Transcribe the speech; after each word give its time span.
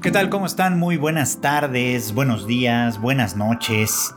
¿Qué 0.00 0.12
tal? 0.12 0.30
¿Cómo 0.30 0.46
están? 0.46 0.78
Muy 0.78 0.96
buenas 0.96 1.40
tardes, 1.40 2.14
buenos 2.14 2.46
días, 2.46 3.00
buenas 3.00 3.36
noches. 3.36 4.14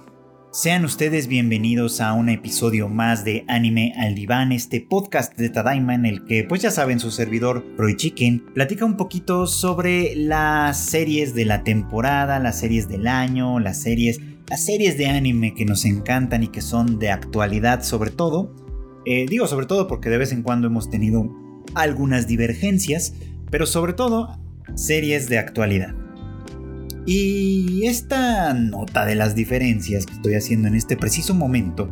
Sean 0.51 0.85
ustedes 0.85 1.25
bienvenidos 1.25 2.01
a 2.01 2.13
un 2.13 2.29
episodio 2.29 2.87
más 2.87 3.25
de 3.25 3.45
Anime 3.47 3.91
al 3.97 4.13
Diván, 4.13 4.51
este 4.51 4.79
podcast 4.79 5.35
de 5.37 5.49
Tadaima 5.49 5.95
en 5.95 6.05
el 6.05 6.23
que, 6.25 6.43
pues 6.43 6.61
ya 6.61 6.69
saben, 6.69 6.99
su 6.99 7.09
servidor 7.09 7.65
Roy 7.77 7.95
Chicken 7.95 8.45
platica 8.53 8.85
un 8.85 8.95
poquito 8.95 9.47
sobre 9.47 10.15
las 10.15 10.77
series 10.77 11.33
de 11.33 11.45
la 11.45 11.63
temporada, 11.63 12.37
las 12.37 12.59
series 12.59 12.87
del 12.87 13.07
año, 13.07 13.59
las 13.59 13.81
series, 13.81 14.19
las 14.49 14.63
series 14.63 14.99
de 14.99 15.07
anime 15.07 15.55
que 15.55 15.65
nos 15.65 15.83
encantan 15.85 16.43
y 16.43 16.49
que 16.49 16.61
son 16.61 16.99
de 16.99 17.09
actualidad 17.09 17.81
sobre 17.81 18.11
todo. 18.11 18.53
Eh, 19.07 19.25
digo 19.27 19.47
sobre 19.47 19.65
todo 19.65 19.87
porque 19.87 20.11
de 20.11 20.19
vez 20.19 20.31
en 20.31 20.43
cuando 20.43 20.67
hemos 20.67 20.91
tenido 20.91 21.27
algunas 21.73 22.27
divergencias, 22.27 23.15
pero 23.49 23.65
sobre 23.65 23.93
todo 23.93 24.40
series 24.75 25.29
de 25.29 25.37
actualidad. 25.37 25.95
Y 27.05 27.85
esta 27.85 28.53
nota 28.53 29.05
de 29.05 29.15
las 29.15 29.35
diferencias 29.35 30.05
que 30.05 30.13
estoy 30.13 30.35
haciendo 30.35 30.67
en 30.67 30.75
este 30.75 30.97
preciso 30.97 31.33
momento 31.33 31.89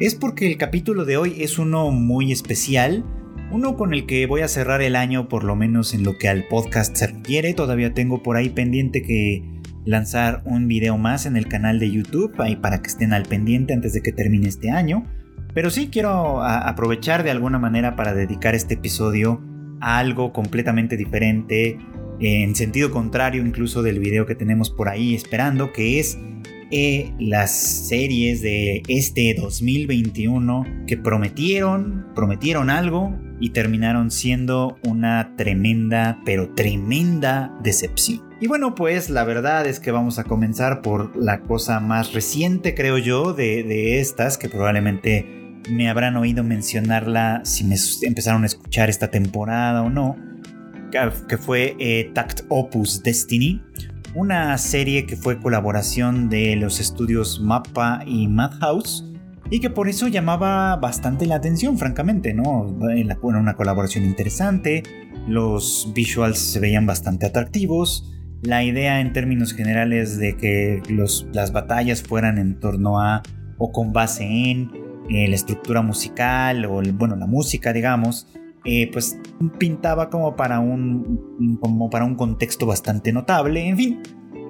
es 0.00 0.14
porque 0.14 0.46
el 0.46 0.58
capítulo 0.58 1.04
de 1.04 1.16
hoy 1.16 1.42
es 1.42 1.58
uno 1.58 1.90
muy 1.90 2.32
especial, 2.32 3.04
uno 3.50 3.76
con 3.76 3.94
el 3.94 4.06
que 4.06 4.26
voy 4.26 4.42
a 4.42 4.48
cerrar 4.48 4.82
el 4.82 4.96
año 4.96 5.28
por 5.28 5.44
lo 5.44 5.56
menos 5.56 5.94
en 5.94 6.02
lo 6.02 6.18
que 6.18 6.28
al 6.28 6.46
podcast 6.48 6.96
se 6.96 7.06
refiere, 7.06 7.54
todavía 7.54 7.94
tengo 7.94 8.22
por 8.22 8.36
ahí 8.36 8.48
pendiente 8.48 9.02
que 9.02 9.42
lanzar 9.84 10.42
un 10.44 10.68
video 10.68 10.98
más 10.98 11.24
en 11.24 11.36
el 11.36 11.48
canal 11.48 11.78
de 11.78 11.90
YouTube 11.90 12.34
ahí 12.40 12.56
para 12.56 12.82
que 12.82 12.88
estén 12.88 13.12
al 13.12 13.24
pendiente 13.24 13.72
antes 13.72 13.92
de 13.92 14.02
que 14.02 14.12
termine 14.12 14.48
este 14.48 14.70
año, 14.70 15.06
pero 15.54 15.70
sí 15.70 15.88
quiero 15.88 16.42
aprovechar 16.42 17.22
de 17.22 17.30
alguna 17.30 17.58
manera 17.58 17.96
para 17.96 18.12
dedicar 18.12 18.54
este 18.54 18.74
episodio 18.74 19.40
a 19.80 19.98
algo 19.98 20.32
completamente 20.32 20.96
diferente, 20.96 21.78
en 22.20 22.54
sentido 22.54 22.90
contrario 22.90 23.44
incluso 23.44 23.82
del 23.82 23.98
video 23.98 24.26
que 24.26 24.34
tenemos 24.34 24.70
por 24.70 24.88
ahí 24.88 25.14
esperando, 25.14 25.72
que 25.72 26.00
es 26.00 26.18
eh, 26.70 27.14
las 27.18 27.50
series 27.88 28.42
de 28.42 28.82
este 28.88 29.34
2021 29.34 30.84
que 30.86 30.98
prometieron, 30.98 32.08
prometieron 32.14 32.68
algo 32.68 33.18
y 33.40 33.50
terminaron 33.50 34.10
siendo 34.10 34.76
una 34.84 35.34
tremenda, 35.36 36.20
pero 36.26 36.52
tremenda 36.54 37.56
decepción. 37.62 38.22
Y 38.40 38.48
bueno, 38.48 38.74
pues 38.74 39.08
la 39.08 39.24
verdad 39.24 39.66
es 39.66 39.80
que 39.80 39.92
vamos 39.92 40.18
a 40.18 40.24
comenzar 40.24 40.82
por 40.82 41.16
la 41.16 41.40
cosa 41.40 41.80
más 41.80 42.12
reciente, 42.12 42.74
creo 42.74 42.98
yo, 42.98 43.32
de, 43.32 43.62
de 43.62 44.00
estas, 44.00 44.36
que 44.36 44.50
probablemente 44.50 45.62
me 45.70 45.88
habrán 45.88 46.16
oído 46.16 46.44
mencionarla 46.44 47.40
si 47.44 47.64
me 47.64 47.76
empezaron 48.02 48.42
a 48.42 48.46
escuchar 48.46 48.90
esta 48.90 49.10
temporada 49.10 49.82
o 49.82 49.90
no 49.90 50.27
que 50.90 51.38
fue 51.38 51.76
eh, 51.78 52.10
Tact 52.14 52.42
Opus 52.48 53.02
Destiny, 53.02 53.62
una 54.14 54.56
serie 54.58 55.06
que 55.06 55.16
fue 55.16 55.38
colaboración 55.38 56.28
de 56.28 56.56
los 56.56 56.80
estudios 56.80 57.40
Mappa 57.40 58.00
y 58.06 58.26
Madhouse 58.28 59.04
y 59.50 59.60
que 59.60 59.70
por 59.70 59.88
eso 59.88 60.08
llamaba 60.08 60.76
bastante 60.76 61.26
la 61.26 61.36
atención, 61.36 61.78
francamente, 61.78 62.34
¿no? 62.34 62.76
Era 62.90 63.18
una 63.22 63.54
colaboración 63.54 64.04
interesante, 64.04 64.82
los 65.26 65.92
visuals 65.94 66.38
se 66.38 66.60
veían 66.60 66.86
bastante 66.86 67.26
atractivos, 67.26 68.14
la 68.42 68.62
idea 68.62 69.00
en 69.00 69.12
términos 69.12 69.52
generales 69.52 70.18
de 70.18 70.36
que 70.36 70.82
las 71.32 71.52
batallas 71.52 72.02
fueran 72.02 72.38
en 72.38 72.60
torno 72.60 73.00
a 73.00 73.22
o 73.58 73.72
con 73.72 73.92
base 73.92 74.24
en 74.24 74.70
eh, 75.10 75.26
la 75.28 75.34
estructura 75.34 75.82
musical 75.82 76.64
o 76.66 76.80
bueno, 76.92 77.16
la 77.16 77.26
música, 77.26 77.72
digamos, 77.72 78.28
eh, 78.70 78.90
pues 78.92 79.18
pintaba 79.58 80.10
como 80.10 80.36
para 80.36 80.60
un, 80.60 81.58
como 81.58 81.88
para 81.88 82.04
un 82.04 82.16
contexto 82.16 82.66
bastante 82.66 83.14
notable, 83.14 83.66
en 83.66 83.78
fin, 83.78 84.02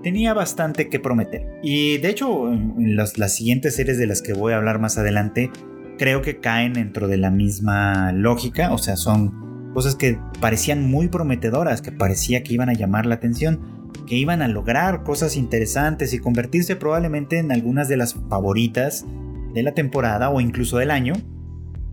tenía 0.02 0.34
bastante 0.34 0.88
que 0.88 0.98
prometer. 0.98 1.46
Y 1.62 1.98
de 1.98 2.08
hecho, 2.08 2.52
en 2.52 2.96
las, 2.96 3.12
siguientes 3.32 3.76
series 3.76 3.96
de 3.96 4.08
las 4.08 4.20
que 4.20 4.32
voy 4.32 4.54
a 4.54 4.56
hablar 4.56 4.80
más 4.80 4.98
adelante, 4.98 5.52
creo 5.98 6.20
que 6.20 6.40
caen 6.40 6.72
dentro 6.72 7.06
de 7.06 7.16
la 7.16 7.30
misma 7.30 8.10
lógica, 8.10 8.72
o 8.72 8.78
sea, 8.78 8.96
son 8.96 9.70
cosas 9.72 9.94
que 9.94 10.18
parecían 10.40 10.90
muy 10.90 11.06
prometedoras, 11.06 11.80
que 11.80 11.92
parecía 11.92 12.42
que 12.42 12.54
iban 12.54 12.70
a 12.70 12.74
llamar 12.74 13.06
la 13.06 13.14
atención, 13.14 13.60
que 14.08 14.16
iban 14.16 14.42
a 14.42 14.48
lograr 14.48 15.04
cosas 15.04 15.36
interesantes 15.36 16.12
y 16.12 16.18
convertirse 16.18 16.74
probablemente 16.74 17.38
en 17.38 17.52
algunas 17.52 17.88
de 17.88 17.98
las 17.98 18.14
favoritas 18.28 19.06
de 19.54 19.62
la 19.62 19.74
temporada 19.74 20.30
o 20.30 20.40
incluso 20.40 20.78
del 20.78 20.90
año, 20.90 21.12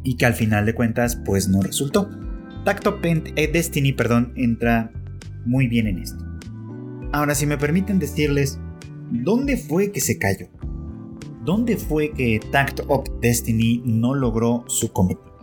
y 0.05 0.15
que 0.15 0.25
al 0.25 0.35
final 0.35 0.65
de 0.65 0.73
cuentas 0.73 1.17
pues 1.17 1.49
no 1.49 1.61
resultó. 1.61 2.09
Tacto 2.63 2.97
eh, 3.03 3.49
Destiny 3.51 3.91
perdón, 3.91 4.31
entra 4.37 4.91
muy 5.45 5.67
bien 5.67 5.87
en 5.87 5.99
esto. 5.99 6.23
Ahora 7.11 7.35
si 7.35 7.45
me 7.45 7.57
permiten 7.57 7.99
decirles, 7.99 8.59
¿dónde 9.11 9.57
fue 9.57 9.91
que 9.91 9.99
se 9.99 10.17
cayó? 10.17 10.47
¿Dónde 11.43 11.75
fue 11.77 12.11
que 12.11 12.39
Tact 12.51 12.81
of 12.87 13.05
Destiny 13.21 13.81
no 13.85 14.15
logró 14.15 14.63
su 14.67 14.91
cometido? 14.93 15.37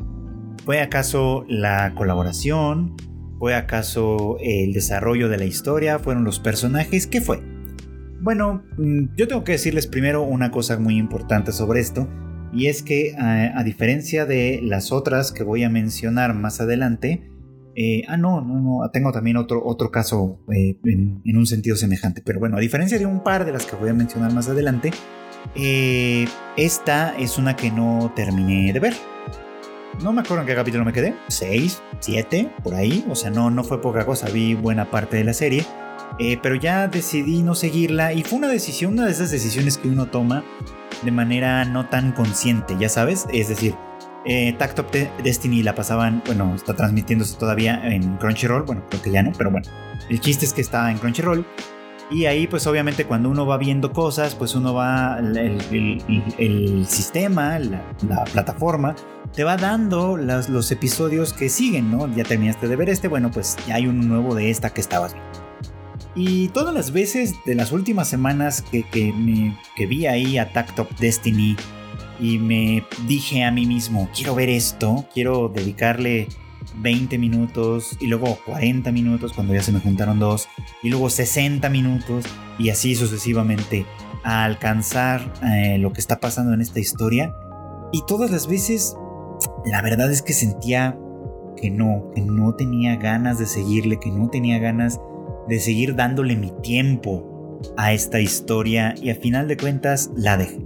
¿Fue 0.65 0.81
acaso 0.81 1.45
la 1.49 1.95
colaboración? 1.95 2.97
¿Fue 3.39 3.55
acaso 3.55 4.37
el 4.41 4.73
desarrollo 4.73 5.29
de 5.29 5.39
la 5.39 5.45
historia? 5.45 5.99
¿Fueron 5.99 6.25
los 6.25 6.39
personajes? 6.39 7.09
¿Qué 7.09 7.21
fue? 7.21 7.43
Bueno, 8.21 8.63
mm, 8.79 9.17
yo 9.17 9.27
tengo 9.27 9.43
que 9.43 9.53
decirles 9.53 9.89
primero 9.89 10.23
una 10.23 10.53
cosa 10.53 10.79
muy 10.79 10.97
importante 10.97 11.51
sobre 11.51 11.81
esto, 11.81 12.09
y 12.53 12.67
es 12.67 12.83
que 12.83 13.15
a, 13.17 13.63
diferencia 13.65 14.27
de 14.27 14.61
las 14.63 14.93
otras 14.93 15.33
que 15.33 15.43
voy 15.43 15.65
a 15.65 15.71
mencionar 15.71 16.35
más 16.35 16.61
adelante, 16.61 17.31
eh, 17.75 18.03
ah, 18.09 18.19
no, 18.19 18.43
no, 18.43 18.61
no, 18.61 18.91
tengo 18.91 19.11
también 19.11 19.39
otro, 19.39 19.65
otro 19.65 19.91
caso 19.91 20.39
eh, 20.55 20.77
en, 20.85 21.37
un 21.37 21.47
sentido 21.47 21.77
semejante. 21.77 22.23
Pero 22.25 22.41
bueno, 22.41 22.59
a 22.59 22.61
diferencia 22.61 22.99
de 22.99 23.07
un 23.07 23.23
par 23.23 23.47
de 23.47 23.53
las 23.53 23.65
que 23.65 23.77
voy 23.77 23.89
a 23.89 23.95
mencionar 23.95 24.33
más 24.35 24.49
adelante, 24.49 24.91
eh, 25.55 26.27
esta 26.59 27.17
es 27.19 27.39
una 27.39 27.57
que 27.57 27.71
no 27.71 28.13
terminé 28.15 28.73
de 28.73 28.81
ver. 28.81 28.95
No 30.03 30.13
me 30.13 30.21
acuerdo 30.21 30.43
en 30.43 30.49
qué 30.49 30.55
capítulo 30.55 30.85
me 30.85 30.93
quedé, 30.93 31.15
6, 31.29 31.83
7, 32.01 32.51
por 32.63 32.75
ahí. 32.75 33.05
O 33.09 33.15
sea, 33.15 33.31
no, 33.31 33.51
no 33.51 33.65
fue 33.65 33.81
poca 33.81 34.05
cosa, 34.05 34.29
vi 34.29 34.55
buena 34.55 34.91
parte 34.91 35.17
de 35.17 35.25
la 35.25 35.33
serie. 35.33 35.65
Pero 36.43 36.55
ya 36.55 36.89
decidí 36.89 37.43
no 37.43 37.55
seguirla 37.55 38.13
y 38.13 38.23
fue 38.23 38.39
una 38.39 38.49
decisión, 38.49 38.95
una 38.95 39.07
de 39.07 39.13
esas 39.13 39.31
decisiones 39.31 39.79
que 39.79 39.89
uno 39.89 40.07
toma 40.07 40.45
de 41.03 41.11
manera 41.11 41.65
no 41.65 41.89
tan 41.89 42.13
consciente, 42.13 42.77
ya 42.79 42.89
sabes. 42.89 43.27
Es 43.33 43.49
decir, 43.49 43.75
eh, 44.25 44.55
Tactop 44.57 44.93
Destiny 45.23 45.63
la 45.63 45.75
pasaban, 45.75 46.23
bueno, 46.27 46.55
está 46.55 46.75
transmitiéndose 46.75 47.37
todavía 47.37 47.81
en 47.85 48.17
Crunchyroll, 48.19 48.63
bueno, 48.63 48.85
creo 48.89 49.03
que 49.03 49.11
ya 49.11 49.23
no, 49.23 49.33
pero 49.37 49.51
bueno, 49.51 49.69
el 50.09 50.21
chiste 50.21 50.45
es 50.45 50.53
que 50.53 50.61
está 50.61 50.91
en 50.91 50.99
Crunchyroll. 50.99 51.45
Y 52.11 52.27
ahí 52.27 52.47
pues 52.47 52.67
obviamente 52.67 53.07
cuando 53.07 53.31
uno 53.31 53.47
va 53.47 53.57
viendo 53.57 53.93
cosas, 53.93 54.35
pues 54.35 54.55
uno 54.55 54.75
va, 54.75 55.19
el, 55.19 56.85
sistema, 56.87 57.59
la, 57.59 58.25
plataforma, 58.33 58.95
te 59.35 59.45
va 59.45 59.57
dando 59.57 60.19
los 60.19 60.71
episodios 60.71 61.33
que 61.33 61.49
siguen, 61.49 61.91
¿no? 61.91 62.07
Ya 62.15 62.25
terminaste 62.25 62.69
de 62.69 62.77
ver 62.77 62.91
este, 62.91 63.09
bueno, 63.09 63.31
pues 63.31 63.57
ya 63.67 63.77
hay 63.77 63.87
un 63.87 64.07
nuevo 64.09 64.35
de 64.35 64.51
esta 64.51 64.71
que 64.71 64.83
estabas 64.83 65.15
viendo. 65.15 65.32
Y 66.15 66.49
todas 66.49 66.75
las 66.75 66.93
veces 66.93 67.35
de 67.47 67.55
las 67.55 67.73
últimas 67.73 68.09
semanas 68.09 68.63
que, 68.63 69.13
me, 69.13 69.57
vi 69.87 70.07
ahí 70.07 70.39
a 70.39 70.53
Top 70.53 70.89
Destiny 70.99 71.57
y 72.21 72.39
me 72.39 72.85
dije 73.07 73.45
a 73.45 73.51
mí 73.51 73.67
mismo, 73.67 74.09
quiero 74.15 74.35
ver 74.35 74.51
esto, 74.51 75.07
quiero 75.15 75.49
dedicarle 75.49 76.29
20 76.77 77.19
minutos 77.19 77.97
y 78.01 78.07
luego 78.07 78.39
40 78.47 78.93
minutos 78.93 79.33
cuando 79.33 79.55
ya 79.55 79.63
se 79.63 79.73
me 79.73 79.81
juntaron 79.81 80.19
dos 80.19 80.49
y 80.83 80.91
luego 80.91 81.11
60 81.11 81.69
minutos 81.71 82.25
y 82.59 82.71
así 82.71 82.95
sucesivamente 82.95 83.87
a 84.23 84.45
alcanzar 84.45 85.33
eh, 85.43 85.79
lo 85.79 85.93
que 85.93 86.01
está 86.01 86.21
pasando 86.21 86.53
en 86.53 86.61
esta 86.61 86.79
historia. 86.79 87.35
Y 87.91 88.03
todas 88.07 88.31
las 88.31 88.47
veces, 88.47 88.97
la 89.65 89.83
verdad 89.83 90.11
es 90.11 90.23
que 90.23 90.33
sentía 90.33 90.97
que 91.57 91.71
no, 91.71 92.11
que 92.15 92.21
no 92.21 92.55
tenía 92.55 92.97
ganas 92.97 93.39
de 93.39 93.47
seguirle, 93.47 93.99
que 93.99 94.11
no 94.11 94.29
tenía 94.29 94.59
ganas 94.59 95.01
de 95.49 95.61
seguir 95.61 95.95
dándole 95.95 96.37
mi 96.37 96.53
tiempo 96.63 97.61
a 97.77 97.93
esta 97.93 98.21
historia 98.21 98.95
y 99.01 99.11
a 99.11 99.15
final 99.15 99.49
de 99.49 99.57
cuentas 99.57 100.11
la 100.17 100.37
dejé. 100.37 100.59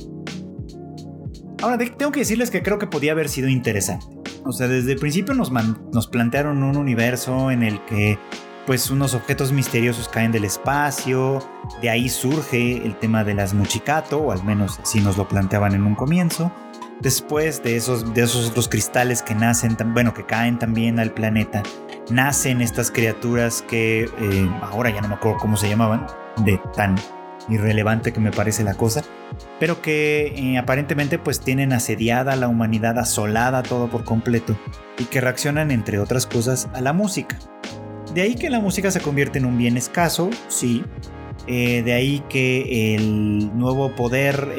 Ahora, 1.62 1.78
tengo 1.78 2.12
que 2.12 2.20
decirles 2.20 2.50
que 2.50 2.62
creo 2.62 2.78
que 2.78 2.87
podía 2.87 3.12
haber 3.12 3.28
sido 3.28 3.49
interesante. 3.49 4.06
O 4.44 4.52
sea, 4.52 4.69
desde 4.69 4.93
el 4.93 4.99
principio 4.99 5.34
nos, 5.34 5.50
nos 5.50 6.06
plantearon 6.06 6.62
un 6.62 6.76
universo 6.76 7.50
en 7.50 7.62
el 7.62 7.84
que 7.87 8.19
pues 8.67 8.90
unos 8.90 9.14
objetos 9.14 9.52
misteriosos 9.52 10.08
caen 10.08 10.32
del 10.32 10.44
espacio, 10.44 11.38
de 11.81 11.88
ahí 11.88 12.08
surge 12.08 12.84
el 12.84 12.99
tema 12.99 13.22
de 13.22 13.34
las 13.34 13.55
Muchikato, 13.55 14.19
o 14.19 14.32
al 14.32 14.43
menos 14.43 14.81
así 14.81 15.00
nos 15.00 15.17
lo 15.17 15.29
planteaban 15.29 15.75
en 15.75 15.84
un 15.84 15.94
comienzo. 15.94 16.52
Después 17.00 17.62
de 17.62 17.76
esos, 17.76 18.12
de 18.12 18.22
esos 18.22 18.50
otros 18.50 18.69
cristales 18.69 19.22
que 19.22 19.34
nacen, 19.34 19.76
bueno, 19.94 20.14
que 20.14 20.26
caen 20.26 20.58
también 20.58 20.99
al 20.99 21.12
planeta, 21.12 21.62
nacen 22.11 22.61
estas 22.61 22.91
criaturas 22.91 23.62
que 23.62 24.05
eh, 24.05 24.50
ahora 24.62 24.91
ya 24.91 25.00
no 25.00 25.08
me 25.08 25.14
acuerdo 25.14 25.38
cómo 25.38 25.56
se 25.56 25.69
llamaban, 25.69 26.06
de 26.44 26.61
tan 26.75 26.97
irrelevante 27.49 28.12
que 28.12 28.20
me 28.20 28.31
parece 28.31 28.64
la 28.64 28.75
cosa, 28.75 29.03
pero 29.61 29.81
que 29.81 30.35
eh, 30.37 30.58
aparentemente 30.58 31.19
pues 31.19 31.41
tienen 31.41 31.73
asediada 31.73 32.32
a 32.32 32.37
la 32.37 32.49
humanidad, 32.49 32.99
asolada 32.99 33.62
todo 33.62 33.88
por 33.88 34.05
completo, 34.05 34.56
y 34.99 35.05
que 35.05 35.20
reaccionan 35.20 35.70
entre 35.70 35.99
otras 35.99 36.26
cosas 36.26 36.69
a 36.75 36.81
la 36.81 36.93
música. 36.93 37.38
de 38.14 38.23
ahí 38.23 38.35
que 38.35 38.50
la 38.50 38.61
música 38.61 38.91
se 38.91 39.00
convierte 39.00 39.38
en 39.38 39.44
un 39.44 39.58
bien 39.58 39.76
escaso, 39.76 40.31
sí. 40.49 40.85
Eh, 41.49 41.82
de 41.85 41.93
ahí 41.93 42.25
que 42.29 42.97
el 42.97 43.56
nuevo 43.56 43.94
poder 43.94 44.53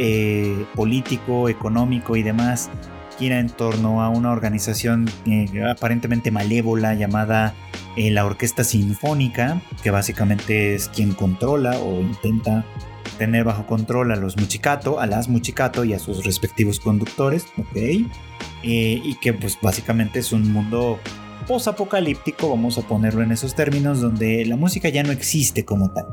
político, 0.76 1.50
económico 1.50 2.16
y 2.16 2.24
demás 2.24 2.70
gira 3.18 3.40
en 3.40 3.50
torno 3.50 4.02
a 4.02 4.10
una 4.10 4.32
organización 4.32 5.10
eh, 5.26 5.48
aparentemente 5.70 6.32
malévola 6.32 6.94
llamada 6.94 7.56
la 7.98 8.26
Orquesta 8.26 8.64
Sinfónica, 8.64 9.60
que 9.82 9.90
básicamente 9.90 10.76
es 10.76 10.88
quien 10.88 11.14
controla 11.14 11.80
o 11.80 12.00
intenta 12.02 12.64
tener 13.18 13.44
bajo 13.44 13.66
control 13.66 14.12
a 14.12 14.16
los 14.16 14.38
Muchicato, 14.38 15.00
a 15.00 15.08
las 15.08 15.30
Muchicato 15.30 15.84
y 15.84 15.94
a 15.94 16.00
sus 16.00 16.24
respectivos 16.24 16.80
conductores, 16.80 17.48
ok. 17.58 17.76
y 18.62 19.16
que 19.16 19.34
pues 19.34 19.58
básicamente 19.60 20.20
es 20.20 20.32
un 20.32 20.54
mundo 20.54 21.00
posapocalíptico, 21.48 22.50
vamos 22.50 22.78
a 22.78 22.82
ponerlo 22.82 23.24
en 23.24 23.32
esos 23.32 23.56
términos, 23.56 24.02
donde 24.02 24.46
la 24.46 24.58
música 24.58 24.90
ya 24.90 25.02
no 25.02 25.12
existe 25.12 25.66
como 25.66 25.92
tal. 25.92 26.06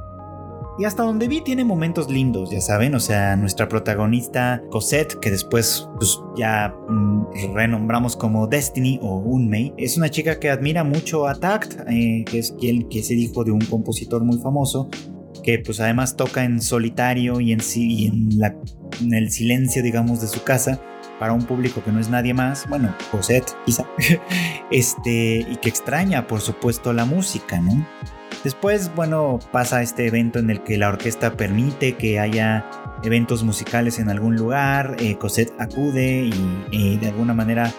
Y 0.76 0.84
hasta 0.84 1.04
donde 1.04 1.28
vi 1.28 1.40
tiene 1.40 1.64
momentos 1.64 2.10
lindos, 2.10 2.50
ya 2.50 2.60
saben, 2.60 2.96
o 2.96 3.00
sea, 3.00 3.36
nuestra 3.36 3.68
protagonista 3.68 4.60
Cosette, 4.70 5.20
que 5.20 5.30
después 5.30 5.88
pues, 5.98 6.20
ya 6.36 6.74
mm, 6.88 7.54
renombramos 7.54 8.16
como 8.16 8.48
Destiny 8.48 8.98
o 9.00 9.18
Unmei, 9.18 9.72
es 9.76 9.96
una 9.96 10.10
chica 10.10 10.40
que 10.40 10.50
admira 10.50 10.82
mucho 10.82 11.28
a 11.28 11.36
Tact, 11.36 11.88
eh, 11.88 12.24
que 12.28 12.40
es 12.40 12.52
quien 12.58 12.88
que 12.88 12.98
es 12.98 13.10
el 13.12 13.20
hijo 13.20 13.44
de 13.44 13.52
un 13.52 13.60
compositor 13.60 14.24
muy 14.24 14.38
famoso, 14.38 14.88
que 15.44 15.60
pues 15.60 15.78
además 15.78 16.16
toca 16.16 16.42
en 16.42 16.60
solitario 16.60 17.40
y 17.40 17.52
en, 17.52 17.60
y 17.76 18.06
en, 18.08 18.28
en 19.00 19.14
el 19.14 19.30
silencio, 19.30 19.80
digamos, 19.80 20.22
de 20.22 20.26
su 20.26 20.42
casa 20.42 20.80
para 21.20 21.32
un 21.32 21.44
público 21.44 21.82
que 21.84 21.92
no 21.92 22.00
es 22.00 22.08
nadie 22.08 22.34
más, 22.34 22.68
bueno, 22.68 22.94
Cosette 23.12 23.52
quizá, 23.64 23.86
este, 24.72 25.46
y 25.48 25.56
que 25.56 25.68
extraña 25.68 26.26
por 26.26 26.40
supuesto 26.40 26.92
la 26.92 27.04
música, 27.04 27.60
¿no? 27.60 27.86
Después, 28.44 28.94
bueno, 28.94 29.38
pasa 29.52 29.82
este 29.82 30.06
evento 30.06 30.38
en 30.38 30.50
el 30.50 30.62
que 30.62 30.76
la 30.76 30.90
orquesta 30.90 31.32
permite 31.32 31.94
que 31.94 32.20
haya 32.20 32.68
eventos 33.02 33.42
musicales 33.42 33.98
en 33.98 34.10
algún 34.10 34.36
lugar, 34.36 34.96
eh, 34.98 35.16
Cosette 35.16 35.54
acude 35.58 36.30
y 36.70 36.96
de 36.98 37.08
alguna 37.08 37.32
manera 37.32 37.72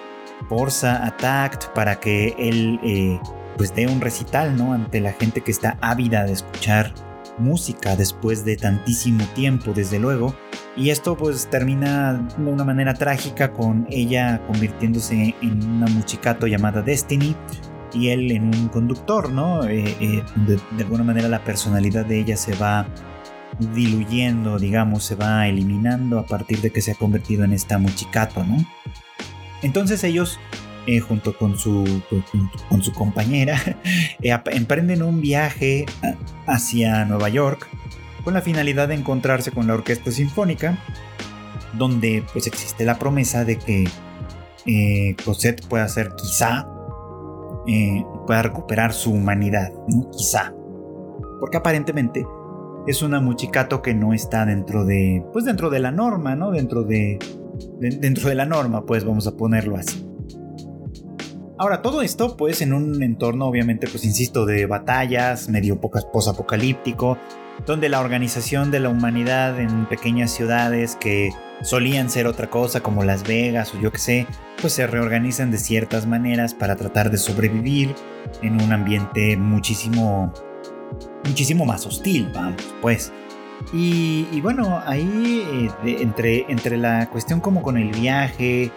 forza 0.50 1.06
a 1.06 1.16
Tact 1.16 1.68
para 1.74 2.00
que 2.00 2.36
él 2.38 2.80
eh, 2.84 3.20
pues 3.58 3.74
dé 3.76 3.88
un 3.88 4.02
recital, 4.02 4.58
¿no? 4.58 4.74
Ante 4.74 5.00
la 5.02 5.14
gente 5.14 5.42
que 5.42 5.52
está 5.52 5.78
ávida 5.82 6.26
de 6.26 6.34
escuchar 6.34 6.94
música 7.38 7.96
después 7.96 8.46
de 8.46 8.58
tantísimo 8.58 9.24
tiempo, 9.36 9.72
desde 9.74 10.00
luego. 10.00 10.36
Y 10.76 10.90
esto 10.90 11.16
pues 11.16 11.48
termina 11.48 12.28
de 12.38 12.50
una 12.50 12.64
manera 12.64 12.94
trágica 12.94 13.52
con 13.52 13.86
ella 13.90 14.42
convirtiéndose 14.48 15.36
en 15.42 15.64
una 15.64 15.88
muchicato 15.88 16.48
llamada 16.48 16.82
Destiny 16.82 17.36
y 17.96 18.10
él 18.10 18.32
en 18.32 18.54
un 18.56 18.68
conductor, 18.68 19.32
¿no? 19.32 19.64
Eh, 19.66 19.96
eh, 20.00 20.24
de, 20.46 20.84
alguna 20.84 21.04
manera 21.04 21.28
la 21.28 21.44
personalidad 21.44 22.06
de 22.06 22.20
ella 22.20 22.38
se 22.38 22.54
va 22.56 22.88
diluyendo, 23.74 24.60
digamos, 24.60 25.04
se 25.04 25.16
va 25.16 25.48
eliminando 25.48 26.20
a 26.20 26.26
partir 26.26 26.60
de 26.60 26.72
que 26.72 26.82
se 26.82 26.92
ha 26.92 26.96
convertido 26.96 27.46
en 27.46 27.54
esta 27.54 27.78
muchicato, 27.78 28.44
¿no? 28.44 28.58
Entonces 29.62 30.04
ellos 30.04 30.40
eh, 30.88 31.00
junto 31.00 31.38
con 31.38 31.58
su, 31.58 32.02
con, 32.70 32.84
su 32.84 32.92
compañera, 32.92 33.60
emprenden 34.22 35.02
un 35.02 35.22
viaje 35.22 35.86
hacia 36.46 37.06
Nueva 37.06 37.30
York 37.30 37.68
con 38.24 38.34
la 38.34 38.42
finalidad 38.42 38.90
de 38.90 38.96
encontrarse 38.96 39.52
con 39.52 39.68
la 39.68 39.74
Orquesta 39.74 40.12
Sinfónica, 40.12 40.78
donde 41.74 42.24
pues 42.34 42.46
existe 42.46 42.84
la 42.86 43.00
promesa 43.00 43.46
de 43.46 43.58
que 43.58 45.16
Cosette 45.24 45.66
pueda 45.66 45.88
ser 45.88 46.12
quizá, 46.16 46.68
pueda 48.26 48.42
recuperar 48.42 48.94
su 48.94 49.12
humanidad, 49.12 49.72
quizá, 50.18 50.54
porque 51.40 51.58
aparentemente 51.58 52.26
es 52.88 53.02
una 53.02 53.20
muchicato 53.20 53.82
que 53.82 53.94
no 53.94 54.14
está 54.14 54.46
dentro 54.46 54.86
de, 54.86 55.26
pues 55.34 55.46
dentro 55.46 55.70
de 55.70 55.80
la 55.80 55.92
norma, 55.92 56.36
¿no? 56.36 56.52
Dentro 56.52 56.84
de, 56.84 57.20
dentro 57.80 58.30
de 58.30 58.36
la 58.36 58.46
norma, 58.46 58.86
pues 58.86 59.04
vamos 59.04 59.28
a 59.28 59.36
ponerlo 59.36 59.76
así. 59.76 60.08
Ahora, 61.58 61.82
todo 61.82 62.02
esto, 62.02 62.36
pues, 62.36 62.62
en 62.62 62.74
un 62.74 63.02
entorno, 63.02 63.46
obviamente, 63.46 63.88
pues, 63.88 64.04
insisto, 64.04 64.46
de 64.46 64.66
batallas, 64.66 65.48
medio 65.48 65.80
post-apocalíptico, 65.80 67.18
donde 67.66 67.90
la 67.90 68.00
organización 68.00 68.72
de 68.72 68.80
la 68.80 68.90
humanidad 68.90 69.60
en 69.60 69.86
pequeñas 69.86 70.32
ciudades 70.32 70.96
que 70.96 71.32
solían 71.62 72.10
ser 72.10 72.28
otra 72.28 72.50
cosa, 72.50 72.82
como 72.82 73.04
Las 73.04 73.24
Vegas 73.24 73.74
o 73.74 73.80
yo 73.80 73.92
qué 73.92 73.98
sé, 73.98 74.28
pues 74.62 74.74
se 74.74 74.88
reorganizan 74.88 75.52
de 75.52 75.58
ciertas 75.58 76.06
maneras 76.06 76.54
para 76.54 76.76
tratar 76.76 77.12
de 77.12 77.18
sobrevivir 77.18 77.96
en 78.42 78.62
un 78.62 78.72
ambiente 78.72 79.38
muchísimo, 79.38 80.34
muchísimo 81.24 81.66
más 81.66 81.86
hostil, 81.86 82.30
vamos, 82.34 82.62
pues. 82.82 83.12
Y, 83.74 84.42
bueno, 84.42 84.82
ahí 84.86 85.72
eh, 85.86 85.98
entre, 86.02 86.46
entre 86.50 86.78
la 86.78 87.10
cuestión 87.10 87.40
como 87.40 87.62
con 87.62 87.78
el 87.78 87.90
viaje 87.90 88.72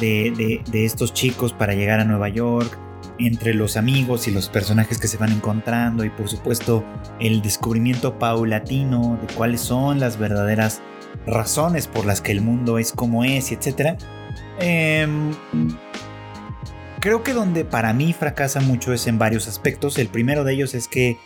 de, 0.00 0.62
estos 0.72 1.12
chicos 1.12 1.52
para 1.52 1.74
llegar 1.74 2.00
a 2.00 2.04
Nueva 2.04 2.28
York, 2.30 2.78
entre 3.18 3.54
los 3.54 3.76
amigos 3.76 4.26
y 4.28 4.30
los 4.30 4.48
personajes 4.48 4.98
que 4.98 5.08
se 5.08 5.16
van 5.16 5.32
encontrando 5.32 6.04
y 6.04 6.10
por 6.10 6.28
supuesto 6.28 6.84
el 7.20 7.42
descubrimiento 7.42 8.18
paulatino 8.18 9.18
de 9.20 9.32
cuáles 9.34 9.60
son 9.60 10.00
las 10.00 10.18
verdaderas 10.18 10.82
razones 11.26 11.86
por 11.86 12.06
las 12.06 12.20
que 12.20 12.32
el 12.32 12.40
mundo 12.40 12.78
es 12.78 12.92
como 12.92 13.24
es, 13.24 13.52
etc. 13.52 13.98
Em, 14.58 15.32
creo 17.00 17.22
que 17.22 17.32
donde 17.32 17.64
para 17.64 17.92
mí 17.92 18.12
fracasa 18.12 18.60
mucho 18.60 18.92
es 18.92 19.06
en 19.06 19.18
varios 19.18 19.48
aspectos. 19.48 19.98
El 19.98 20.08
primero 20.08 20.44
de 20.44 20.54
ellos 20.54 20.74
es 20.74 20.88
que 20.88 21.18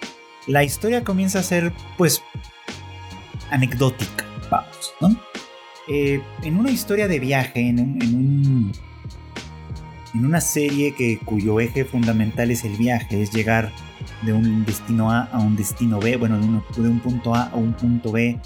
la 0.47 0.65
historia 0.65 1.05
comienza 1.05 1.41
a 1.41 1.43
ser 1.43 1.73
pues 1.97 2.23
anecdótica, 3.51 4.25
vamos, 4.51 4.95
¿no? 5.01 5.21
Eh, 5.89 6.21
en 6.43 6.59
una 6.59 6.71
historia 6.71 7.09
de 7.09 7.19
viaje, 7.19 7.61
en, 7.69 7.81
un, 7.81 8.03
en, 8.03 8.73
una 10.25 10.41
serie 10.41 10.95
que, 10.95 11.19
cuyo 11.25 11.61
eje 11.61 11.85
fundamental 11.85 12.51
es 12.51 12.65
el 12.65 12.77
viaje, 12.77 13.23
es 13.23 13.33
llegar 13.33 13.71
de 14.25 14.33
un 14.33 14.65
destino 14.65 15.11
A 15.11 15.25
a 15.25 15.39
un 15.39 15.57
destino 15.57 16.01
B, 16.01 16.17
bueno, 16.17 16.39
de, 16.39 16.89
un 16.89 17.01
punto 17.01 17.35
A 17.35 17.45
a 17.45 17.57
un 17.57 17.75
punto 17.75 18.13
B 18.13 18.41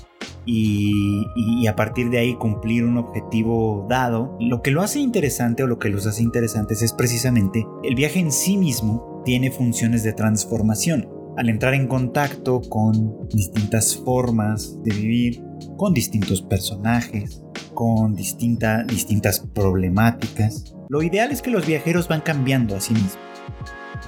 y, 0.44 1.24
y, 1.36 1.66
a 1.66 1.76
partir 1.76 2.10
de 2.10 2.18
ahí 2.18 2.34
cumplir 2.34 2.84
un 2.84 2.98
objetivo 2.98 3.86
dado. 3.88 4.36
Lo 4.40 4.62
que 4.62 4.70
lo 4.70 4.82
hace 4.82 4.98
interesante 5.00 5.62
o 5.62 5.66
lo 5.66 5.78
que 5.78 5.88
los 5.88 6.06
hace 6.06 6.22
interesantes 6.22 6.82
es 6.82 6.92
precisamente 6.92 7.66
el 7.84 7.94
viaje 7.94 8.20
en 8.20 8.32
sí 8.32 8.56
mismo 8.56 9.22
tiene 9.24 9.50
funciones 9.50 10.02
de 10.02 10.12
transformación 10.12 11.08
al 11.36 11.48
entrar 11.48 11.74
en 11.74 11.86
contacto 11.86 12.60
con 12.60 13.28
distintas 13.28 13.96
formas 13.96 14.82
de 14.82 14.94
vivir, 14.94 15.42
con 15.76 15.94
distintos 15.94 16.42
personajes, 16.42 17.42
con 17.74 18.14
distintas 18.14 19.40
problemáticas, 19.54 20.74
lo 20.92 21.02
ideal 21.02 21.32
es 21.32 21.40
que 21.40 21.50
los 21.50 21.66
viajeros 21.66 22.06
van 22.06 22.20
cambiando 22.20 22.76
a 22.76 22.80
sí 22.80 22.92
mismos. 22.92 23.18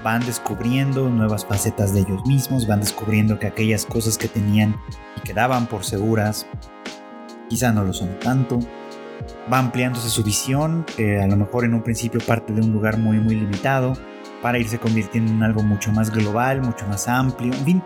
Van 0.02 0.20
descubriendo 0.26 1.08
nuevas 1.08 1.46
facetas 1.46 1.94
de 1.94 2.00
ellos 2.00 2.20
mismos, 2.26 2.66
van 2.66 2.80
descubriendo 2.80 3.38
que 3.38 3.46
aquellas 3.46 3.86
cosas 3.86 4.18
que 4.18 4.28
tenían 4.28 4.76
y 5.16 5.20
que 5.22 5.32
daban 5.32 5.66
por 5.66 5.82
seguras, 5.82 6.46
quizá 7.48 7.72
no 7.72 7.84
lo 7.84 7.94
son 7.94 8.18
tanto. 8.20 8.58
Va 9.50 9.60
ampliándose 9.60 10.10
su 10.10 10.22
visión, 10.22 10.84
que 10.94 11.22
a 11.22 11.26
lo 11.26 11.38
mejor 11.38 11.64
en 11.64 11.72
un 11.72 11.82
principio 11.82 12.20
parte 12.20 12.52
de 12.52 12.60
un 12.60 12.74
lugar 12.74 12.98
muy 12.98 13.16
muy 13.16 13.36
limitado, 13.36 13.94
para 14.42 14.58
irse 14.58 14.78
convirtiendo 14.78 15.32
en 15.32 15.42
algo 15.42 15.62
mucho 15.62 15.90
más 15.90 16.10
global, 16.10 16.60
mucho 16.60 16.86
más 16.86 17.08
amplio. 17.08 17.54
En 17.54 17.64
fin, 17.64 17.82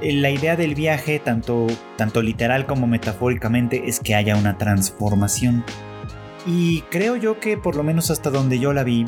eh, 0.00 0.14
la 0.14 0.30
idea 0.30 0.56
del 0.56 0.74
viaje, 0.74 1.18
tanto, 1.18 1.66
tanto 1.98 2.22
literal 2.22 2.64
como 2.64 2.86
metafóricamente, 2.86 3.90
es 3.90 4.00
que 4.00 4.14
haya 4.14 4.36
una 4.36 4.56
transformación. 4.56 5.66
Y 6.46 6.82
creo 6.82 7.16
yo 7.16 7.40
que 7.40 7.56
por 7.56 7.76
lo 7.76 7.82
menos 7.82 8.10
hasta 8.10 8.30
donde 8.30 8.58
yo 8.58 8.72
la 8.72 8.84
vi, 8.84 9.04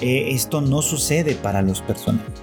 eh, 0.00 0.28
esto 0.30 0.60
no 0.60 0.82
sucede 0.82 1.34
para 1.34 1.62
los 1.62 1.80
personajes. 1.80 2.42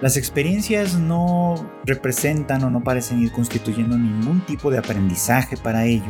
Las 0.00 0.16
experiencias 0.16 0.94
no 0.94 1.68
representan 1.84 2.62
o 2.62 2.70
no 2.70 2.84
parecen 2.84 3.20
ir 3.20 3.32
constituyendo 3.32 3.98
ningún 3.98 4.40
tipo 4.42 4.70
de 4.70 4.78
aprendizaje 4.78 5.56
para 5.56 5.86
ellos. 5.86 6.06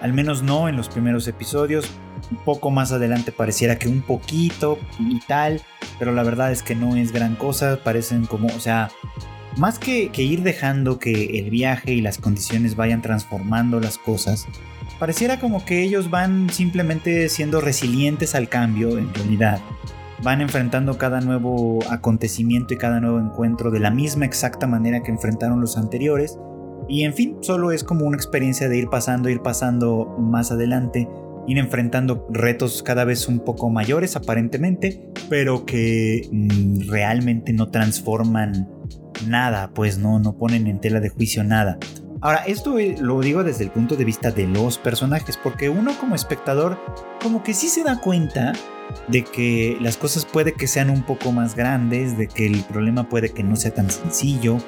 Al 0.00 0.14
menos 0.14 0.42
no 0.42 0.68
en 0.68 0.76
los 0.76 0.88
primeros 0.88 1.28
episodios. 1.28 1.90
Un 2.30 2.38
poco 2.38 2.70
más 2.70 2.92
adelante 2.92 3.32
pareciera 3.32 3.78
que 3.78 3.88
un 3.88 4.00
poquito 4.00 4.78
y 4.98 5.20
tal 5.20 5.62
pero 5.98 6.12
la 6.12 6.22
verdad 6.22 6.52
es 6.52 6.62
que 6.62 6.74
no 6.74 6.96
es 6.96 7.12
gran 7.12 7.36
cosa, 7.36 7.80
parecen 7.82 8.26
como, 8.26 8.48
o 8.48 8.60
sea, 8.60 8.90
más 9.56 9.78
que, 9.78 10.10
ir 10.16 10.42
dejando 10.42 10.98
que 10.98 11.38
el 11.38 11.50
viaje 11.50 11.92
y 11.92 12.00
las 12.00 12.18
condiciones 12.18 12.76
vayan 12.76 13.02
transformando 13.02 13.80
las 13.80 13.98
cosas, 13.98 14.46
pareciera 14.98 15.38
como 15.38 15.64
que 15.64 15.82
ellos 15.82 16.10
van 16.10 16.50
simplemente 16.50 17.28
siendo 17.28 17.60
resilientes 17.60 18.34
al 18.34 18.48
cambio 18.48 18.98
en 18.98 19.12
realidad. 19.14 19.60
Van 20.22 20.40
enfrentando 20.40 20.96
cada 20.96 21.20
nuevo 21.20 21.78
acontecimiento 21.90 22.74
y 22.74 22.78
cada 22.78 23.00
nuevo 23.00 23.18
encuentro 23.18 23.70
de 23.70 23.80
la 23.80 23.90
misma 23.90 24.24
exacta 24.24 24.66
manera 24.66 25.02
que 25.02 25.10
enfrentaron 25.10 25.60
los 25.60 25.76
anteriores. 25.76 26.38
Y 26.88 27.04
en 27.04 27.14
fin, 27.14 27.36
solo 27.40 27.72
es 27.72 27.84
como 27.84 28.06
una 28.06 28.16
experiencia 28.16 28.68
de 28.68 28.78
ir 28.78 28.88
pasando, 28.88 29.28
ir 29.28 29.40
pasando 29.40 30.16
más 30.18 30.52
adelante 30.52 31.08
ir 31.46 31.58
enfrentando 31.58 32.26
retos 32.30 32.82
cada 32.82 33.04
vez 33.04 33.28
un 33.28 33.40
poco 33.40 33.70
mayores 33.70 34.16
aparentemente, 34.16 35.00
pero 35.28 35.64
que 35.64 36.28
mm, 36.30 36.88
realmente 36.88 37.52
no 37.52 37.70
transforman 37.70 38.68
nada, 39.26 39.70
pues 39.72 39.98
no, 39.98 40.18
no 40.18 40.36
ponen 40.36 40.66
en 40.66 40.80
tela 40.80 41.00
de 41.00 41.08
juicio 41.08 41.44
nada. 41.44 41.78
Ahora, 42.20 42.44
esto 42.46 42.76
lo 43.00 43.20
digo 43.20 43.44
desde 43.44 43.64
el 43.64 43.70
punto 43.70 43.96
de 43.96 44.04
vista 44.04 44.30
de 44.30 44.46
los 44.46 44.78
personajes, 44.78 45.36
porque 45.36 45.68
uno 45.68 45.96
como 45.98 46.14
espectador 46.14 46.78
como 47.22 47.42
que 47.42 47.54
sí 47.54 47.68
se 47.68 47.82
da 47.82 48.00
cuenta 48.00 48.52
de 49.08 49.24
que 49.24 49.76
las 49.80 49.96
cosas 49.96 50.24
puede 50.24 50.54
que 50.54 50.66
sean 50.66 50.90
un 50.90 51.02
poco 51.02 51.32
más 51.32 51.54
grandes, 51.54 52.16
de 52.16 52.28
que 52.28 52.46
el 52.46 52.62
problema 52.64 53.08
puede 53.08 53.30
que 53.30 53.42
no 53.42 53.56
sea 53.56 53.72
tan 53.72 53.90
sencillo, 53.90 54.58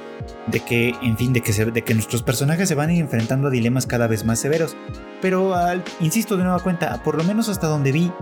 de 0.48 0.60
que, 0.60 0.94
en 1.02 1.16
fin, 1.16 1.32
de 1.32 1.40
que, 1.40 1.52
de 1.52 1.82
que 1.82 1.94
nuestros 1.94 2.22
personajes 2.22 2.68
se 2.68 2.74
van 2.74 2.90
enfrentando 2.90 3.48
a 3.48 3.50
dilemas 3.50 3.86
cada 3.86 4.06
vez 4.06 4.24
más 4.24 4.38
severos. 4.38 4.76
Pero, 5.22 5.54
insisto 6.00 6.36
de 6.36 6.44
nueva 6.44 6.60
cuenta, 6.60 7.02
por 7.02 7.16
lo 7.16 7.24
menos 7.24 7.48
hasta 7.48 7.66
donde 7.66 7.92
vi, 7.92 8.12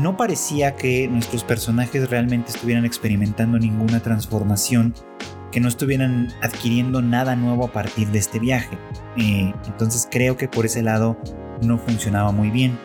no 0.00 0.16
parecía 0.16 0.74
que 0.74 1.08
nuestros 1.08 1.44
personajes 1.44 2.10
realmente 2.10 2.50
estuvieran 2.50 2.84
experimentando 2.84 3.58
ninguna 3.58 4.00
transformación, 4.00 4.94
que 5.52 5.60
no 5.60 5.68
estuvieran 5.68 6.32
adquiriendo 6.40 7.02
nada 7.02 7.36
nuevo 7.36 7.66
a 7.66 7.72
partir 7.72 8.08
de 8.08 8.18
este 8.18 8.40
viaje. 8.40 8.76
Eh, 9.16 9.54
entonces 9.66 10.08
creo 10.10 10.36
que 10.36 10.48
por 10.48 10.66
ese 10.66 10.82
lado 10.82 11.16
no 11.60 11.78
funcionaba 11.78 12.32
muy 12.32 12.50
bien. 12.50 12.78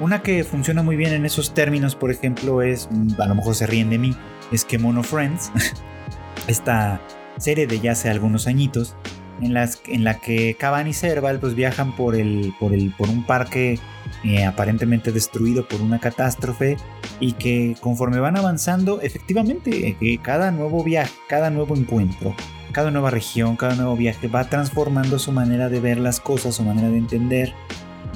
Una 0.00 0.20
que 0.22 0.44
funciona 0.44 0.82
muy 0.82 0.96
bien 0.96 1.12
en 1.12 1.24
esos 1.24 1.54
términos, 1.54 1.94
por 1.94 2.10
ejemplo, 2.10 2.60
es, 2.60 2.88
a 3.18 3.26
lo 3.26 3.34
mejor 3.34 3.54
se 3.54 3.66
ríen 3.66 3.88
de 3.88 3.98
mí, 3.98 4.16
es 4.50 4.64
que 4.64 4.78
Mono 4.78 5.02
Friends, 5.02 5.52
esta 6.48 7.00
serie 7.38 7.66
de 7.66 7.78
ya 7.80 7.92
hace 7.92 8.10
algunos 8.10 8.46
añitos, 8.46 8.96
en, 9.40 9.54
las, 9.54 9.82
en 9.86 10.04
la 10.04 10.20
que 10.20 10.54
Caban 10.58 10.86
y 10.86 10.92
Serval 10.92 11.38
pues 11.40 11.54
viajan 11.54 11.96
por, 11.96 12.14
el, 12.14 12.54
por, 12.58 12.72
el, 12.74 12.92
por 12.92 13.08
un 13.08 13.24
parque 13.24 13.78
eh, 14.24 14.44
aparentemente 14.44 15.12
destruido 15.12 15.66
por 15.66 15.80
una 15.80 15.98
catástrofe 15.98 16.76
y 17.20 17.32
que 17.32 17.76
conforme 17.80 18.20
van 18.20 18.36
avanzando, 18.36 19.00
efectivamente, 19.00 19.96
que 19.98 20.18
cada 20.18 20.50
nuevo 20.50 20.84
viaje, 20.84 21.12
cada 21.28 21.50
nuevo 21.50 21.76
encuentro, 21.76 22.34
cada 22.72 22.90
nueva 22.90 23.10
región, 23.10 23.56
cada 23.56 23.74
nuevo 23.74 23.96
viaje 23.96 24.28
va 24.28 24.48
transformando 24.48 25.18
su 25.18 25.32
manera 25.32 25.68
de 25.68 25.80
ver 25.80 25.98
las 25.98 26.20
cosas, 26.20 26.54
su 26.54 26.62
manera 26.62 26.88
de 26.88 26.98
entender, 26.98 27.54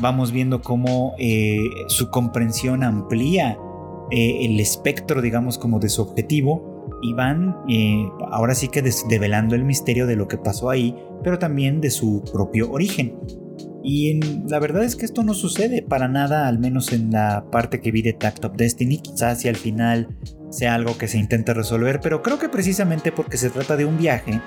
vamos 0.00 0.32
viendo 0.32 0.60
cómo 0.62 1.14
eh, 1.18 1.58
su 1.88 2.10
comprensión 2.10 2.82
amplía 2.82 3.58
eh, 4.10 4.44
el 4.44 4.60
espectro, 4.60 5.22
digamos, 5.22 5.58
como 5.58 5.78
de 5.78 5.88
su 5.88 6.02
objetivo 6.02 6.75
y 7.02 7.12
van 7.12 7.56
eh, 7.68 8.08
ahora 8.30 8.54
sí 8.54 8.68
que 8.68 8.82
develando 9.08 9.54
el 9.54 9.64
misterio 9.64 10.06
de 10.06 10.16
lo 10.16 10.28
que 10.28 10.38
pasó 10.38 10.70
ahí, 10.70 10.96
pero 11.22 11.38
también 11.38 11.80
de 11.80 11.90
su 11.90 12.22
propio 12.32 12.70
origen. 12.70 13.18
Y 13.88 14.18
la 14.48 14.58
verdad 14.58 14.82
es 14.82 14.96
que 14.96 15.04
esto 15.04 15.22
no 15.22 15.32
sucede 15.32 15.80
para 15.80 16.08
nada, 16.08 16.48
al 16.48 16.58
menos 16.58 16.92
en 16.92 17.12
la 17.12 17.44
parte 17.52 17.80
que 17.80 17.92
vi 17.92 18.02
de 18.02 18.14
Tact 18.14 18.44
of 18.44 18.56
Destiny. 18.56 18.98
Quizás 18.98 19.40
si 19.40 19.48
al 19.48 19.54
final 19.54 20.08
sea 20.50 20.74
algo 20.74 20.98
que 20.98 21.06
se 21.06 21.18
intente 21.18 21.54
resolver, 21.54 22.00
pero 22.00 22.20
creo 22.20 22.38
que 22.38 22.48
precisamente 22.48 23.12
porque 23.12 23.36
se 23.36 23.48
trata 23.48 23.76
de 23.76 23.84
un 23.84 23.96
viaje, 23.96 24.40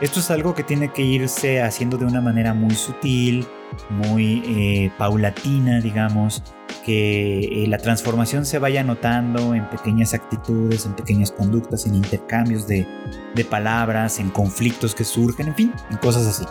esto 0.00 0.20
es 0.20 0.30
algo 0.30 0.54
que 0.54 0.62
tiene 0.62 0.92
que 0.92 1.02
irse 1.02 1.60
haciendo 1.60 1.98
de 1.98 2.06
una 2.06 2.22
manera 2.22 2.54
muy 2.54 2.74
sutil, 2.74 3.44
muy 3.90 4.42
eh, 4.46 4.90
paulatina, 4.96 5.80
digamos, 5.80 6.42
que 6.86 7.64
eh, 7.64 7.66
la 7.66 7.78
transformación 7.78 8.46
se 8.46 8.60
vaya 8.60 8.84
notando 8.84 9.56
en 9.56 9.68
pequeñas 9.68 10.14
actitudes, 10.14 10.86
en 10.86 10.94
pequeñas 10.94 11.32
conductas, 11.32 11.84
en 11.84 11.96
intercambios 11.96 12.68
de, 12.68 12.86
palabras, 13.50 14.20
en 14.20 14.30
conflictos 14.30 14.94
que 14.94 15.02
surgen, 15.02 15.48
en 15.48 15.54
fin, 15.56 15.72
en 15.90 15.96
cosas 15.96 16.26
así. 16.28 16.44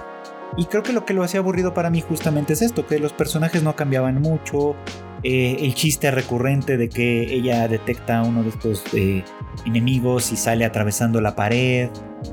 Y 0.58 0.66
creo 0.66 0.84
que 0.84 0.92
lo 0.92 1.06
que 1.06 1.14
lo 1.14 1.24
hacía 1.24 1.40
aburrido 1.40 1.74
para 1.74 1.90
mí 1.90 2.02
justamente 2.02 2.52
es 2.52 2.62
esto, 2.62 2.86
que 2.86 3.00
los 3.00 3.14
personajes 3.14 3.64
no 3.64 3.78
cambiaban 3.78 4.22
mucho, 4.22 4.76
eh, 5.24 5.56
el 5.62 5.74
chiste 5.74 6.12
recurrente 6.12 6.76
de 6.76 6.90
que 6.90 7.34
ella 7.34 7.70
detecta 7.70 8.20
a 8.20 8.24
uno 8.24 8.44
de 8.44 8.50
estos 8.50 8.84
eh, 8.94 9.24
enemigos 9.66 10.34
y 10.34 10.36
sale 10.36 10.66
atravesando 10.66 11.22
la 11.22 11.34
pared, 11.34 11.90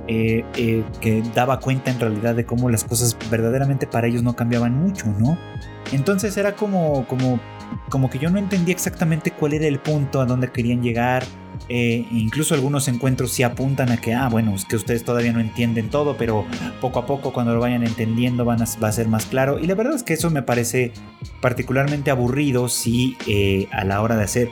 que 0.09 1.23
daba 1.37 1.61
cuenta 1.61 1.93
en 1.93 2.01
realidad 2.01 2.35
de 2.35 2.45
cómo 2.45 2.69
las 2.69 2.83
cosas 2.83 3.17
verdaderamente 3.31 3.87
para 3.87 4.09
ellos 4.09 4.25
no 4.25 4.35
cambiaban 4.35 4.75
mucho, 4.75 5.07
¿no? 5.07 5.39
Entonces 5.93 6.37
era 6.37 6.55
como, 6.55 7.07
como, 7.07 7.39
como 7.89 8.11
que 8.11 8.19
yo 8.19 8.31
no 8.31 8.39
entendía 8.39 8.75
exactamente 8.75 9.31
cuál 9.31 9.55
era 9.55 9.67
el 9.67 9.79
punto 9.79 10.21
a 10.21 10.27
dónde 10.27 10.51
querían 10.51 10.83
llegar 10.83 11.25
eh, 11.69 12.07
incluso 12.11 12.55
algunos 12.55 12.89
encuentros 12.89 13.33
sí 13.33 13.43
apuntan 13.43 13.91
a 13.91 13.97
que, 13.97 14.15
ah, 14.15 14.29
bueno, 14.29 14.55
es 14.55 14.65
que 14.65 14.77
ustedes 14.77 15.05
todavía 15.05 15.33
no 15.33 15.41
entienden 15.41 15.91
todo, 15.91 16.17
pero 16.17 16.45
poco 16.81 16.99
a 16.99 17.07
poco 17.07 17.33
cuando 17.33 17.55
lo 17.55 17.61
vayan 17.61 17.85
entendiendo 17.85 18.45
va 18.45 18.55
a 18.55 18.93
ser 18.93 19.09
más 19.09 19.27
claro. 19.27 19.59
Y 19.59 19.67
la 19.67 19.75
verdad 19.75 19.95
es 19.95 20.03
que 20.03 20.15
eso 20.15 20.31
me 20.31 20.43
parece 20.43 20.93
particularmente 21.41 22.11
aburrido 22.11 22.69
si 22.69 23.17
eh, 23.27 23.69
a 23.73 23.85
la 23.85 24.01
hora 24.03 24.17
de 24.17 24.25
hacer, 24.25 24.51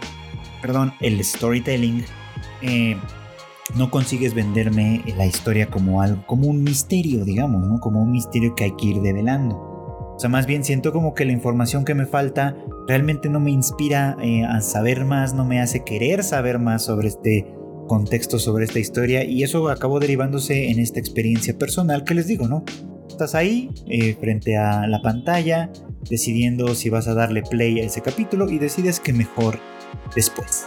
perdón, 0.63 0.95
el 1.01 1.23
storytelling, 1.25 2.05
eh, 2.63 2.97
no 3.75 3.91
consigues 3.91 4.35
venderme 4.35 5.03
la 5.17 5.27
historia 5.27 5.69
como 5.69 6.03
algo, 6.03 6.25
como 6.27 6.49
un 6.49 6.63
misterio, 6.63 7.25
digamos, 7.25 7.67
¿no? 7.67 7.81
Como 7.81 8.03
un 8.03 8.11
misterio 8.11 8.55
que 8.55 8.65
hay 8.65 8.77
que 8.77 8.87
ir 8.87 9.01
develando. 9.01 9.57
O 9.57 10.17
sea, 10.19 10.29
más 10.29 10.47
bien 10.47 10.65
siento 10.65 10.93
como 10.93 11.15
que 11.15 11.25
la 11.25 11.33
información 11.33 11.85
que 11.85 11.95
me 11.95 12.05
falta 12.05 12.57
realmente 12.91 13.29
no 13.29 13.39
me 13.39 13.53
inspira 13.53 14.17
eh, 14.21 14.43
a 14.45 14.61
saber 14.61 15.05
más, 15.05 15.33
no 15.33 15.45
me 15.45 15.61
hace 15.61 15.85
querer 15.85 16.25
saber 16.25 16.59
más 16.59 16.83
sobre 16.83 17.07
este 17.07 17.47
contexto, 17.87 18.41
sobre 18.41 18.65
esta 18.65 18.81
historia 18.81 19.23
y 19.23 19.45
eso 19.45 19.69
acabó 19.69 20.01
derivándose 20.01 20.71
en 20.73 20.81
esta 20.81 20.99
experiencia 20.99 21.57
personal 21.57 22.03
que 22.03 22.15
les 22.15 22.27
digo, 22.27 22.49
¿no? 22.49 22.65
Estás 23.09 23.37
ahí 23.37 23.71
eh, 23.87 24.17
frente 24.19 24.57
a 24.57 24.89
la 24.89 25.01
pantalla 25.03 25.71
decidiendo 26.09 26.75
si 26.75 26.91
vas 26.91 27.07
a 27.07 27.15
darle 27.15 27.43
play 27.43 27.79
a 27.79 27.85
ese 27.85 28.01
capítulo 28.01 28.51
y 28.51 28.59
decides 28.59 28.99
que 28.99 29.13
mejor 29.13 29.61
después. 30.17 30.67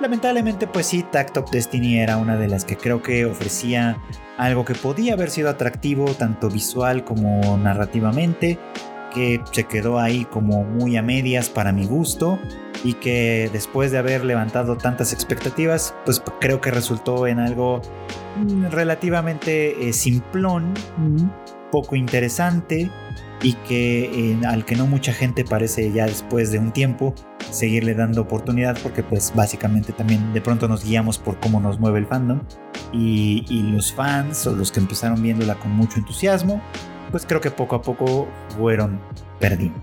Lamentablemente 0.00 0.68
pues 0.68 0.86
sí, 0.86 1.04
Tact 1.10 1.38
of 1.38 1.50
Destiny 1.50 1.98
era 1.98 2.18
una 2.18 2.36
de 2.36 2.46
las 2.46 2.64
que 2.64 2.76
creo 2.76 3.02
que 3.02 3.24
ofrecía 3.24 4.00
algo 4.36 4.64
que 4.64 4.74
podía 4.74 5.14
haber 5.14 5.30
sido 5.30 5.50
atractivo 5.50 6.04
tanto 6.14 6.50
visual 6.50 7.02
como 7.02 7.58
narrativamente, 7.58 8.60
que 9.12 9.40
se 9.52 9.64
quedó 9.64 9.98
ahí 9.98 10.24
como 10.24 10.64
muy 10.64 10.96
a 10.96 11.02
medias 11.02 11.48
para 11.48 11.72
mi 11.72 11.86
gusto 11.86 12.38
y 12.84 12.94
que 12.94 13.50
después 13.52 13.90
de 13.90 13.98
haber 13.98 14.24
levantado 14.24 14.76
tantas 14.76 15.12
expectativas, 15.12 15.94
pues 16.04 16.22
creo 16.40 16.60
que 16.60 16.70
resultó 16.70 17.26
en 17.26 17.38
algo 17.38 17.80
mm, 18.36 18.66
relativamente 18.66 19.88
eh, 19.88 19.92
simplón, 19.92 20.74
poco 21.70 21.96
interesante 21.96 22.90
y 23.42 23.52
que 23.54 24.32
eh, 24.32 24.38
al 24.46 24.64
que 24.64 24.74
no 24.74 24.86
mucha 24.86 25.12
gente 25.12 25.44
parece 25.44 25.92
ya 25.92 26.06
después 26.06 26.50
de 26.50 26.58
un 26.58 26.72
tiempo 26.72 27.14
seguirle 27.50 27.94
dando 27.94 28.22
oportunidad 28.22 28.76
porque 28.82 29.02
pues 29.02 29.32
básicamente 29.34 29.92
también 29.92 30.32
de 30.32 30.40
pronto 30.40 30.68
nos 30.68 30.84
guiamos 30.84 31.18
por 31.18 31.38
cómo 31.38 31.60
nos 31.60 31.78
mueve 31.78 32.00
el 32.00 32.06
fandom 32.06 32.40
y, 32.92 33.44
los 33.72 33.92
fans 33.92 34.46
o 34.46 34.56
los 34.56 34.72
que 34.72 34.80
empezaron 34.80 35.22
viéndola 35.22 35.54
con 35.56 35.70
mucho 35.72 35.98
entusiasmo 35.98 36.60
pues 37.10 37.26
creo 37.26 37.40
que 37.40 37.50
poco 37.50 37.76
a 37.76 37.82
poco 37.82 38.28
fueron 38.56 39.00
perdiendo. 39.38 39.78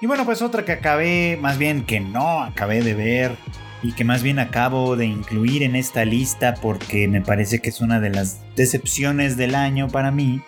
Y 0.00 0.06
bueno 0.06 0.24
pues 0.24 0.42
otra 0.42 0.64
que 0.64 0.72
acabé 0.72 1.38
más 1.40 1.58
bien 1.58 1.84
que 1.84 2.00
no 2.00 2.42
acabé 2.42 2.82
de 2.82 2.94
ver 2.94 3.36
y 3.82 3.92
que 3.92 4.04
más 4.04 4.22
bien 4.22 4.38
acabo 4.38 4.96
de 4.96 5.06
incluir 5.06 5.62
en 5.62 5.76
esta 5.76 6.04
lista 6.04 6.54
porque 6.60 7.08
me 7.08 7.20
parece 7.20 7.60
que 7.60 7.68
es 7.68 7.80
una 7.80 8.00
de 8.00 8.10
las 8.10 8.40
decepciones 8.56 9.36
del 9.36 9.54
año 9.54 9.88
para 9.88 10.10
mí 10.10 10.42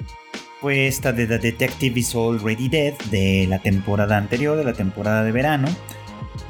fue 0.61 0.87
esta 0.87 1.13
de 1.13 1.27
The 1.27 1.39
Detective 1.39 1.99
is 1.99 2.15
Already 2.15 2.69
Dead 2.69 2.93
de 3.11 3.47
la 3.49 3.61
temporada 3.61 4.19
anterior, 4.19 4.59
de 4.59 4.65
la 4.65 4.75
temporada 4.75 5.25
de 5.25 5.33
verano. 5.33 5.69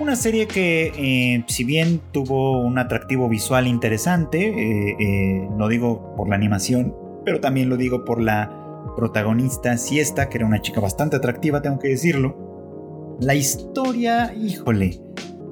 Una 0.00 0.16
serie 0.16 0.48
que, 0.48 0.92
eh, 0.96 1.44
si 1.46 1.62
bien 1.62 2.00
tuvo 2.12 2.60
un 2.60 2.78
atractivo 2.78 3.28
visual 3.28 3.68
interesante, 3.68 4.48
eh, 4.48 4.96
eh, 4.98 5.48
lo 5.56 5.68
digo 5.68 6.14
por 6.16 6.28
la 6.28 6.34
animación, 6.34 6.92
pero 7.24 7.38
también 7.40 7.68
lo 7.68 7.76
digo 7.76 8.04
por 8.04 8.20
la 8.20 8.59
protagonista 8.96 9.76
Siesta, 9.76 10.28
que 10.28 10.38
era 10.38 10.46
una 10.46 10.60
chica 10.60 10.80
bastante 10.80 11.16
atractiva, 11.16 11.62
tengo 11.62 11.78
que 11.78 11.88
decirlo. 11.88 13.16
La 13.20 13.34
historia, 13.34 14.34
híjole, 14.34 15.00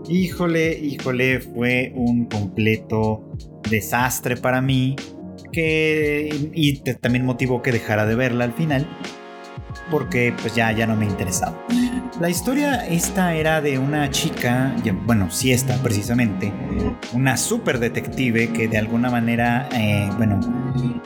híjole, 0.09 0.79
híjole, 0.79 1.41
fue 1.41 1.93
un 1.95 2.27
completo 2.27 3.33
desastre 3.71 4.37
para 4.37 4.61
mí 4.61 4.97
que 5.53 6.51
y 6.55 6.81
también 6.95 7.25
motivó 7.25 7.63
que 7.63 7.73
dejara 7.73 8.07
de 8.07 8.15
verla 8.15 8.45
al 8.45 8.53
final 8.53 8.87
porque 9.91 10.35
pues 10.41 10.55
ya, 10.55 10.73
ya 10.73 10.87
no 10.87 10.97
me 10.97 11.07
interesaba. 11.07 11.57
La 12.21 12.29
historia 12.29 12.85
esta 12.85 13.37
era 13.37 13.61
de 13.61 13.79
una 13.79 14.11
chica, 14.11 14.75
bueno, 15.07 15.31
sí 15.31 15.53
esta 15.53 15.81
precisamente, 15.85 16.53
una 17.13 17.37
super 17.37 17.79
detective 17.79 18.53
que 18.53 18.67
de 18.67 18.77
alguna 18.77 19.09
manera, 19.09 19.69
eh, 19.73 20.11
bueno, 20.17 20.41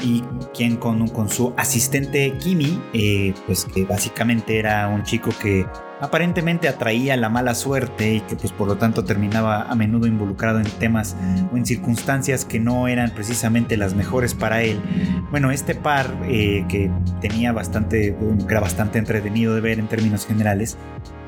y 0.02 0.23
quien 0.54 0.76
con, 0.76 1.07
con 1.09 1.28
su 1.28 1.52
asistente 1.59 2.33
Kimi, 2.38 2.81
eh, 2.95 3.35
pues 3.45 3.66
que 3.66 3.85
básicamente 3.85 4.59
era 4.59 4.88
un 4.88 5.02
chico 5.02 5.28
que 5.38 5.66
aparentemente 6.03 6.69
atraía 6.69 7.17
la 7.17 7.29
mala 7.29 7.55
suerte 7.55 8.15
y 8.15 8.21
que 8.23 8.35
pues 8.35 8.53
por 8.53 8.67
lo 8.67 8.77
tanto 8.77 9.05
terminaba 9.05 9.63
a 9.63 9.75
menudo 9.77 10.09
involucrado 10.09 10.59
en 10.59 10.67
temas 10.67 11.17
o 11.53 11.57
en 11.57 11.65
circunstancias 11.65 12.45
que 12.45 12.59
no 12.59 12.89
eran 12.89 13.11
precisamente 13.11 13.77
las 13.77 13.95
mejores 13.95 14.35
para 14.35 14.63
él. 14.63 14.81
Bueno, 15.31 15.53
este 15.53 15.77
par 15.77 16.13
eh, 16.25 16.65
que 16.69 16.91
tenía 17.21 17.53
bastante, 17.53 18.17
era 18.49 18.61
bastante 18.61 18.99
entretenido 18.99 19.55
de 19.55 19.61
ver 19.61 19.79
en 19.79 19.87
términos 19.87 20.27
generales, 20.27 20.77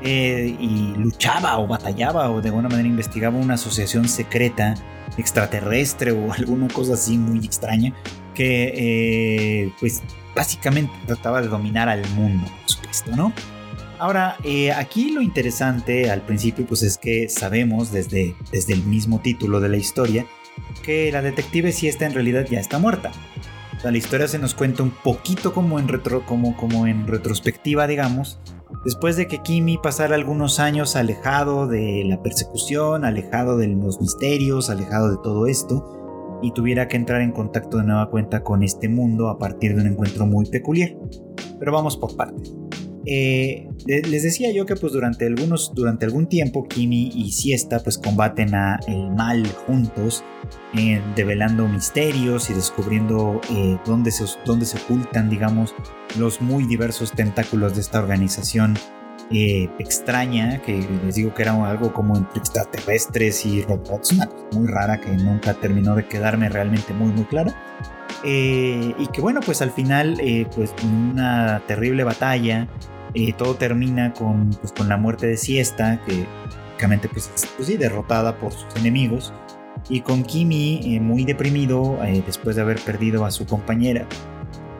eh, 0.01 0.55
y 0.59 0.93
luchaba 0.97 1.57
o 1.57 1.67
batallaba 1.67 2.29
o 2.29 2.41
de 2.41 2.49
alguna 2.49 2.67
manera 2.67 2.87
investigaba 2.87 3.37
una 3.37 3.53
asociación 3.53 4.09
secreta 4.09 4.75
extraterrestre 5.17 6.11
o 6.11 6.33
alguna 6.37 6.67
cosa 6.67 6.95
así 6.95 7.17
muy 7.17 7.43
extraña 7.45 7.93
que 8.33 8.73
eh, 8.75 9.73
pues 9.79 10.03
básicamente 10.35 10.93
trataba 11.07 11.41
de 11.41 11.47
dominar 11.47 11.87
al 11.87 12.05
mundo, 12.09 12.45
por 12.45 12.69
supuesto, 12.69 13.15
¿no? 13.15 13.31
Ahora, 13.99 14.37
eh, 14.43 14.71
aquí 14.71 15.11
lo 15.11 15.21
interesante 15.21 16.11
al 16.11 16.21
principio 16.21 16.65
pues 16.65 16.83
es 16.83 16.97
que 16.97 17.29
sabemos 17.29 17.91
desde, 17.91 18.35
desde 18.51 18.73
el 18.73 18.83
mismo 18.83 19.19
título 19.21 19.59
de 19.59 19.69
la 19.69 19.77
historia 19.77 20.25
que 20.83 21.11
la 21.11 21.21
detective 21.21 21.71
si 21.71 21.87
está 21.87 22.05
en 22.05 22.13
realidad 22.13 22.45
ya 22.49 22.59
está 22.59 22.79
muerta. 22.79 23.11
la 23.83 23.97
historia 23.97 24.27
se 24.27 24.39
nos 24.39 24.55
cuenta 24.55 24.83
un 24.83 24.91
poquito 24.91 25.53
como 25.53 25.79
en, 25.79 25.87
retro, 25.87 26.25
como, 26.25 26.55
como 26.57 26.87
en 26.87 27.07
retrospectiva, 27.07 27.87
digamos, 27.87 28.39
después 28.83 29.15
de 29.15 29.27
que 29.27 29.39
Kimi 29.39 29.77
pasara 29.77 30.15
algunos 30.15 30.59
años 30.59 30.95
alejado 30.95 31.67
de 31.67 32.03
la 32.05 32.21
persecución, 32.21 33.05
alejado 33.05 33.57
de 33.57 33.67
los 33.67 34.01
misterios, 34.01 34.69
alejado 34.69 35.11
de 35.11 35.17
todo 35.23 35.45
esto, 35.47 36.39
y 36.41 36.51
tuviera 36.51 36.87
que 36.87 36.97
entrar 36.97 37.21
en 37.21 37.31
contacto 37.31 37.77
de 37.77 37.83
nueva 37.83 38.09
cuenta 38.09 38.43
con 38.43 38.63
este 38.63 38.89
mundo 38.89 39.29
a 39.29 39.37
partir 39.37 39.75
de 39.75 39.81
un 39.81 39.87
encuentro 39.87 40.25
muy 40.25 40.45
peculiar. 40.47 40.95
Pero 41.59 41.71
vamos 41.71 41.95
por 41.95 42.15
partes. 42.15 42.53
Eh, 43.07 43.67
les 43.85 44.23
decía 44.23 44.51
yo 44.51 44.65
que 44.65 44.75
pues 44.75 44.91
durante 44.91 45.27
algunos 45.27 45.73
durante 45.75 46.05
algún 46.05 46.25
tiempo 46.25 46.67
Kimi 46.67 47.11
y 47.13 47.31
Siesta 47.31 47.79
pues 47.79 47.99
combaten 47.99 48.55
a 48.55 48.79
el 48.87 49.11
mal 49.11 49.45
juntos 49.67 50.23
eh, 50.75 50.99
develando 51.15 51.67
misterios 51.67 52.49
y 52.49 52.53
descubriendo 52.53 53.41
eh, 53.51 53.77
dónde, 53.85 54.09
se, 54.09 54.25
dónde 54.43 54.65
se 54.65 54.77
ocultan 54.77 55.29
digamos 55.29 55.75
los 56.17 56.41
muy 56.41 56.65
diversos 56.65 57.11
tentáculos 57.11 57.75
de 57.75 57.81
esta 57.81 57.99
organización 57.99 58.75
extraña 59.31 60.61
que 60.61 60.87
les 61.03 61.15
digo 61.15 61.33
que 61.33 61.41
era 61.41 61.53
algo 61.67 61.91
como 61.93 62.15
entre 62.15 62.39
extraterrestres 62.39 63.43
y 63.45 63.63
robots 63.63 64.11
una 64.11 64.27
cosa 64.27 64.45
muy 64.53 64.67
rara 64.67 65.01
que 65.01 65.09
nunca 65.09 65.55
terminó 65.55 65.95
de 65.95 66.07
quedarme 66.07 66.47
realmente 66.47 66.93
muy 66.93 67.11
muy 67.11 67.25
clara 67.25 67.55
y 68.23 69.07
que 69.11 69.21
bueno 69.21 69.39
pues 69.43 69.63
al 69.63 69.71
final 69.71 70.21
pues 70.55 70.75
una 70.83 71.59
terrible 71.65 72.03
batalla 72.03 72.67
todo 73.37 73.55
termina 73.55 74.13
con, 74.13 74.49
pues, 74.51 74.73
con 74.73 74.89
la 74.89 74.97
muerte 74.97 75.27
de 75.27 75.37
Siesta, 75.37 76.01
que 76.05 76.25
básicamente 76.65 77.07
pues, 77.07 77.31
pues, 77.55 77.67
sí, 77.67 77.77
derrotada 77.77 78.37
por 78.37 78.51
sus 78.51 78.75
enemigos, 78.75 79.33
y 79.89 80.01
con 80.01 80.23
Kimi 80.23 80.95
eh, 80.95 80.99
muy 80.99 81.23
deprimido 81.23 82.03
eh, 82.03 82.23
después 82.25 82.55
de 82.55 82.63
haber 82.63 82.79
perdido 82.79 83.25
a 83.25 83.31
su 83.31 83.45
compañera, 83.45 84.07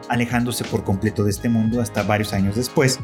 alejándose 0.08 0.64
por 0.64 0.84
completo 0.84 1.24
de 1.24 1.30
este 1.30 1.48
mundo 1.48 1.80
hasta 1.80 2.02
varios 2.02 2.32
años 2.32 2.56
después, 2.56 2.98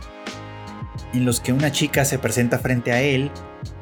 en 1.14 1.24
los 1.24 1.40
que 1.40 1.52
una 1.52 1.72
chica 1.72 2.04
se 2.04 2.18
presenta 2.18 2.58
frente 2.58 2.92
a 2.92 3.00
él 3.02 3.30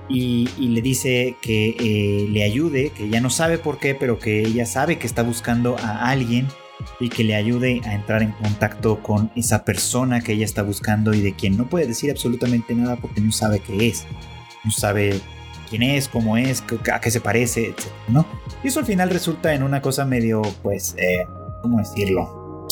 y, 0.09 0.49
le 0.59 0.83
dice 0.83 1.37
que 1.40 1.76
eh, 1.78 2.28
le 2.28 2.42
ayude, 2.42 2.90
que 2.90 3.09
ya 3.09 3.21
no 3.21 3.30
sabe 3.30 3.59
por 3.59 3.78
qué, 3.78 3.95
pero 3.95 4.19
que 4.19 4.40
ella 4.40 4.66
sabe 4.66 4.99
que 4.99 5.07
está 5.07 5.23
buscando 5.23 5.76
a 5.78 6.09
alguien 6.11 6.49
y 6.99 7.08
que 7.08 7.25
le 7.25 7.34
ayude 7.34 7.80
a 7.84 7.94
entrar 7.94 8.22
en 8.22 8.32
contacto 8.32 9.02
con 9.02 9.30
esa 9.37 9.64
persona 9.64 10.20
que 10.20 10.32
ella 10.32 10.44
está 10.44 10.62
buscando 10.62 11.12
y 11.14 11.20
de 11.20 11.34
quien 11.34 11.56
no 11.56 11.68
puede 11.68 11.87
decir 11.87 12.10
absolutamente 12.10 12.75
nada 12.75 12.96
porque 12.96 13.20
no 13.20 13.32
sabe 13.32 13.60
qué 13.60 13.88
es, 13.88 14.06
no 14.64 14.70
sabe 14.70 15.20
quién 15.68 15.82
es, 15.82 16.08
cómo 16.08 16.37
es, 16.37 16.62
a 16.92 17.00
qué 17.00 17.10
se 17.10 17.20
parece, 17.20 17.68
etc. 17.68 17.87
¿no? 18.08 18.26
Y 18.62 18.68
eso 18.68 18.80
al 18.80 18.87
final 18.87 19.08
resulta 19.10 19.54
en 19.54 19.62
una 19.62 19.80
cosa 19.80 20.04
medio, 20.04 20.42
pues, 20.62 20.94
eh, 20.99 21.25
¿cómo 21.62 21.78
decirlo? 21.78 22.66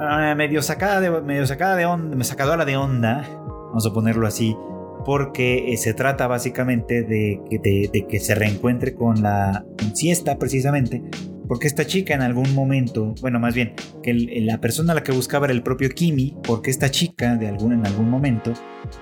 Ah, 0.00 0.34
medio 0.36 0.62
sacada 0.62 1.00
de 1.00 1.10
medio 1.22 1.46
sacada 1.46 1.76
de 1.76 1.86
onda, 1.86 2.24
sacadora 2.24 2.64
de 2.64 2.76
onda, 2.76 3.22
vamos 3.68 3.86
a 3.86 3.92
ponerlo 3.92 4.26
así, 4.26 4.56
porque 5.04 5.72
eh, 5.72 5.76
se 5.76 5.94
trata 5.94 6.26
básicamente 6.26 7.02
de, 7.02 7.40
de, 7.50 8.06
que 8.08 8.18
se 8.18 8.34
reencuentre 8.34 8.94
con 8.94 9.22
la 9.22 9.64
siesta 9.94 10.38
precisamente 10.38 11.02
porque 11.50 11.66
esta 11.66 11.84
chica 11.84 12.14
en 12.14 12.22
algún 12.22 12.54
momento, 12.54 13.12
bueno, 13.20 13.40
más 13.40 13.56
bien, 13.56 13.74
que 14.04 14.14
la 14.14 14.60
persona 14.60 14.92
a 14.92 14.94
la 14.94 15.02
que 15.02 15.10
buscaba 15.10 15.46
era 15.46 15.52
el 15.52 15.64
propio 15.64 15.88
Kimi, 15.88 16.36
porque 16.44 16.70
esta 16.70 16.92
chica 16.92 17.34
de 17.34 17.48
algún, 17.48 17.72
en 17.72 17.84
algún 17.84 18.08
momento 18.08 18.52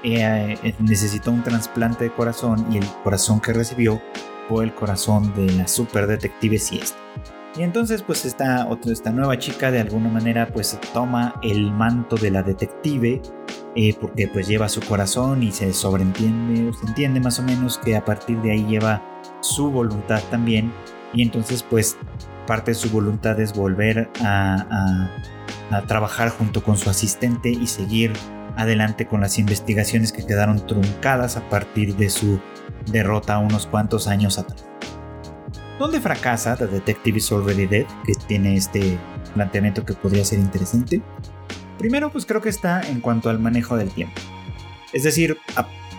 eh, 0.03 0.57
necesitó 0.79 1.31
un 1.31 1.43
trasplante 1.43 2.05
de 2.05 2.11
corazón 2.11 2.65
y 2.73 2.79
el 2.79 2.87
corazón 3.05 3.43
que 3.43 3.53
recibió 3.53 4.01
fue 4.49 4.65
el 4.65 4.75
corazón 4.75 5.35
de 5.35 5.53
la 5.53 5.69
super 5.69 6.07
detective 6.07 6.59
Siesta. 6.59 6.97
Y 7.55 7.65
entonces 7.65 8.01
pues 8.01 8.25
esta, 8.25 8.67
otra, 8.67 8.95
esta 8.95 9.13
nueva 9.13 9.39
chica 9.39 9.71
de 9.71 9.81
alguna 9.81 10.09
manera 10.09 10.49
pues 10.51 10.79
toma 10.95 11.39
el 11.43 11.71
manto 11.71 12.17
de 12.17 12.31
la 12.31 12.43
detective 12.43 13.21
eh, 13.77 13.95
porque 14.01 14.27
pues 14.27 14.49
lleva 14.49 14.71
su 14.71 14.81
corazón 14.81 15.43
y 15.43 15.53
se 15.53 15.75
sobreentiende 15.75 16.71
o 16.71 16.73
se 16.73 16.87
entiende 16.87 17.21
más 17.21 17.39
o 17.41 17.43
menos 17.43 17.77
que 17.77 17.95
a 17.95 18.07
partir 18.07 18.41
de 18.41 18.53
ahí 18.53 18.65
lleva 18.65 19.03
su 19.43 19.71
voluntad 19.71 20.23
también 20.31 20.73
y 21.13 21.23
entonces 21.23 21.63
pues 21.63 21.97
parte 22.49 22.71
de 22.71 22.75
su 22.77 22.89
voluntad 22.89 23.39
es 23.41 23.53
volver 23.53 24.11
a, 24.25 25.11
trabajar 25.87 26.31
junto 26.31 26.65
con 26.65 26.79
su 26.79 26.89
asistente 26.89 27.51
y 27.51 27.67
seguir 27.67 28.11
adelante 28.57 29.07
con 29.07 29.21
las 29.21 29.39
investigaciones 29.39 30.13
que 30.13 30.25
quedaron 30.25 30.67
truncadas 30.67 31.37
a 31.37 31.47
partir 31.51 31.95
de 31.97 32.09
su 32.09 32.41
derrota 32.91 33.39
unos 33.39 33.67
cuantos 33.67 34.09
años 34.09 34.39
atrás. 34.39 34.65
¿Dónde 35.79 36.01
fracasa 36.01 36.57
The 36.57 36.69
Detective 36.69 37.19
is 37.19 37.31
Already 37.31 37.67
Dead? 37.67 37.87
Que 38.07 38.15
tiene 38.27 38.57
este 38.57 38.99
planteamiento 39.35 39.85
que 39.85 39.93
podría 39.93 40.25
ser 40.25 40.39
interesante. 40.39 41.03
Primero, 41.79 42.11
pues 42.11 42.25
creo 42.25 42.41
que 42.41 42.49
está 42.49 42.81
en 42.81 43.03
cuanto 43.03 43.29
al 43.29 43.39
manejo 43.39 43.77
del 43.77 43.91
tiempo. 43.91 44.19
Es 44.95 45.03
decir, 45.03 45.37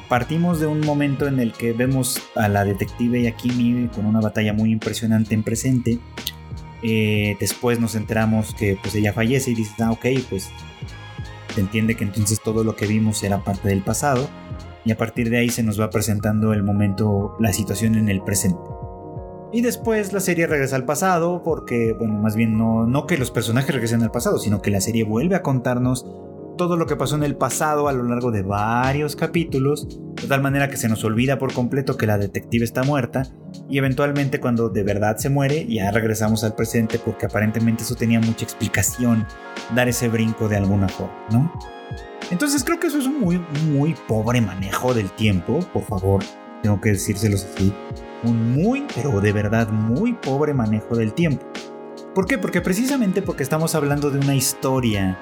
partimos 0.09 0.59
de 0.59 0.65
un 0.65 0.81
momento 0.81 1.27
en 1.27 1.39
el 1.39 1.53
que 1.53 1.73
vemos 1.73 2.19
a 2.35 2.49
la 2.49 2.65
detective 2.65 3.19
y 3.19 3.27
a 3.27 3.35
Kimi 3.35 3.87
con 3.89 4.07
una 4.07 4.19
batalla 4.19 4.51
muy 4.51 4.71
impresionante 4.71 5.35
en 5.35 5.43
presente 5.43 5.99
eh, 6.83 7.35
después 7.39 7.79
nos 7.79 7.95
enteramos 7.95 8.53
que 8.55 8.77
pues 8.81 8.95
ella 8.95 9.13
fallece 9.13 9.51
y 9.51 9.55
dices, 9.55 9.75
ah, 9.81 9.91
ok, 9.91 10.05
pues 10.29 10.49
se 11.53 11.61
entiende 11.61 11.95
que 11.95 12.03
entonces 12.03 12.39
todo 12.41 12.63
lo 12.63 12.75
que 12.75 12.87
vimos 12.87 13.23
era 13.23 13.43
parte 13.43 13.69
del 13.69 13.81
pasado 13.81 14.29
y 14.85 14.91
a 14.91 14.97
partir 14.97 15.29
de 15.29 15.37
ahí 15.37 15.49
se 15.49 15.63
nos 15.63 15.79
va 15.79 15.89
presentando 15.89 16.53
el 16.53 16.63
momento, 16.63 17.35
la 17.39 17.53
situación 17.53 17.95
en 17.95 18.09
el 18.09 18.21
presente. 18.21 18.59
Y 19.51 19.61
después 19.61 20.13
la 20.13 20.19
serie 20.19 20.45
regresa 20.45 20.75
al 20.75 20.85
pasado 20.85 21.41
porque, 21.43 21.93
bueno, 21.97 22.13
más 22.15 22.35
bien 22.35 22.57
no, 22.57 22.85
no 22.85 23.07
que 23.07 23.17
los 23.17 23.31
personajes 23.31 23.73
regresen 23.73 24.03
al 24.03 24.11
pasado, 24.11 24.37
sino 24.37 24.61
que 24.61 24.69
la 24.69 24.79
serie 24.79 25.03
vuelve 25.03 25.35
a 25.35 25.41
contarnos 25.41 26.05
todo 26.59 26.75
lo 26.75 26.87
que 26.87 26.97
pasó 26.97 27.15
en 27.15 27.23
el 27.23 27.37
pasado 27.37 27.87
a 27.87 27.93
lo 27.93 28.03
largo 28.03 28.31
de 28.31 28.41
varios 28.41 29.15
capítulos, 29.15 29.87
de 30.21 30.27
tal 30.27 30.41
manera 30.41 30.69
que 30.69 30.75
se 30.75 30.89
nos 30.89 31.05
olvida 31.05 31.39
por 31.39 31.53
completo 31.53 31.95
que 31.95 32.05
la 32.05 32.17
detective 32.17 32.65
está 32.65 32.83
muerta 32.83 33.23
y 33.69 33.77
eventualmente 33.77 34.41
cuando 34.41 34.67
de 34.67 34.83
verdad 34.83 35.15
se 35.15 35.29
muere 35.29 35.65
ya 35.67 35.89
regresamos 35.89 36.43
al 36.43 36.55
presente 36.55 36.99
porque 36.99 37.27
aparentemente 37.27 37.83
eso 37.83 37.95
tenía 37.95 38.19
mucha 38.19 38.43
explicación, 38.43 39.25
dar 39.73 39.87
ese 39.87 40.09
brinco 40.09 40.49
de 40.49 40.57
alguna 40.57 40.89
forma, 40.89 41.15
¿no? 41.31 41.53
Entonces 42.29 42.65
creo 42.65 42.77
que 42.77 42.87
eso 42.87 42.99
es 42.99 43.05
un 43.05 43.21
muy, 43.21 43.41
muy 43.71 43.95
pobre 44.05 44.41
manejo 44.41 44.93
del 44.93 45.09
tiempo, 45.11 45.59
por 45.71 45.83
favor, 45.83 46.21
tengo 46.61 46.81
que 46.81 46.89
decírselos 46.89 47.45
así, 47.45 47.73
un 48.23 48.51
muy, 48.51 48.85
pero 48.93 49.21
de 49.21 49.31
verdad 49.31 49.69
muy 49.69 50.11
pobre 50.11 50.53
manejo 50.53 50.97
del 50.97 51.13
tiempo. 51.13 51.45
¿Por 52.19 52.27
qué? 52.27 52.37
Porque 52.37 52.59
precisamente 52.59 53.21
porque 53.21 53.43
estamos 53.43 53.75
hablando 53.75 54.11
de 54.11 54.19
una 54.19 54.35
historia 54.35 55.17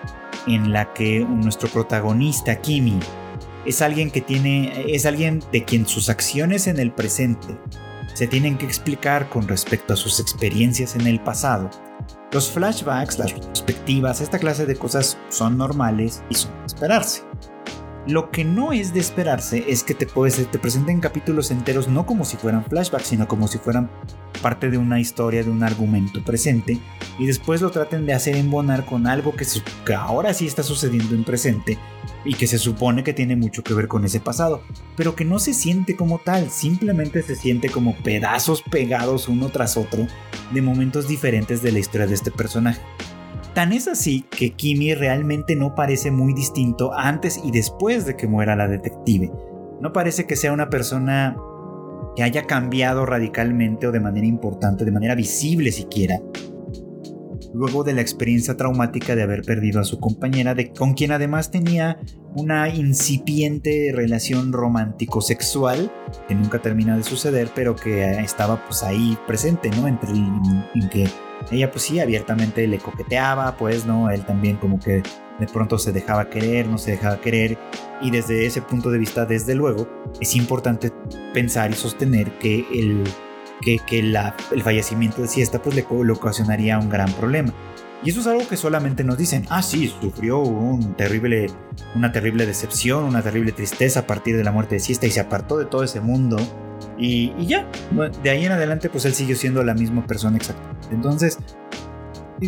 en 0.47 0.73
la 0.73 0.95
que 0.95 1.19
nuestro 1.19 1.69
protagonista, 1.69 2.59
Kimi, 2.59 2.99
es 3.67 3.83
alguien 3.83 4.09
que 4.09 4.19
tiene, 4.19 4.83
es 4.87 5.05
alguien 5.05 5.43
de 5.51 5.63
quien 5.63 5.85
sus 5.85 6.09
acciones 6.09 6.65
en 6.65 6.79
el 6.79 6.91
presente 6.91 7.55
se 8.15 8.25
tienen 8.25 8.57
que 8.57 8.65
explicar 8.65 9.29
con 9.29 9.47
respecto 9.47 9.93
a 9.93 9.95
sus 9.95 10.19
experiencias 10.19 10.95
en 10.95 11.05
el 11.05 11.19
pasado. 11.19 11.69
Los 12.31 12.49
flashbacks, 12.49 13.19
las 13.19 13.31
retrospectivas, 13.31 14.19
esta 14.19 14.39
clase 14.39 14.65
de 14.65 14.75
cosas 14.75 15.19
son 15.29 15.55
normales 15.55 16.23
y 16.31 16.33
son 16.33 16.51
esperarse. 16.65 17.21
Lo 18.07 18.31
que 18.31 18.45
no 18.45 18.71
es 18.71 18.93
de 18.93 19.01
esperarse 19.01 19.65
es 19.67 19.83
que 19.83 19.93
te, 19.93 20.05
te 20.05 20.59
presenten 20.59 21.01
capítulos 21.01 21.51
enteros 21.51 21.89
no 21.89 22.05
como 22.05 22.23
si 22.23 22.37
fueran 22.37 22.63
flashbacks, 22.63 23.07
sino 23.07 23.27
como 23.27 23.49
si 23.49 23.57
fueran 23.57 23.89
parte 24.41 24.69
de 24.69 24.77
una 24.77 25.01
historia, 25.01 25.43
de 25.43 25.49
un 25.49 25.61
argumento 25.61 26.23
presente, 26.23 26.79
y 27.19 27.25
después 27.25 27.61
lo 27.61 27.69
traten 27.69 28.05
de 28.05 28.13
hacer 28.13 28.37
embonar 28.37 28.85
con 28.85 29.07
algo 29.07 29.35
que, 29.35 29.45
que 29.85 29.93
ahora 29.93 30.33
sí 30.33 30.47
está 30.47 30.63
sucediendo 30.63 31.15
en 31.15 31.25
presente 31.25 31.77
y 32.23 32.35
que 32.35 32.47
se 32.47 32.59
supone 32.59 33.03
que 33.03 33.13
tiene 33.13 33.35
mucho 33.35 33.61
que 33.61 33.73
ver 33.73 33.89
con 33.89 34.05
ese 34.05 34.21
pasado, 34.21 34.63
pero 34.95 35.13
que 35.13 35.25
no 35.25 35.37
se 35.37 35.53
siente 35.53 35.97
como 35.97 36.19
tal, 36.19 36.49
simplemente 36.49 37.21
se 37.23 37.35
siente 37.35 37.69
como 37.69 37.93
pedazos 37.97 38.61
pegados 38.61 39.27
uno 39.27 39.49
tras 39.49 39.75
otro 39.75 40.07
de 40.53 40.61
momentos 40.61 41.09
diferentes 41.09 41.61
de 41.61 41.73
la 41.73 41.79
historia 41.79 42.07
de 42.07 42.13
este 42.13 42.31
personaje. 42.31 42.79
Tan 43.57 43.73
es 43.73 43.87
así 43.87 44.23
que 44.29 44.51
Kimi 44.51 44.93
realmente 44.93 45.55
no 45.55 45.73
parece 45.73 46.11
muy 46.11 46.35
distinto 46.35 46.93
antes 46.93 47.41
y 47.43 47.49
después 47.49 48.05
de 48.05 48.15
que 48.15 48.27
muera 48.27 48.55
la 48.55 48.67
detective. 48.67 49.31
No 49.81 49.91
parece 49.91 50.27
que 50.27 50.35
sea 50.35 50.53
una 50.53 50.69
persona 50.69 51.35
que 52.15 52.21
haya 52.21 52.45
cambiado 52.45 53.07
radicalmente 53.07 53.87
o 53.87 53.91
de 53.91 53.99
manera 53.99 54.27
importante, 54.27 54.85
de 54.85 54.91
manera 54.91 55.15
visible 55.15 55.71
siquiera, 55.71 56.21
luego 57.51 57.83
de 57.83 57.93
la 57.93 58.01
experiencia 58.01 58.55
traumática 58.55 59.15
de 59.15 59.23
haber 59.23 59.41
perdido 59.41 59.81
a 59.81 59.85
su 59.85 59.99
compañera, 59.99 60.53
de, 60.53 60.71
con 60.71 60.93
quien 60.93 61.11
además 61.11 61.49
tenía 61.49 61.97
una 62.35 62.69
incipiente 62.69 63.91
relación 63.91 64.53
romántico-sexual, 64.53 65.91
que 66.27 66.35
nunca 66.35 66.61
termina 66.61 66.95
de 66.95 67.01
suceder, 67.01 67.49
pero 67.55 67.75
que 67.75 68.07
estaba 68.19 68.63
pues 68.67 68.83
ahí 68.83 69.17
presente, 69.25 69.71
¿no? 69.71 69.87
Entre 69.87 70.11
en 70.11 70.89
que 70.91 71.07
ella 71.51 71.71
pues 71.71 71.83
sí 71.83 71.99
abiertamente 71.99 72.67
le 72.67 72.79
coqueteaba, 72.79 73.55
pues, 73.57 73.85
¿no? 73.85 74.09
Él 74.09 74.25
también 74.25 74.57
como 74.57 74.79
que 74.79 75.03
de 75.39 75.47
pronto 75.47 75.77
se 75.77 75.91
dejaba 75.91 76.29
querer, 76.29 76.67
no 76.67 76.77
se 76.77 76.91
dejaba 76.91 77.21
querer, 77.21 77.57
y 78.01 78.11
desde 78.11 78.45
ese 78.45 78.61
punto 78.61 78.89
de 78.89 78.97
vista, 78.97 79.25
desde 79.25 79.55
luego, 79.55 79.87
es 80.19 80.35
importante 80.35 80.91
pensar 81.33 81.71
y 81.71 81.73
sostener 81.73 82.31
que 82.39 82.65
el 82.73 83.03
que, 83.61 83.99
el 83.99 84.63
fallecimiento 84.63 85.21
de 85.21 85.27
Siesta 85.27 85.61
pues 85.61 85.75
le, 85.75 85.85
ocasionaría 86.11 86.77
un 86.79 86.89
gran 86.89 87.11
problema. 87.13 87.53
Y 88.03 88.11
eso 88.11 88.19
es 88.19 88.27
algo 88.27 88.47
que 88.47 88.57
solamente 88.57 89.03
nos 89.03 89.17
dicen, 89.17 89.45
ah 89.49 89.63
sí, 89.63 89.91
sufrió 89.99 90.39
un 90.39 90.93
terrible, 90.95 91.47
una 91.95 92.11
terrible 92.11 92.45
decepción, 92.45 93.03
una 93.03 93.23
terrible 93.23 93.51
tristeza 93.51 94.01
a 94.01 94.07
partir 94.07 94.37
de 94.37 94.43
la 94.43 94.51
muerte 94.51 94.75
de 94.75 94.79
Siesta 94.79 95.07
y 95.07 95.11
se 95.11 95.19
apartó 95.19 95.57
de 95.57 95.65
todo 95.65 95.83
ese 95.83 95.99
mundo. 95.99 96.37
Y, 96.97 97.33
ya, 97.45 97.69
de 98.23 98.29
ahí 98.29 98.45
en 98.45 98.51
adelante 98.51 98.89
pues 98.89 99.05
él 99.05 99.13
siguió 99.13 99.35
siendo 99.35 99.63
la 99.63 99.73
misma 99.73 100.05
persona 100.05 100.37
exactamente. 100.37 100.87
Entonces, 100.91 101.37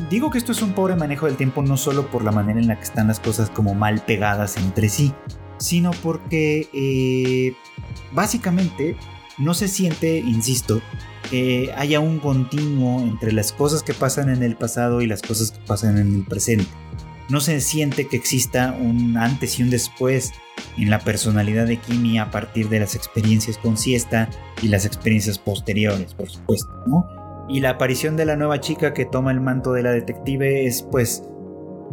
digo 0.09 0.31
que 0.31 0.37
esto 0.37 0.51
es 0.51 0.61
un 0.61 0.73
pobre 0.73 0.95
manejo 0.95 1.25
del 1.27 1.35
tiempo 1.35 1.61
no 1.61 1.77
solo 1.77 2.07
por 2.07 2.23
la 2.23 2.31
manera 2.31 2.59
en 2.59 2.67
la 2.67 2.75
que 2.75 2.83
están 2.83 3.07
las 3.07 3.19
cosas 3.19 3.49
como 3.49 3.75
mal 3.75 4.01
pegadas 4.05 4.57
entre 4.57 4.89
sí, 4.89 5.13
sino 5.57 5.91
porque 6.03 6.69
eh, 6.73 7.53
básicamente 8.11 8.97
no 9.37 9.53
se 9.53 9.67
siente, 9.67 10.17
insisto, 10.17 10.81
que 11.29 11.71
haya 11.77 11.99
un 11.99 12.19
continuo 12.19 13.01
entre 13.01 13.31
las 13.31 13.51
cosas 13.51 13.83
que 13.83 13.93
pasan 13.93 14.29
en 14.29 14.43
el 14.43 14.55
pasado 14.55 15.01
y 15.01 15.07
las 15.07 15.21
cosas 15.21 15.51
que 15.51 15.59
pasan 15.59 15.97
en 15.97 16.15
el 16.15 16.25
presente. 16.25 16.67
No 17.29 17.39
se 17.41 17.59
siente 17.61 18.07
que 18.07 18.17
exista 18.17 18.75
un 18.79 19.17
antes 19.17 19.59
y 19.59 19.63
un 19.63 19.69
después 19.69 20.31
en 20.77 20.89
la 20.89 20.99
personalidad 20.99 21.67
de 21.67 21.77
Kimi 21.77 22.19
a 22.19 22.31
partir 22.31 22.69
de 22.69 22.79
las 22.79 22.95
experiencias 22.95 23.57
con 23.57 23.77
siesta 23.77 24.29
y 24.61 24.67
las 24.67 24.85
experiencias 24.85 25.37
posteriores, 25.37 26.13
por 26.13 26.29
supuesto, 26.29 26.71
¿no? 26.87 27.07
Y 27.47 27.61
la 27.61 27.71
aparición 27.71 28.15
de 28.15 28.25
la 28.25 28.35
nueva 28.35 28.59
chica 28.59 28.93
que 28.93 29.05
toma 29.05 29.31
el 29.31 29.41
manto 29.41 29.73
de 29.73 29.83
la 29.83 29.91
detective 29.91 30.65
es 30.65 30.83
pues 30.83 31.23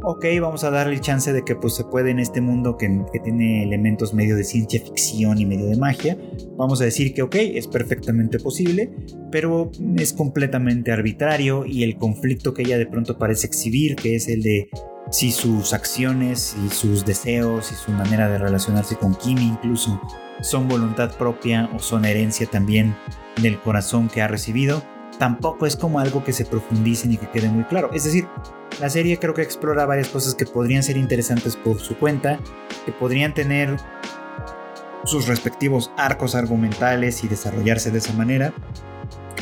ok, 0.02 0.24
vamos 0.40 0.64
a 0.64 0.70
darle 0.70 0.94
el 0.94 1.00
chance 1.00 1.32
de 1.32 1.42
que 1.42 1.56
pues, 1.56 1.74
se 1.74 1.84
puede 1.84 2.10
en 2.10 2.18
este 2.18 2.40
mundo 2.40 2.76
que, 2.76 2.86
tiene 3.24 3.62
elementos 3.62 4.14
medio 4.14 4.36
de 4.36 4.44
ciencia 4.44 4.80
ficción 4.80 5.38
y 5.40 5.46
medio 5.46 5.66
de 5.66 5.76
magia, 5.76 6.16
vamos 6.56 6.80
a 6.80 6.84
decir 6.84 7.14
que 7.14 7.22
ok, 7.22 7.34
es 7.34 7.66
perfectamente 7.66 8.38
posible, 8.38 8.90
pero 9.30 9.70
es 9.96 10.12
completamente 10.12 10.92
arbitrario 10.92 11.64
y 11.66 11.82
el 11.82 11.96
conflicto 11.96 12.54
que 12.54 12.62
ella 12.62 12.78
de 12.78 12.86
pronto 12.86 13.18
parece 13.18 13.46
exhibir, 13.46 13.96
que 13.96 14.14
es 14.14 14.28
el 14.28 14.42
de 14.42 14.68
si 15.10 15.30
sus 15.30 15.72
acciones 15.72 16.56
y 16.64 16.68
sus 16.70 17.04
deseos 17.04 17.70
y 17.72 17.74
su 17.74 17.92
manera 17.92 18.28
de 18.28 18.38
relacionarse 18.38 18.96
con 18.96 19.14
Kimi 19.14 19.46
incluso 19.46 20.00
son 20.40 20.68
voluntad 20.68 21.16
propia 21.16 21.70
o 21.74 21.78
son 21.78 22.04
herencia 22.04 22.46
también 22.46 22.96
del 23.40 23.60
corazón 23.60 24.08
que 24.08 24.22
ha 24.22 24.28
recibido, 24.28 24.82
tampoco 25.18 25.66
es 25.66 25.76
como 25.76 26.00
algo 26.00 26.24
que 26.24 26.32
se 26.32 26.44
profundice 26.44 27.08
ni 27.08 27.16
que 27.16 27.30
quede 27.30 27.48
muy 27.48 27.64
claro. 27.64 27.90
Es 27.92 28.04
decir, 28.04 28.28
la 28.80 28.90
serie 28.90 29.18
creo 29.18 29.34
que 29.34 29.42
explora 29.42 29.86
varias 29.86 30.08
cosas 30.08 30.34
que 30.34 30.46
podrían 30.46 30.82
ser 30.82 30.96
interesantes 30.96 31.56
por 31.56 31.78
su 31.80 31.96
cuenta, 31.96 32.38
que 32.84 32.92
podrían 32.92 33.32
tener 33.32 33.76
sus 35.04 35.28
respectivos 35.28 35.92
arcos 35.96 36.34
argumentales 36.34 37.22
y 37.24 37.28
desarrollarse 37.28 37.90
de 37.90 37.98
esa 37.98 38.12
manera, 38.12 38.52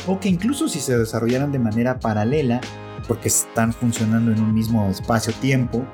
o 0.07 0.19
que 0.19 0.29
incluso 0.29 0.69
si 0.69 0.79
se 0.79 0.97
desarrollaran 0.97 1.51
de 1.51 1.59
manera 1.59 1.99
paralela, 1.99 2.61
porque 3.07 3.27
están 3.27 3.73
funcionando 3.73 4.31
en 4.31 4.39
un 4.41 4.53
mismo 4.53 4.89
espacio-tiempo, 4.89 5.85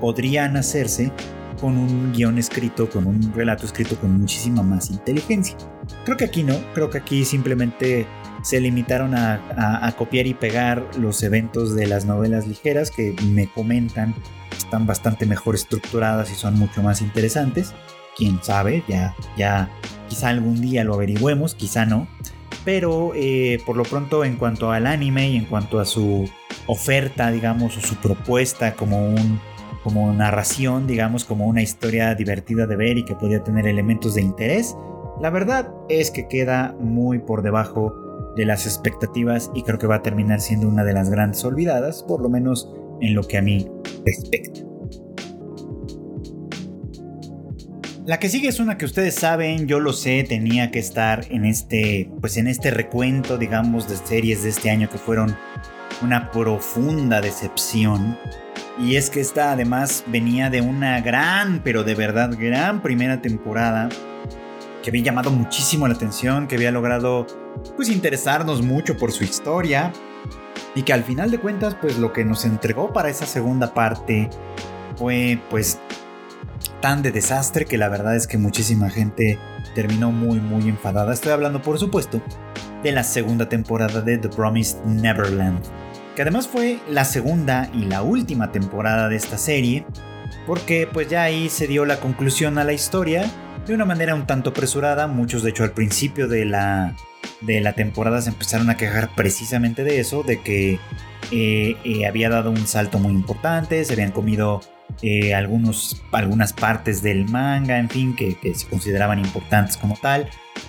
podrían 0.00 0.56
hacerse 0.56 1.12
con 1.60 1.76
un 1.76 2.12
guion 2.12 2.38
escrito, 2.38 2.88
con 2.88 3.06
un 3.06 3.32
relato 3.34 3.66
escrito 3.66 3.96
con 3.96 4.18
muchísima 4.18 4.62
más 4.62 4.90
inteligencia. 4.90 5.56
Creo 6.04 6.16
que 6.16 6.24
aquí 6.24 6.42
no, 6.42 6.54
creo 6.74 6.90
que 6.90 6.98
aquí 6.98 7.24
simplemente 7.24 8.06
se 8.42 8.60
limitaron 8.60 9.14
a, 9.14 9.92
copiar 9.98 10.26
y 10.26 10.34
pegar 10.34 10.84
los 10.98 11.22
eventos 11.22 11.74
de 11.74 11.86
las 11.86 12.04
novelas 12.04 12.46
ligeras 12.46 12.90
que 12.90 13.16
me 13.24 13.48
comentan 13.48 14.14
están 14.56 14.86
bastante 14.86 15.26
mejor 15.26 15.54
estructuradas 15.54 16.30
y 16.30 16.34
son 16.34 16.58
mucho 16.58 16.82
más 16.82 17.00
interesantes. 17.02 17.74
Quién 18.16 18.38
sabe, 18.42 18.84
ya, 18.88 19.14
ya 19.36 19.68
quizá 20.08 20.28
algún 20.28 20.60
día 20.60 20.84
lo 20.84 20.94
averigüemos, 20.94 21.54
quizá 21.54 21.86
no. 21.86 22.06
Pero 22.66 23.12
eh, 23.14 23.58
por 23.64 23.76
lo 23.76 23.84
pronto 23.84 24.24
en 24.24 24.36
cuanto 24.36 24.70
al 24.70 24.86
anime 24.86 25.30
y 25.30 25.36
en 25.36 25.46
cuanto 25.46 25.80
a 25.80 25.86
su 25.86 26.28
oferta, 26.66 27.30
digamos, 27.30 27.78
o 27.78 27.80
su 27.80 27.96
propuesta 27.96 28.74
como 28.74 29.08
un 29.08 29.40
como 29.82 30.12
narración, 30.12 30.88
digamos, 30.88 31.24
como 31.24 31.46
una 31.46 31.62
historia 31.62 32.16
divertida 32.16 32.66
de 32.66 32.74
ver 32.74 32.98
y 32.98 33.04
que 33.04 33.14
podría 33.14 33.44
tener 33.44 33.68
elementos 33.68 34.16
de 34.16 34.22
interés, 34.22 34.76
la 35.20 35.30
verdad 35.30 35.72
es 35.88 36.10
que 36.10 36.26
queda 36.26 36.74
muy 36.80 37.20
por 37.20 37.42
debajo 37.42 37.94
de 38.34 38.46
las 38.46 38.66
expectativas 38.66 39.48
y 39.54 39.62
creo 39.62 39.78
que 39.78 39.86
va 39.86 39.96
a 39.96 40.02
terminar 40.02 40.40
siendo 40.40 40.66
una 40.66 40.82
de 40.82 40.92
las 40.92 41.08
grandes 41.08 41.44
olvidadas, 41.44 42.02
por 42.02 42.20
lo 42.20 42.28
menos 42.28 42.68
en 43.00 43.14
lo 43.14 43.22
que 43.22 43.38
a 43.38 43.42
mí 43.42 43.70
respecta. 44.04 44.75
La 48.06 48.20
que 48.20 48.28
sigue 48.28 48.46
es 48.46 48.60
una 48.60 48.78
que 48.78 48.84
ustedes 48.84 49.16
saben, 49.16 49.66
yo 49.66 49.80
lo 49.80 49.92
sé, 49.92 50.22
tenía 50.22 50.70
que 50.70 50.78
estar 50.78 51.26
en 51.28 51.44
este, 51.44 52.08
pues 52.20 52.36
en 52.36 52.46
este 52.46 52.70
recuento, 52.70 53.36
digamos, 53.36 53.88
de 53.88 53.96
series 53.96 54.44
de 54.44 54.50
este 54.50 54.70
año 54.70 54.88
que 54.88 54.96
fueron 54.96 55.36
una 56.02 56.30
profunda 56.30 57.20
decepción. 57.20 58.16
Y 58.78 58.94
es 58.94 59.10
que 59.10 59.20
esta 59.20 59.50
además 59.50 60.04
venía 60.06 60.50
de 60.50 60.60
una 60.60 61.00
gran, 61.00 61.64
pero 61.64 61.82
de 61.82 61.96
verdad 61.96 62.30
gran 62.38 62.80
primera 62.80 63.20
temporada 63.20 63.88
que 64.84 64.90
había 64.90 65.02
llamado 65.02 65.32
muchísimo 65.32 65.88
la 65.88 65.94
atención, 65.94 66.46
que 66.46 66.54
había 66.54 66.70
logrado 66.70 67.26
pues 67.74 67.88
interesarnos 67.88 68.62
mucho 68.62 68.96
por 68.96 69.10
su 69.10 69.24
historia 69.24 69.92
y 70.76 70.82
que 70.82 70.92
al 70.92 71.02
final 71.02 71.32
de 71.32 71.40
cuentas 71.40 71.74
pues 71.80 71.98
lo 71.98 72.12
que 72.12 72.24
nos 72.24 72.44
entregó 72.44 72.92
para 72.92 73.10
esa 73.10 73.26
segunda 73.26 73.74
parte 73.74 74.30
fue 74.94 75.40
pues 75.50 75.80
tan 76.80 77.02
de 77.02 77.12
desastre 77.12 77.64
que 77.64 77.78
la 77.78 77.88
verdad 77.88 78.16
es 78.16 78.26
que 78.26 78.38
muchísima 78.38 78.90
gente 78.90 79.38
terminó 79.74 80.10
muy 80.10 80.40
muy 80.40 80.68
enfadada. 80.68 81.12
Estoy 81.12 81.32
hablando 81.32 81.62
por 81.62 81.78
supuesto 81.78 82.22
de 82.82 82.92
la 82.92 83.04
segunda 83.04 83.48
temporada 83.48 84.00
de 84.00 84.18
The 84.18 84.28
Promised 84.28 84.84
Neverland, 84.84 85.60
que 86.14 86.22
además 86.22 86.48
fue 86.48 86.78
la 86.88 87.04
segunda 87.04 87.70
y 87.74 87.84
la 87.84 88.02
última 88.02 88.52
temporada 88.52 89.08
de 89.08 89.16
esta 89.16 89.38
serie, 89.38 89.84
porque 90.46 90.88
pues 90.90 91.08
ya 91.08 91.22
ahí 91.22 91.48
se 91.48 91.66
dio 91.66 91.84
la 91.84 91.98
conclusión 91.98 92.58
a 92.58 92.64
la 92.64 92.72
historia 92.72 93.30
de 93.66 93.74
una 93.74 93.84
manera 93.84 94.14
un 94.14 94.26
tanto 94.26 94.50
apresurada. 94.50 95.06
Muchos, 95.06 95.42
de 95.42 95.50
hecho, 95.50 95.64
al 95.64 95.72
principio 95.72 96.28
de 96.28 96.44
la, 96.44 96.94
de 97.40 97.60
la 97.60 97.72
temporada 97.72 98.20
se 98.22 98.30
empezaron 98.30 98.70
a 98.70 98.76
quejar 98.76 99.14
precisamente 99.14 99.82
de 99.82 100.00
eso, 100.00 100.22
de 100.22 100.40
que 100.40 100.78
eh, 101.32 101.76
eh, 101.84 102.06
había 102.06 102.30
dado 102.30 102.50
un 102.50 102.66
salto 102.66 102.98
muy 102.98 103.12
importante, 103.12 103.84
se 103.84 103.92
habían 103.94 104.12
comido 104.12 104.60
eh, 105.02 105.34
algunos, 105.34 106.02
algunas 106.12 106.52
partes 106.52 107.02
del 107.02 107.28
manga, 107.28 107.78
en 107.78 107.90
fin, 107.90 108.16
que, 108.16 108.36
se 108.54 108.66
consideraban 108.68 109.18
importantes 109.18 109.76
como 109.76 109.96
tal. 110.00 110.28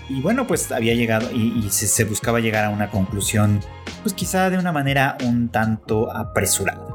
Y 0.09 0.21
bueno, 0.21 0.47
pues 0.47 0.71
había 0.71 0.93
llegado 0.93 1.31
y, 1.31 1.69
se, 1.69 2.03
buscaba 2.03 2.39
llegar 2.39 2.65
a 2.65 2.69
una 2.69 2.91
conclusión, 2.91 3.59
pues 4.03 4.13
quizá 4.13 4.49
de 4.49 4.57
una 4.57 4.71
manera 4.71 5.17
un 5.23 5.49
tanto 5.49 6.11
apresurada. 6.11 6.85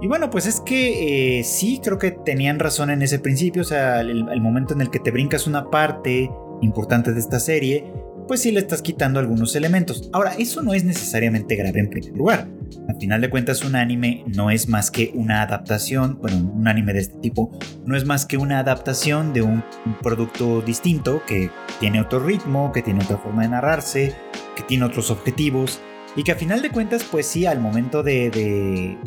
Y 0.00 0.06
bueno, 0.06 0.30
pues 0.30 0.46
es 0.46 0.60
que 0.60 1.38
eh, 1.38 1.44
sí, 1.44 1.80
creo 1.82 1.98
que 1.98 2.12
tenían 2.12 2.58
razón 2.58 2.90
en 2.90 3.02
ese 3.02 3.18
principio, 3.18 3.62
o 3.62 3.64
sea, 3.64 4.00
el, 4.00 4.40
momento 4.40 4.74
en 4.74 4.80
el 4.80 4.90
que 4.90 5.00
te 5.00 5.10
brincas 5.10 5.46
una 5.46 5.70
parte 5.70 6.30
importante 6.60 7.12
de 7.12 7.18
esta 7.18 7.40
serie, 7.40 7.92
pues 8.28 8.42
sí 8.42 8.52
le 8.52 8.60
estás 8.60 8.82
quitando 8.82 9.18
algunos 9.18 9.56
elementos. 9.56 10.08
Ahora, 10.12 10.34
eso 10.38 10.62
no 10.62 10.74
es 10.74 10.84
necesariamente 10.84 11.56
grave 11.56 11.80
en 11.80 11.90
primer 11.90 12.12
lugar. 12.12 12.46
Al 12.88 12.96
final 13.00 13.20
de 13.20 13.30
cuentas, 13.30 13.64
un 13.64 13.74
anime 13.74 14.22
no 14.26 14.50
es 14.50 14.68
más 14.68 14.92
que 14.92 15.10
una 15.14 15.42
adaptación, 15.42 16.18
bueno, 16.20 16.36
un 16.36 16.68
anime 16.68 16.92
de 16.92 17.00
este 17.00 17.18
tipo 17.18 17.58
no 17.84 17.96
es 17.96 18.04
más 18.04 18.26
que 18.26 18.36
una 18.36 18.60
adaptación 18.60 19.32
de 19.32 19.42
un 19.42 19.64
producto 20.02 20.60
distinto 20.60 21.22
que 21.26 21.50
tiene 21.80 22.00
otro 22.00 22.20
ritmo, 22.20 22.70
que 22.72 22.82
tiene 22.82 23.02
otra 23.02 23.16
forma 23.16 23.42
de 23.42 23.48
narrarse, 23.48 24.14
que 24.54 24.62
tiene 24.62 24.84
otros 24.84 25.10
objetivos 25.10 25.80
y 26.16 26.24
que 26.24 26.32
a 26.32 26.34
final 26.34 26.62
de 26.62 26.70
cuentas, 26.70 27.04
pues 27.04 27.26
sí, 27.26 27.46
al 27.46 27.60
momento 27.60 28.02
de, 28.02 28.98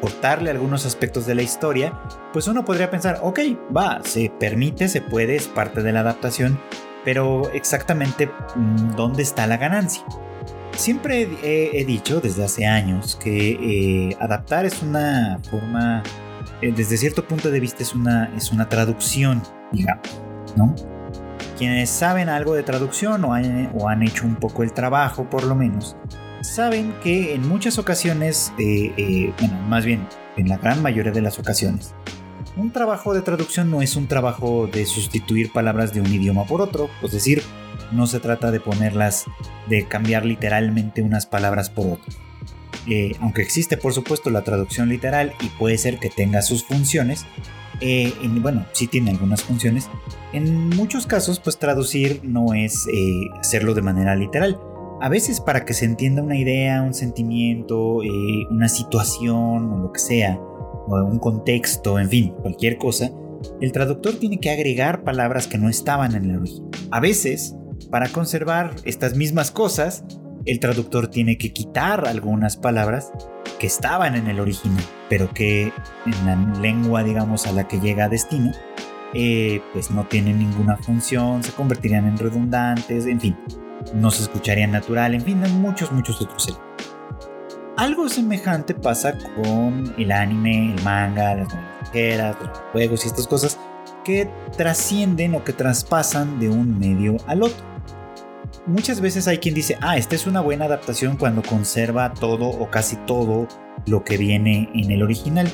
cortarle 0.00 0.50
algunos 0.50 0.86
aspectos 0.86 1.26
de 1.26 1.34
la 1.34 1.42
historia, 1.42 2.00
pues 2.32 2.48
uno 2.48 2.64
podría 2.64 2.90
pensar, 2.90 3.18
ok, 3.22 3.40
va, 3.76 4.00
se 4.04 4.32
permite, 4.40 4.88
se 4.88 5.02
puede, 5.02 5.36
es 5.36 5.48
parte 5.48 5.82
de 5.82 5.92
la 5.92 6.00
adaptación, 6.00 6.58
pero 7.06 7.48
exactamente 7.52 8.28
mm, 8.56 8.96
dónde 8.96 9.22
está 9.22 9.46
la 9.46 9.56
ganancia. 9.56 10.04
siempre 10.72 11.28
he, 11.44 11.84
dicho 11.84 12.20
desde 12.20 12.44
hace 12.44 12.66
años 12.66 13.16
que 13.22 14.10
eh, 14.10 14.16
adaptar 14.20 14.66
es 14.66 14.82
una 14.82 15.38
forma, 15.48 16.02
eh, 16.60 16.72
desde 16.76 16.96
cierto 16.96 17.24
punto 17.26 17.50
de 17.52 17.60
vista 17.60 17.84
es 17.84 17.94
una, 17.94 18.34
es 18.36 18.50
una 18.50 18.68
traducción, 18.68 19.40
digamos, 19.70 20.08
¿no? 20.56 20.74
Quienes 21.56 21.90
saben 21.90 22.28
algo 22.28 22.54
de 22.54 22.64
traducción 22.64 23.24
o 23.24 23.32
han, 23.32 23.70
o 23.78 23.88
han 23.88 24.02
hecho 24.02 24.26
un 24.26 24.34
poco 24.34 24.64
el 24.64 24.72
trabajo, 24.72 25.30
por 25.30 25.44
lo 25.44 25.54
menos, 25.54 25.96
saben 26.42 26.92
que 27.04 27.34
en 27.34 27.48
muchas 27.48 27.78
ocasiones, 27.78 28.52
eh, 28.58 29.32
bueno, 29.38 29.54
más 29.68 29.84
bien 29.84 30.06
en 30.36 30.48
la 30.48 30.58
gran 30.58 30.82
mayoría 30.82 31.12
de 31.12 31.22
las 31.22 31.38
ocasiones, 31.38 31.94
un 32.56 32.72
trabajo 32.72 33.12
de 33.14 33.22
traducción 33.22 33.70
no 33.70 33.82
es 33.82 33.96
un 33.96 34.08
trabajo 34.08 34.66
de 34.66 34.86
sustituir 34.86 35.52
palabras 35.52 35.92
de 35.92 36.00
un 36.00 36.12
idioma 36.12 36.44
por 36.44 36.62
otro, 36.62 36.88
es 37.02 37.12
decir, 37.12 37.42
no 37.92 38.06
se 38.06 38.18
trata 38.18 38.50
de 38.50 38.60
ponerlas, 38.60 39.26
de 39.68 39.86
cambiar 39.86 40.24
literalmente 40.24 41.02
unas 41.02 41.26
palabras 41.26 41.70
por 41.70 41.86
otras. 41.86 42.18
Eh, 42.88 43.16
aunque 43.20 43.42
existe 43.42 43.76
por 43.76 43.92
supuesto 43.92 44.30
la 44.30 44.42
traducción 44.42 44.88
literal 44.88 45.34
y 45.40 45.48
puede 45.48 45.76
ser 45.76 45.98
que 45.98 46.08
tenga 46.08 46.40
sus 46.42 46.64
funciones, 46.64 47.26
eh, 47.80 48.14
bueno, 48.40 48.64
sí 48.72 48.86
tiene 48.86 49.10
algunas 49.10 49.42
funciones, 49.42 49.90
en 50.32 50.70
muchos 50.70 51.06
casos 51.06 51.40
pues 51.40 51.58
traducir 51.58 52.20
no 52.22 52.54
es 52.54 52.86
eh, 52.92 53.28
hacerlo 53.38 53.74
de 53.74 53.82
manera 53.82 54.16
literal. 54.16 54.58
A 55.02 55.10
veces 55.10 55.40
para 55.40 55.66
que 55.66 55.74
se 55.74 55.84
entienda 55.84 56.22
una 56.22 56.38
idea, 56.38 56.80
un 56.80 56.94
sentimiento, 56.94 57.98
una 58.48 58.68
situación 58.70 59.70
o 59.70 59.78
lo 59.78 59.92
que 59.92 60.00
sea, 60.00 60.40
o 60.86 60.96
un 61.04 61.18
contexto, 61.18 61.98
en 61.98 62.08
fin, 62.08 62.34
cualquier 62.42 62.78
cosa, 62.78 63.10
el 63.60 63.72
traductor 63.72 64.14
tiene 64.14 64.38
que 64.40 64.50
agregar 64.50 65.04
palabras 65.04 65.46
que 65.46 65.58
no 65.58 65.68
estaban 65.68 66.14
en 66.14 66.30
el 66.30 66.38
origen. 66.38 66.64
A 66.90 67.00
veces, 67.00 67.56
para 67.90 68.08
conservar 68.08 68.74
estas 68.84 69.16
mismas 69.16 69.50
cosas, 69.50 70.04
el 70.44 70.60
traductor 70.60 71.08
tiene 71.08 71.38
que 71.38 71.52
quitar 71.52 72.06
algunas 72.06 72.56
palabras 72.56 73.12
que 73.58 73.66
estaban 73.66 74.14
en 74.14 74.28
el 74.28 74.40
original, 74.40 74.84
pero 75.08 75.32
que 75.32 75.72
en 76.06 76.26
la 76.26 76.60
lengua, 76.60 77.02
digamos, 77.02 77.46
a 77.46 77.52
la 77.52 77.66
que 77.66 77.80
llega 77.80 78.04
a 78.04 78.08
destino, 78.08 78.52
eh, 79.14 79.60
pues 79.72 79.90
no 79.90 80.04
tienen 80.06 80.38
ninguna 80.38 80.76
función, 80.76 81.42
se 81.42 81.52
convertirían 81.52 82.06
en 82.06 82.18
redundantes, 82.18 83.06
en 83.06 83.20
fin, 83.20 83.36
no 83.94 84.10
se 84.10 84.22
escucharían 84.22 84.72
natural, 84.72 85.14
en 85.14 85.22
fin, 85.22 85.40
muchos, 85.60 85.90
muchos 85.92 86.20
otros 86.20 86.48
elementos. 86.48 86.65
Algo 87.76 88.08
semejante 88.08 88.72
pasa 88.72 89.18
con 89.34 89.94
el 89.98 90.10
anime, 90.10 90.72
el 90.72 90.82
manga, 90.82 91.34
las 91.34 91.48
novelas, 91.84 92.34
los 92.40 92.58
juegos 92.72 93.04
y 93.04 93.08
estas 93.08 93.26
cosas 93.26 93.58
que 94.02 94.30
trascienden 94.56 95.34
o 95.34 95.44
que 95.44 95.52
traspasan 95.52 96.40
de 96.40 96.48
un 96.48 96.78
medio 96.78 97.18
al 97.26 97.42
otro. 97.42 97.62
Muchas 98.64 99.02
veces 99.02 99.28
hay 99.28 99.38
quien 99.38 99.54
dice, 99.54 99.76
ah, 99.82 99.98
esta 99.98 100.14
es 100.14 100.26
una 100.26 100.40
buena 100.40 100.64
adaptación 100.64 101.18
cuando 101.18 101.42
conserva 101.42 102.14
todo 102.14 102.46
o 102.46 102.70
casi 102.70 102.96
todo 103.06 103.46
lo 103.86 104.04
que 104.04 104.16
viene 104.16 104.70
en 104.72 104.90
el 104.90 105.02
original. 105.02 105.46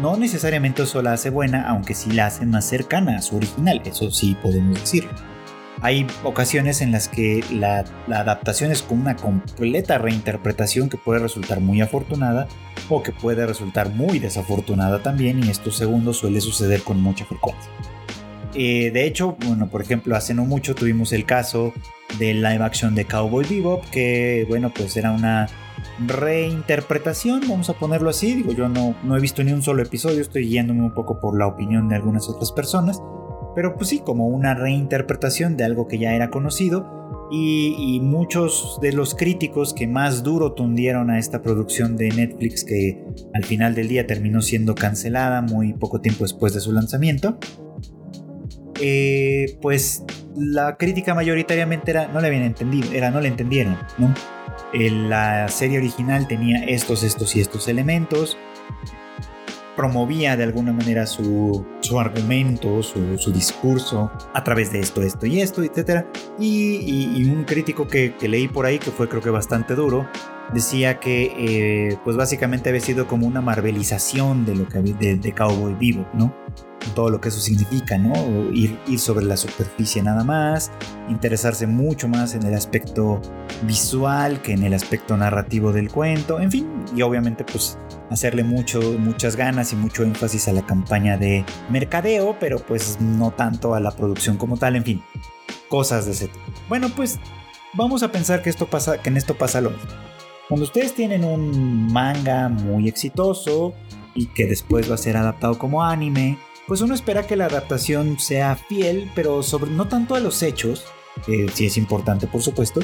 No 0.00 0.16
necesariamente 0.16 0.84
eso 0.84 1.02
la 1.02 1.14
hace 1.14 1.30
buena, 1.30 1.68
aunque 1.68 1.94
sí 1.94 2.12
la 2.12 2.26
hace 2.26 2.46
más 2.46 2.66
cercana 2.66 3.16
a 3.16 3.22
su 3.22 3.36
original, 3.36 3.82
eso 3.84 4.12
sí 4.12 4.36
podemos 4.40 4.78
decirlo. 4.78 5.10
Hay 5.84 6.06
ocasiones 6.22 6.80
en 6.80 6.92
las 6.92 7.08
que 7.08 7.44
la, 7.50 7.84
adaptación 8.08 8.72
es 8.72 8.80
con 8.80 9.00
una 9.00 9.16
completa 9.16 9.98
reinterpretación 9.98 10.88
que 10.88 10.96
puede 10.96 11.20
resultar 11.20 11.60
muy 11.60 11.82
afortunada 11.82 12.48
o 12.88 13.02
que 13.02 13.12
puede 13.12 13.44
resultar 13.46 13.90
muy 13.90 14.18
desafortunada 14.18 15.02
también 15.02 15.44
y 15.44 15.50
esto 15.50 15.70
segundo 15.70 16.14
suele 16.14 16.40
suceder 16.40 16.80
con 16.80 17.02
mucha 17.02 17.26
frecuencia. 17.26 17.70
Eh, 18.54 18.92
de 18.92 19.04
hecho, 19.04 19.36
bueno, 19.46 19.68
por 19.68 19.82
ejemplo, 19.82 20.16
hace 20.16 20.32
no 20.32 20.46
mucho 20.46 20.74
tuvimos 20.74 21.12
el 21.12 21.26
caso 21.26 21.74
del 22.18 22.40
live 22.40 22.64
action 22.64 22.94
de 22.94 23.04
Cowboy 23.04 23.44
Bebop, 23.46 23.84
que 23.90 24.46
bueno, 24.48 24.72
pues 24.74 24.96
era 24.96 25.10
una 25.12 25.48
reinterpretación, 26.06 27.42
vamos 27.46 27.68
a 27.68 27.74
ponerlo 27.74 28.08
así. 28.08 28.32
Digo, 28.32 28.52
yo 28.52 28.70
no, 28.70 28.94
no 29.02 29.18
he 29.18 29.20
visto 29.20 29.44
ni 29.44 29.52
un 29.52 29.62
solo 29.62 29.82
episodio, 29.82 30.22
estoy 30.22 30.48
guiándome 30.48 30.80
un 30.80 30.94
poco 30.94 31.20
por 31.20 31.38
la 31.38 31.46
opinión 31.46 31.90
de 31.90 31.96
algunas 31.96 32.26
otras 32.30 32.52
personas 32.52 33.02
pero 33.54 33.76
pues 33.76 33.88
sí, 33.88 34.00
como 34.00 34.28
una 34.28 34.54
reinterpretación 34.54 35.56
de 35.56 35.64
algo 35.64 35.88
que 35.88 35.98
ya 35.98 36.14
era 36.14 36.30
conocido. 36.30 37.02
Y, 37.30 38.00
muchos 38.00 38.78
de 38.80 38.92
los 38.92 39.14
críticos 39.14 39.74
que 39.74 39.88
más 39.88 40.22
duro 40.22 40.52
tundieron 40.52 41.10
a 41.10 41.18
esta 41.18 41.42
producción 41.42 41.96
de 41.96 42.10
Netflix, 42.10 42.64
que 42.64 43.02
al 43.32 43.44
final 43.44 43.74
del 43.74 43.88
día 43.88 44.06
terminó 44.06 44.40
siendo 44.40 44.74
cancelada 44.74 45.42
muy 45.42 45.72
poco 45.72 46.00
tiempo 46.00 46.24
después 46.24 46.54
de 46.54 46.60
su 46.60 46.70
lanzamiento, 46.70 47.38
eh, 48.80 49.58
pues 49.60 50.04
la 50.36 50.76
crítica 50.76 51.14
mayoritariamente 51.14 51.90
era 51.90 52.06
no 52.08 52.20
le 52.20 52.28
habían 52.28 52.42
entendido, 52.42 52.92
era 52.92 53.10
no 53.10 53.20
le 53.20 53.28
entendieron, 53.28 53.78
¿no? 53.98 54.14
la 54.72 55.48
serie 55.48 55.78
original 55.78 56.26
tenía 56.26 56.64
estos, 56.64 57.02
estos 57.02 57.36
y 57.36 57.40
estos 57.40 57.68
elementos 57.68 58.36
promovía 59.76 60.36
de 60.36 60.44
alguna 60.44 60.72
manera 60.72 61.06
su, 61.06 61.64
argumento, 61.98 62.82
su, 62.82 63.32
discurso 63.32 64.10
a 64.32 64.44
través 64.44 64.72
de 64.72 64.80
esto, 64.80 65.02
esto 65.02 65.26
y 65.26 65.40
esto, 65.40 65.62
etc. 65.62 66.06
Y, 66.38 67.24
un 67.24 67.44
crítico 67.44 67.86
que, 67.86 68.14
leí 68.22 68.48
por 68.48 68.66
ahí, 68.66 68.78
que 68.78 68.90
fue 68.90 69.08
creo 69.08 69.22
que 69.22 69.30
bastante 69.30 69.74
duro, 69.74 70.08
decía 70.52 71.00
que 71.00 71.32
eh, 71.36 71.98
pues 72.04 72.16
básicamente 72.16 72.68
había 72.68 72.80
sido 72.80 73.06
como 73.06 73.26
una 73.26 73.40
marvelización 73.40 74.44
de 74.44 74.54
lo 74.54 74.68
que 74.68 74.80
de, 74.80 75.16
de 75.16 75.32
Cowboy 75.32 75.74
Vivo, 75.74 76.06
¿no? 76.14 76.34
todo 76.94 77.10
lo 77.10 77.20
que 77.20 77.28
eso 77.28 77.40
significa, 77.40 77.96
¿no? 77.98 78.12
Ir, 78.52 78.78
ir, 78.86 78.98
sobre 78.98 79.24
la 79.24 79.36
superficie 79.36 80.02
nada 80.02 80.24
más, 80.24 80.70
interesarse 81.08 81.66
mucho 81.66 82.08
más 82.08 82.34
en 82.34 82.44
el 82.44 82.54
aspecto 82.54 83.20
visual 83.62 84.42
que 84.42 84.52
en 84.52 84.64
el 84.64 84.74
aspecto 84.74 85.16
narrativo 85.16 85.72
del 85.72 85.90
cuento, 85.90 86.40
en 86.40 86.50
fin, 86.50 86.68
y 86.94 87.02
obviamente 87.02 87.44
pues 87.44 87.78
hacerle 88.14 88.44
mucho, 88.44 88.80
muchas 88.98 89.36
ganas 89.36 89.72
y 89.72 89.76
mucho 89.76 90.02
énfasis 90.02 90.48
a 90.48 90.52
la 90.52 90.66
campaña 90.66 91.16
de 91.16 91.44
mercadeo, 91.68 92.36
pero 92.40 92.58
pues 92.58 93.00
no 93.00 93.30
tanto 93.30 93.74
a 93.74 93.80
la 93.80 93.90
producción 93.90 94.36
como 94.36 94.56
tal, 94.56 94.76
en 94.76 94.84
fin, 94.84 95.02
cosas 95.68 96.06
de 96.06 96.12
ese 96.12 96.28
tipo. 96.28 96.44
Bueno, 96.68 96.88
pues 96.88 97.18
vamos 97.74 98.02
a 98.02 98.10
pensar 98.10 98.42
que 98.42 98.50
esto 98.50 98.66
pasa, 98.66 98.98
que 98.98 99.10
en 99.10 99.16
esto 99.16 99.36
pasa 99.36 99.60
lo 99.60 99.70
mismo. 99.70 99.90
Cuando 100.48 100.64
ustedes 100.64 100.94
tienen 100.94 101.24
un 101.24 101.92
manga 101.92 102.48
muy 102.48 102.88
exitoso 102.88 103.74
y 104.14 104.26
que 104.26 104.46
después 104.46 104.90
va 104.90 104.94
a 104.94 104.98
ser 104.98 105.16
adaptado 105.16 105.58
como 105.58 105.82
anime, 105.82 106.38
pues 106.66 106.80
uno 106.80 106.94
espera 106.94 107.26
que 107.26 107.36
la 107.36 107.46
adaptación 107.46 108.18
sea 108.18 108.56
fiel, 108.56 109.10
pero 109.14 109.42
sobre 109.42 109.70
no 109.70 109.88
tanto 109.88 110.14
a 110.14 110.20
los 110.20 110.42
hechos, 110.42 110.84
que 111.26 111.48
sí 111.52 111.66
es 111.66 111.76
importante 111.76 112.26
por 112.26 112.42
supuesto, 112.42 112.80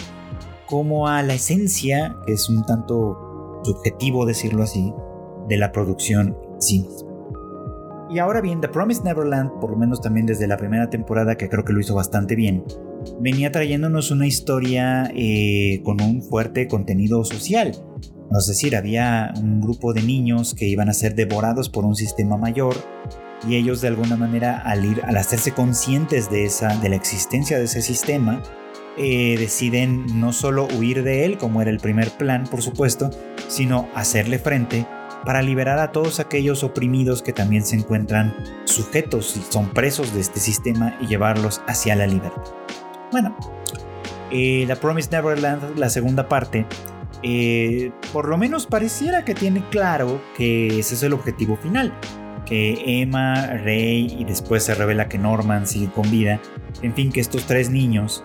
como 0.66 1.08
a 1.08 1.22
la 1.22 1.34
esencia, 1.34 2.16
que 2.26 2.32
es 2.32 2.48
un 2.48 2.64
tanto 2.64 3.60
subjetivo 3.64 4.24
decirlo 4.24 4.62
así, 4.62 4.92
de 5.50 5.58
la 5.58 5.72
producción 5.72 6.34
sí 6.58 6.86
Y 8.08 8.18
ahora 8.18 8.40
bien, 8.40 8.60
The 8.60 8.68
Promised 8.68 9.04
Neverland, 9.04 9.60
por 9.60 9.70
lo 9.70 9.76
menos 9.76 10.00
también 10.00 10.24
desde 10.24 10.46
la 10.46 10.56
primera 10.56 10.88
temporada, 10.88 11.36
que 11.36 11.48
creo 11.48 11.64
que 11.64 11.72
lo 11.72 11.80
hizo 11.80 11.94
bastante 11.94 12.34
bien, 12.34 12.64
venía 13.20 13.52
trayéndonos 13.52 14.10
una 14.10 14.26
historia 14.26 15.10
eh, 15.14 15.82
con 15.84 16.00
un 16.00 16.22
fuerte 16.22 16.66
contenido 16.66 17.24
social. 17.24 17.72
Es 18.36 18.46
decir, 18.46 18.76
había 18.76 19.32
un 19.36 19.60
grupo 19.60 19.92
de 19.92 20.02
niños 20.02 20.54
que 20.54 20.66
iban 20.66 20.88
a 20.88 20.92
ser 20.92 21.14
devorados 21.14 21.68
por 21.68 21.84
un 21.84 21.96
sistema 21.96 22.36
mayor 22.36 22.76
y 23.48 23.56
ellos 23.56 23.80
de 23.80 23.88
alguna 23.88 24.16
manera 24.16 24.58
al, 24.58 24.84
ir, 24.84 25.02
al 25.04 25.16
hacerse 25.16 25.52
conscientes 25.52 26.30
de, 26.30 26.44
esa, 26.44 26.76
de 26.76 26.88
la 26.90 26.96
existencia 26.96 27.58
de 27.58 27.64
ese 27.64 27.82
sistema, 27.82 28.42
eh, 28.98 29.36
deciden 29.38 30.20
no 30.20 30.32
solo 30.32 30.68
huir 30.78 31.02
de 31.02 31.24
él, 31.24 31.38
como 31.38 31.62
era 31.62 31.70
el 31.70 31.78
primer 31.78 32.10
plan, 32.10 32.44
por 32.44 32.62
supuesto, 32.62 33.10
sino 33.48 33.88
hacerle 33.94 34.38
frente 34.38 34.86
para 35.24 35.42
liberar 35.42 35.78
a 35.78 35.92
todos 35.92 36.20
aquellos 36.20 36.64
oprimidos 36.64 37.22
que 37.22 37.32
también 37.32 37.64
se 37.64 37.76
encuentran 37.76 38.34
sujetos 38.64 39.36
y 39.36 39.52
son 39.52 39.68
presos 39.70 40.14
de 40.14 40.20
este 40.20 40.40
sistema 40.40 40.96
y 41.00 41.06
llevarlos 41.06 41.62
hacia 41.66 41.96
la 41.96 42.06
libertad. 42.06 42.52
Bueno, 43.12 43.36
eh, 44.30 44.64
la 44.66 44.76
Promised 44.76 45.10
Neverland, 45.10 45.78
la 45.78 45.90
segunda 45.90 46.28
parte, 46.28 46.66
eh, 47.22 47.90
por 48.12 48.28
lo 48.28 48.38
menos 48.38 48.66
pareciera 48.66 49.24
que 49.24 49.34
tiene 49.34 49.62
claro 49.70 50.22
que 50.36 50.78
ese 50.78 50.94
es 50.94 51.02
el 51.02 51.12
objetivo 51.12 51.56
final. 51.56 51.92
Que 52.46 53.02
Emma, 53.02 53.46
Rey 53.46 54.16
y 54.18 54.24
después 54.24 54.64
se 54.64 54.74
revela 54.74 55.08
que 55.08 55.18
Norman 55.18 55.66
sigue 55.66 55.90
con 55.90 56.10
vida. 56.10 56.40
En 56.82 56.94
fin, 56.94 57.12
que 57.12 57.20
estos 57.20 57.46
tres 57.46 57.70
niños 57.70 58.24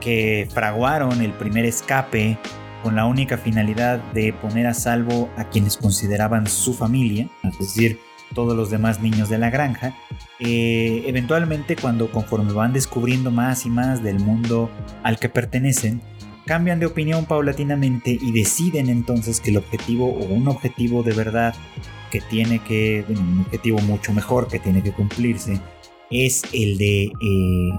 que 0.00 0.46
fraguaron 0.52 1.22
el 1.22 1.32
primer 1.32 1.64
escape 1.64 2.38
con 2.82 2.96
la 2.96 3.06
única 3.06 3.36
finalidad 3.36 3.98
de 4.12 4.32
poner 4.32 4.66
a 4.66 4.74
salvo 4.74 5.28
a 5.36 5.44
quienes 5.44 5.76
consideraban 5.76 6.46
su 6.46 6.74
familia, 6.74 7.28
es 7.42 7.58
decir, 7.58 8.00
todos 8.34 8.56
los 8.56 8.70
demás 8.70 9.00
niños 9.00 9.28
de 9.28 9.38
la 9.38 9.50
granja, 9.50 9.96
eh, 10.38 11.04
eventualmente 11.06 11.76
cuando 11.76 12.10
conforme 12.10 12.52
van 12.52 12.72
descubriendo 12.72 13.30
más 13.30 13.66
y 13.66 13.70
más 13.70 14.02
del 14.02 14.20
mundo 14.20 14.70
al 15.02 15.18
que 15.18 15.28
pertenecen, 15.28 16.02
cambian 16.46 16.80
de 16.80 16.86
opinión 16.86 17.26
paulatinamente 17.26 18.18
y 18.20 18.32
deciden 18.32 18.88
entonces 18.88 19.40
que 19.40 19.50
el 19.50 19.58
objetivo 19.58 20.08
o 20.08 20.24
un 20.26 20.48
objetivo 20.48 21.02
de 21.02 21.12
verdad 21.12 21.54
que 22.10 22.20
tiene 22.20 22.60
que, 22.60 23.04
bueno, 23.06 23.20
un 23.22 23.40
objetivo 23.40 23.78
mucho 23.80 24.12
mejor 24.12 24.48
que 24.48 24.58
tiene 24.58 24.82
que 24.82 24.92
cumplirse, 24.92 25.60
es 26.10 26.42
el 26.52 26.78
de 26.78 27.12
eh, 27.20 27.70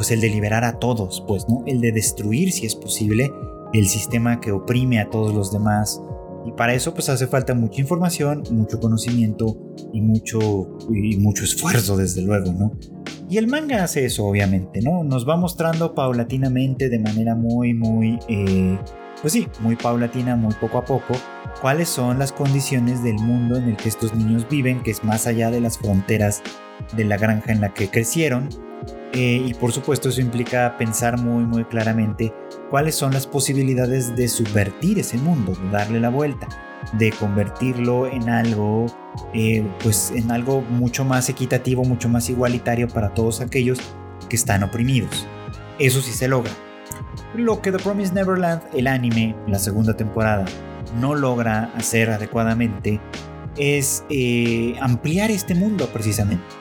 pues 0.00 0.12
el 0.12 0.22
de 0.22 0.30
liberar 0.30 0.64
a 0.64 0.78
todos, 0.78 1.22
pues, 1.28 1.46
¿no? 1.46 1.62
El 1.66 1.82
de 1.82 1.92
destruir, 1.92 2.52
si 2.52 2.64
es 2.64 2.74
posible, 2.74 3.30
el 3.74 3.86
sistema 3.86 4.40
que 4.40 4.50
oprime 4.50 4.98
a 4.98 5.10
todos 5.10 5.34
los 5.34 5.52
demás. 5.52 6.00
Y 6.46 6.52
para 6.52 6.72
eso 6.72 6.94
pues 6.94 7.10
hace 7.10 7.26
falta 7.26 7.52
mucha 7.52 7.82
información, 7.82 8.42
mucho 8.50 8.80
conocimiento 8.80 9.58
y 9.92 10.00
mucho, 10.00 10.78
y 10.90 11.18
mucho 11.18 11.44
esfuerzo 11.44 11.98
desde 11.98 12.22
luego, 12.22 12.50
¿no? 12.50 12.72
Y 13.28 13.36
el 13.36 13.46
manga 13.46 13.84
hace 13.84 14.06
eso 14.06 14.24
obviamente, 14.24 14.80
¿no? 14.80 15.04
Nos 15.04 15.28
va 15.28 15.36
mostrando 15.36 15.94
paulatinamente 15.94 16.88
de 16.88 16.98
manera 16.98 17.34
muy, 17.34 17.74
muy, 17.74 18.18
eh, 18.26 18.78
pues 19.20 19.34
sí, 19.34 19.48
muy 19.60 19.76
paulatina, 19.76 20.34
muy 20.34 20.54
poco 20.54 20.78
a 20.78 20.84
poco, 20.86 21.12
cuáles 21.60 21.90
son 21.90 22.18
las 22.18 22.32
condiciones 22.32 23.02
del 23.02 23.16
mundo 23.16 23.58
en 23.58 23.64
el 23.64 23.76
que 23.76 23.90
estos 23.90 24.14
niños 24.14 24.46
viven, 24.48 24.82
que 24.82 24.92
es 24.92 25.04
más 25.04 25.26
allá 25.26 25.50
de 25.50 25.60
las 25.60 25.76
fronteras 25.76 26.40
de 26.96 27.04
la 27.04 27.18
granja 27.18 27.52
en 27.52 27.60
la 27.60 27.74
que 27.74 27.90
crecieron 27.90 28.48
eh, 29.12 29.42
y 29.44 29.54
por 29.54 29.72
supuesto 29.72 30.08
eso 30.08 30.20
implica 30.20 30.76
pensar 30.78 31.18
muy 31.18 31.44
muy 31.44 31.64
claramente 31.64 32.32
cuáles 32.70 32.94
son 32.94 33.12
las 33.12 33.26
posibilidades 33.26 34.14
de 34.16 34.28
subvertir 34.28 34.98
ese 34.98 35.18
mundo, 35.18 35.52
de 35.52 35.70
darle 35.70 36.00
la 36.00 36.10
vuelta, 36.10 36.48
de 36.92 37.10
convertirlo 37.10 38.06
en 38.06 38.28
algo, 38.28 38.86
eh, 39.34 39.66
pues 39.82 40.12
en 40.14 40.30
algo 40.30 40.62
mucho 40.62 41.04
más 41.04 41.28
equitativo, 41.28 41.84
mucho 41.84 42.08
más 42.08 42.30
igualitario 42.30 42.88
para 42.88 43.12
todos 43.12 43.40
aquellos 43.40 43.78
que 44.28 44.36
están 44.36 44.62
oprimidos. 44.62 45.26
Eso 45.78 46.00
sí 46.00 46.12
se 46.12 46.28
logra. 46.28 46.52
Lo 47.34 47.60
que 47.60 47.72
The 47.72 47.78
Promised 47.78 48.14
Neverland, 48.14 48.62
el 48.74 48.86
anime, 48.86 49.34
la 49.46 49.58
segunda 49.58 49.96
temporada, 49.96 50.44
no 51.00 51.14
logra 51.14 51.72
hacer 51.76 52.10
adecuadamente 52.10 53.00
es 53.56 54.04
eh, 54.10 54.74
ampliar 54.80 55.30
este 55.30 55.54
mundo 55.54 55.88
precisamente. 55.92 56.59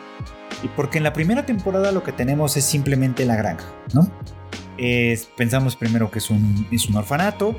Y 0.63 0.67
porque 0.69 0.97
en 0.97 1.03
la 1.03 1.13
primera 1.13 1.45
temporada 1.45 1.91
lo 1.91 2.03
que 2.03 2.11
tenemos 2.11 2.57
es 2.57 2.65
simplemente 2.65 3.25
la 3.25 3.35
granja, 3.35 3.65
¿no? 3.93 4.09
pensamos 5.35 5.75
primero 5.75 6.09
que 6.09 6.19
es 6.19 6.29
un, 6.29 6.65
es 6.71 6.87
un 6.87 6.95
orfanato, 6.95 7.55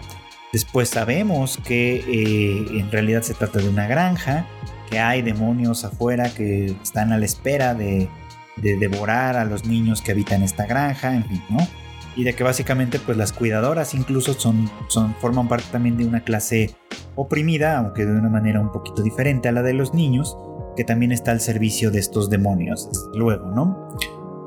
después 0.53 0.89
sabemos 0.89 1.59
que 1.65 1.97
eh, 1.97 2.79
en 2.79 2.91
realidad 2.91 3.21
se 3.23 3.35
trata 3.35 3.59
de 3.59 3.69
una 3.69 3.87
granja, 3.87 4.47
que 4.89 4.99
hay 4.99 5.23
demonios 5.23 5.85
afuera 5.85 6.31
que 6.31 6.75
están 6.83 7.13
a 7.13 7.19
la 7.19 7.25
espera 7.25 7.75
de, 7.75 8.09
de 8.57 8.77
devorar 8.77 9.37
a 9.37 9.45
los 9.45 9.65
niños 9.65 10.03
que 10.03 10.13
habitan 10.13 10.43
esta 10.43 10.67
granja, 10.67 11.15
en 11.15 11.25
fin, 11.25 11.43
¿no? 11.49 11.59
Y 12.17 12.25
de 12.25 12.35
que 12.35 12.43
básicamente 12.43 12.99
pues 12.99 13.17
las 13.17 13.33
cuidadoras 13.33 13.95
incluso 13.95 14.35
son, 14.35 14.71
son, 14.89 15.15
forman 15.21 15.47
parte 15.47 15.67
también 15.71 15.97
de 15.97 16.07
una 16.07 16.25
clase 16.25 16.75
oprimida, 17.15 17.79
aunque 17.79 18.05
de 18.05 18.13
una 18.13 18.29
manera 18.29 18.61
un 18.61 18.73
poquito 18.73 19.03
diferente 19.03 19.49
a 19.49 19.53
la 19.53 19.63
de 19.63 19.75
los 19.75 19.95
niños, 19.95 20.37
que 20.77 20.85
también 20.85 21.13
está 21.13 21.33
al 21.33 21.41
servicio 21.41 21.91
de 21.91 21.99
estos 21.99 22.31
demonios, 22.31 22.89
luego, 23.15 23.51
¿no? 23.51 23.89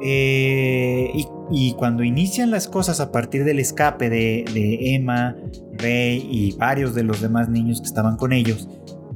Eh, 0.05 1.13
y, 1.49 1.73
cuando 1.73 2.03
inician 2.03 2.51
las 2.51 2.67
cosas 2.67 2.99
a 2.99 3.11
partir 3.11 3.45
del 3.45 3.59
escape 3.59 4.09
de, 4.09 4.95
Emma, 4.95 5.37
Rey 5.71 6.27
y 6.29 6.51
varios 6.57 6.93
de 6.93 7.03
los 7.03 7.21
demás 7.21 7.47
niños 7.47 7.79
que 7.79 7.87
estaban 7.87 8.17
con 8.17 8.33
ellos, 8.33 8.67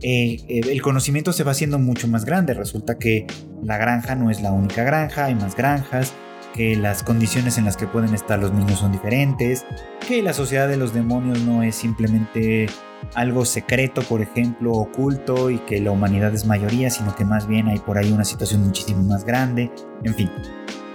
eh, 0.01 0.37
eh, 0.47 0.61
el 0.71 0.81
conocimiento 0.81 1.33
se 1.33 1.43
va 1.43 1.51
haciendo 1.51 1.77
mucho 1.77 2.07
más 2.07 2.23
grande. 2.23 2.53
Resulta 2.53 2.97
que 2.97 3.27
la 3.63 3.77
granja 3.77 4.15
no 4.15 4.29
es 4.29 4.41
la 4.41 4.53
única 4.53 4.83
granja, 4.83 5.25
hay 5.25 5.35
más 5.35 5.57
granjas, 5.57 6.13
que 6.57 6.75
las 6.75 7.03
condiciones 7.03 7.59
en 7.59 7.65
las 7.65 7.77
que 7.77 7.85
pueden 7.85 8.15
estar 8.15 8.39
los 8.39 8.51
niños 8.51 8.79
son 8.79 8.91
diferentes, 8.91 9.63
que 10.07 10.23
la 10.23 10.33
sociedad 10.33 10.67
de 10.67 10.75
los 10.75 10.91
demonios 10.91 11.41
no 11.41 11.61
es 11.61 11.75
simplemente 11.75 12.65
algo 13.13 13.45
secreto, 13.45 14.01
por 14.01 14.21
ejemplo, 14.21 14.71
oculto 14.71 15.51
y 15.51 15.59
que 15.59 15.79
la 15.79 15.91
humanidad 15.91 16.33
es 16.33 16.47
mayoría, 16.47 16.89
sino 16.89 17.15
que 17.15 17.25
más 17.25 17.47
bien 17.47 17.67
hay 17.67 17.77
por 17.77 17.99
ahí 17.99 18.11
una 18.11 18.25
situación 18.25 18.65
muchísimo 18.65 19.03
más 19.03 19.23
grande. 19.23 19.71
En 20.03 20.15
fin, 20.15 20.31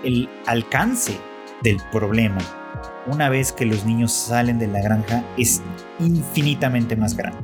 el 0.03 0.29
alcance 0.47 1.17
del 1.63 1.77
problema 1.93 2.41
una 3.07 3.29
vez 3.29 3.53
que 3.53 3.65
los 3.65 3.85
niños 3.85 4.13
salen 4.13 4.59
de 4.59 4.67
la 4.67 4.81
granja 4.81 5.25
es 5.37 5.63
infinitamente 6.01 6.97
más 6.97 7.17
grande. 7.17 7.39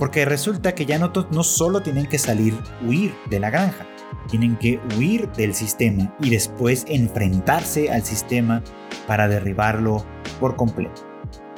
Porque 0.00 0.24
resulta 0.24 0.74
que 0.74 0.84
ya 0.84 0.98
no, 0.98 1.12
no 1.30 1.44
solo 1.44 1.80
tienen 1.80 2.06
que 2.06 2.18
salir, 2.18 2.58
huir 2.84 3.14
de 3.30 3.40
la 3.40 3.50
granja, 3.50 3.86
tienen 4.28 4.56
que 4.56 4.80
huir 4.96 5.30
del 5.32 5.54
sistema 5.54 6.14
y 6.20 6.30
después 6.30 6.84
enfrentarse 6.88 7.90
al 7.90 8.04
sistema 8.04 8.62
para 9.06 9.28
derribarlo 9.28 10.04
por 10.40 10.56
completo. 10.56 11.02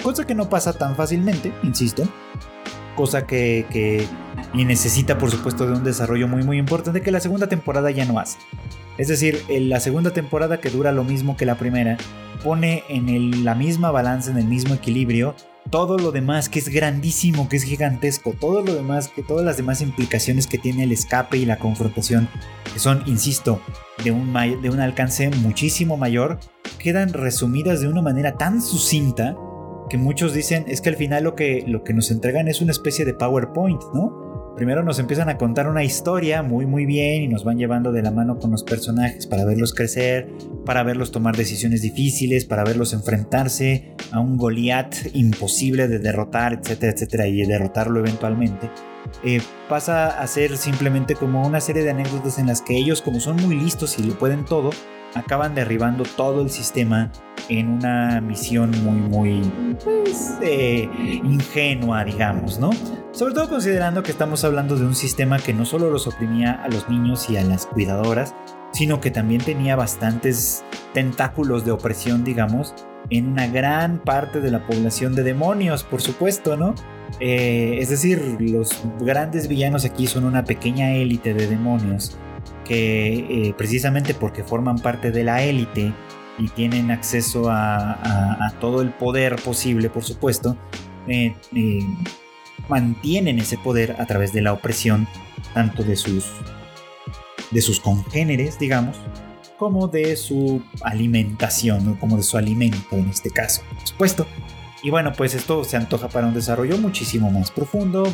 Cosa 0.03 0.27
que 0.27 0.35
no 0.35 0.49
pasa 0.49 0.73
tan 0.73 0.95
fácilmente, 0.95 1.53
insisto. 1.63 2.05
Cosa 2.95 3.27
que, 3.27 3.67
que 3.71 4.07
y 4.55 4.65
necesita 4.65 5.19
por 5.19 5.31
supuesto 5.31 5.67
de 5.67 5.75
un 5.75 5.85
desarrollo 5.85 6.27
muy 6.29 6.43
muy 6.43 6.59
importante 6.59 7.01
que 7.01 7.11
la 7.11 7.21
segunda 7.21 7.49
temporada 7.49 7.91
ya 7.91 8.05
no 8.05 8.19
hace. 8.19 8.39
Es 8.97 9.09
decir, 9.09 9.45
la 9.49 9.79
segunda 9.79 10.11
temporada 10.11 10.61
que 10.61 10.71
dura 10.71 10.91
lo 10.91 11.05
mismo 11.05 11.37
que 11.37 11.47
la 11.47 11.57
primera, 11.57 11.97
pone 12.43 12.83
en 12.89 13.45
la 13.45 13.55
misma 13.55 13.91
balanza, 13.91 14.31
en 14.31 14.39
el 14.39 14.47
mismo 14.47 14.75
equilibrio, 14.75 15.35
todo 15.71 15.99
lo 15.99 16.13
demás 16.13 16.49
que 16.49 16.59
es 16.59 16.69
grandísimo, 16.69 17.49
que 17.49 17.57
es 17.57 17.65
gigantesco, 17.65 18.35
todo 18.39 18.63
lo 18.63 18.75
demás, 18.75 19.09
que 19.09 19.23
todas 19.23 19.45
las 19.45 19.57
demás 19.57 19.81
implicaciones 19.81 20.47
que 20.47 20.59
tiene 20.59 20.85
el 20.85 20.93
escape 20.93 21.39
y 21.39 21.45
la 21.45 21.59
confrontación, 21.59 22.29
que 22.73 22.79
son, 22.79 23.03
insisto, 23.07 23.61
de 24.05 24.11
un, 24.11 24.33
de 24.33 24.71
un 24.71 24.81
alcance 24.81 25.29
muchísimo 25.31 25.97
mayor, 25.97 26.39
quedan 26.79 27.13
resumidas 27.13 27.81
de 27.81 27.89
una 27.89 28.03
manera 28.03 28.37
tan 28.37 28.63
sucinta 28.63 29.37
que 29.89 29.99
muchos 29.99 30.35
dicen 30.35 30.65
es 30.69 30.81
que 30.81 30.91
al 30.91 30.97
final 30.97 31.25
lo 31.25 31.35
que, 31.35 31.65
lo 31.67 31.83
que 31.83 31.95
nos 31.95 32.11
entregan 32.11 32.49
es 32.49 32.61
una 32.61 32.73
especie 32.73 33.05
de 33.05 33.15
PowerPoint, 33.15 33.83
¿no? 33.95 34.28
Primero 34.59 34.83
nos 34.83 34.99
empiezan 34.99 35.29
a 35.29 35.39
contar 35.39 35.69
una 35.69 35.85
historia 35.85 36.43
muy 36.43 36.67
muy 36.67 36.85
bien 36.85 37.23
y 37.23 37.29
nos 37.29 37.45
van 37.45 37.59
llevando 37.59 37.93
de 37.93 38.03
la 38.03 38.11
mano 38.11 38.41
con 38.41 38.51
los 38.51 38.65
personajes 38.65 39.25
para 39.29 39.45
verlos 39.45 39.73
crecer, 39.73 40.29
para 40.67 40.83
verlos 40.83 41.13
tomar 41.13 41.37
decisiones 41.37 41.81
difíciles, 41.81 42.45
para 42.45 42.65
verlos 42.65 42.93
enfrentarse 42.93 43.95
a 44.11 44.19
un 44.19 44.37
Goliat 44.37 45.15
imposible 45.15 45.87
de 45.87 46.01
derrotar, 46.01 46.55
etcétera, 46.55 46.91
etcétera, 46.93 47.29
y 47.29 47.47
derrotarlo 47.47 48.01
eventualmente. 48.01 48.69
Eh, 49.23 49.41
pasa 49.69 50.21
a 50.21 50.27
ser 50.27 50.57
simplemente 50.57 51.15
como 51.15 51.47
una 51.47 51.61
serie 51.61 51.85
de 51.85 51.91
anécdotas 51.91 52.41
en 52.41 52.49
las 52.49 52.61
que 52.61 52.77
ellos, 52.77 53.01
como 53.01 53.21
son 53.21 53.37
muy 53.37 53.55
listos 53.55 53.97
y 54.01 54.03
lo 54.03 54.19
pueden 54.19 54.45
todo, 54.45 54.71
acaban 55.15 55.55
derribando 55.55 56.03
todo 56.03 56.43
el 56.43 56.51
sistema 56.51 57.13
en 57.49 57.69
una 57.69 58.21
misión 58.21 58.71
muy, 58.83 59.01
muy 59.01 59.77
pues, 59.83 60.35
eh, 60.43 60.89
ingenua, 61.25 62.05
digamos, 62.05 62.59
¿no? 62.59 62.71
Sobre 63.13 63.35
todo 63.35 63.49
considerando 63.49 64.03
que 64.03 64.11
estamos 64.11 64.45
hablando 64.45 64.77
de 64.77 64.87
un 64.87 64.95
sistema 64.95 65.39
que 65.39 65.55
no 65.55 65.65
solo 65.65 65.91
los 65.91 66.07
oprimía 66.07 66.53
a 66.53 66.69
los 66.69 66.89
niños 66.89 67.29
y 67.31 67.37
a 67.37 67.45
las 67.45 67.67
cuidadoras, 67.67 68.35
sino 68.73 69.01
que 69.01 69.11
también 69.11 69.41
tenía 69.41 69.77
bastantes 69.77 70.65
tentáculos 70.93 71.65
de 71.65 71.73
opresión, 71.73 72.25
digamos, 72.25 72.75
en 73.11 73.29
una 73.29 73.47
gran 73.47 73.99
parte 73.99 74.41
de 74.41 74.51
la 74.51 74.67
población 74.67 75.15
de 75.15 75.23
demonios, 75.23 75.85
por 75.85 76.03
supuesto, 76.03 76.57
¿no? 76.57 76.75
Eh, 77.21 77.79
es 77.81 77.89
decir, 77.89 78.37
los 78.39 78.71
grandes 79.01 79.49
villanos 79.49 79.85
aquí 79.85 80.07
son 80.07 80.25
una 80.25 80.45
pequeña 80.45 80.93
élite 80.93 81.33
de 81.33 81.47
demonios 81.47 82.19
que 82.65 83.49
eh, 83.49 83.55
precisamente 83.57 84.15
porque 84.15 84.45
forman 84.45 84.79
parte 84.79 85.11
de 85.11 85.25
la 85.25 85.43
élite 85.43 85.95
y 86.39 86.49
tienen 86.49 86.91
acceso 86.91 87.51
a, 87.51 88.53
todo 88.61 88.81
el 88.83 88.91
poder 88.91 89.37
posible, 89.37 89.91
por 89.91 90.05
supuesto, 90.05 90.57
eh, 91.07 91.35
eh, 91.55 91.87
mantienen 92.69 93.39
ese 93.39 93.59
poder 93.59 93.97
a 93.99 94.07
través 94.07 94.33
de 94.33 94.43
la 94.43 94.53
opresión 94.53 95.07
tanto 95.55 95.83
de 95.83 95.97
sus, 95.97 96.27
de 97.51 97.61
sus 97.61 97.81
congéneres, 97.81 98.59
digamos, 98.59 98.97
como 99.59 99.89
de 99.89 100.17
su 100.17 100.63
alimentación, 100.83 101.97
como 101.97 102.17
de 102.17 102.23
su 102.23 102.37
alimento 102.37 102.97
en 102.97 103.09
este 103.09 103.31
caso, 103.31 103.63
por 103.75 103.87
supuesto. 103.87 104.27
Y 104.83 104.91
bueno, 104.91 105.13
pues 105.17 105.35
esto 105.35 105.65
se 105.65 105.77
antoja 105.77 106.09
para 106.09 106.27
un 106.27 106.35
desarrollo 106.35 106.79
muchísimo 106.79 107.31
más 107.31 107.51
profundo, 107.51 108.05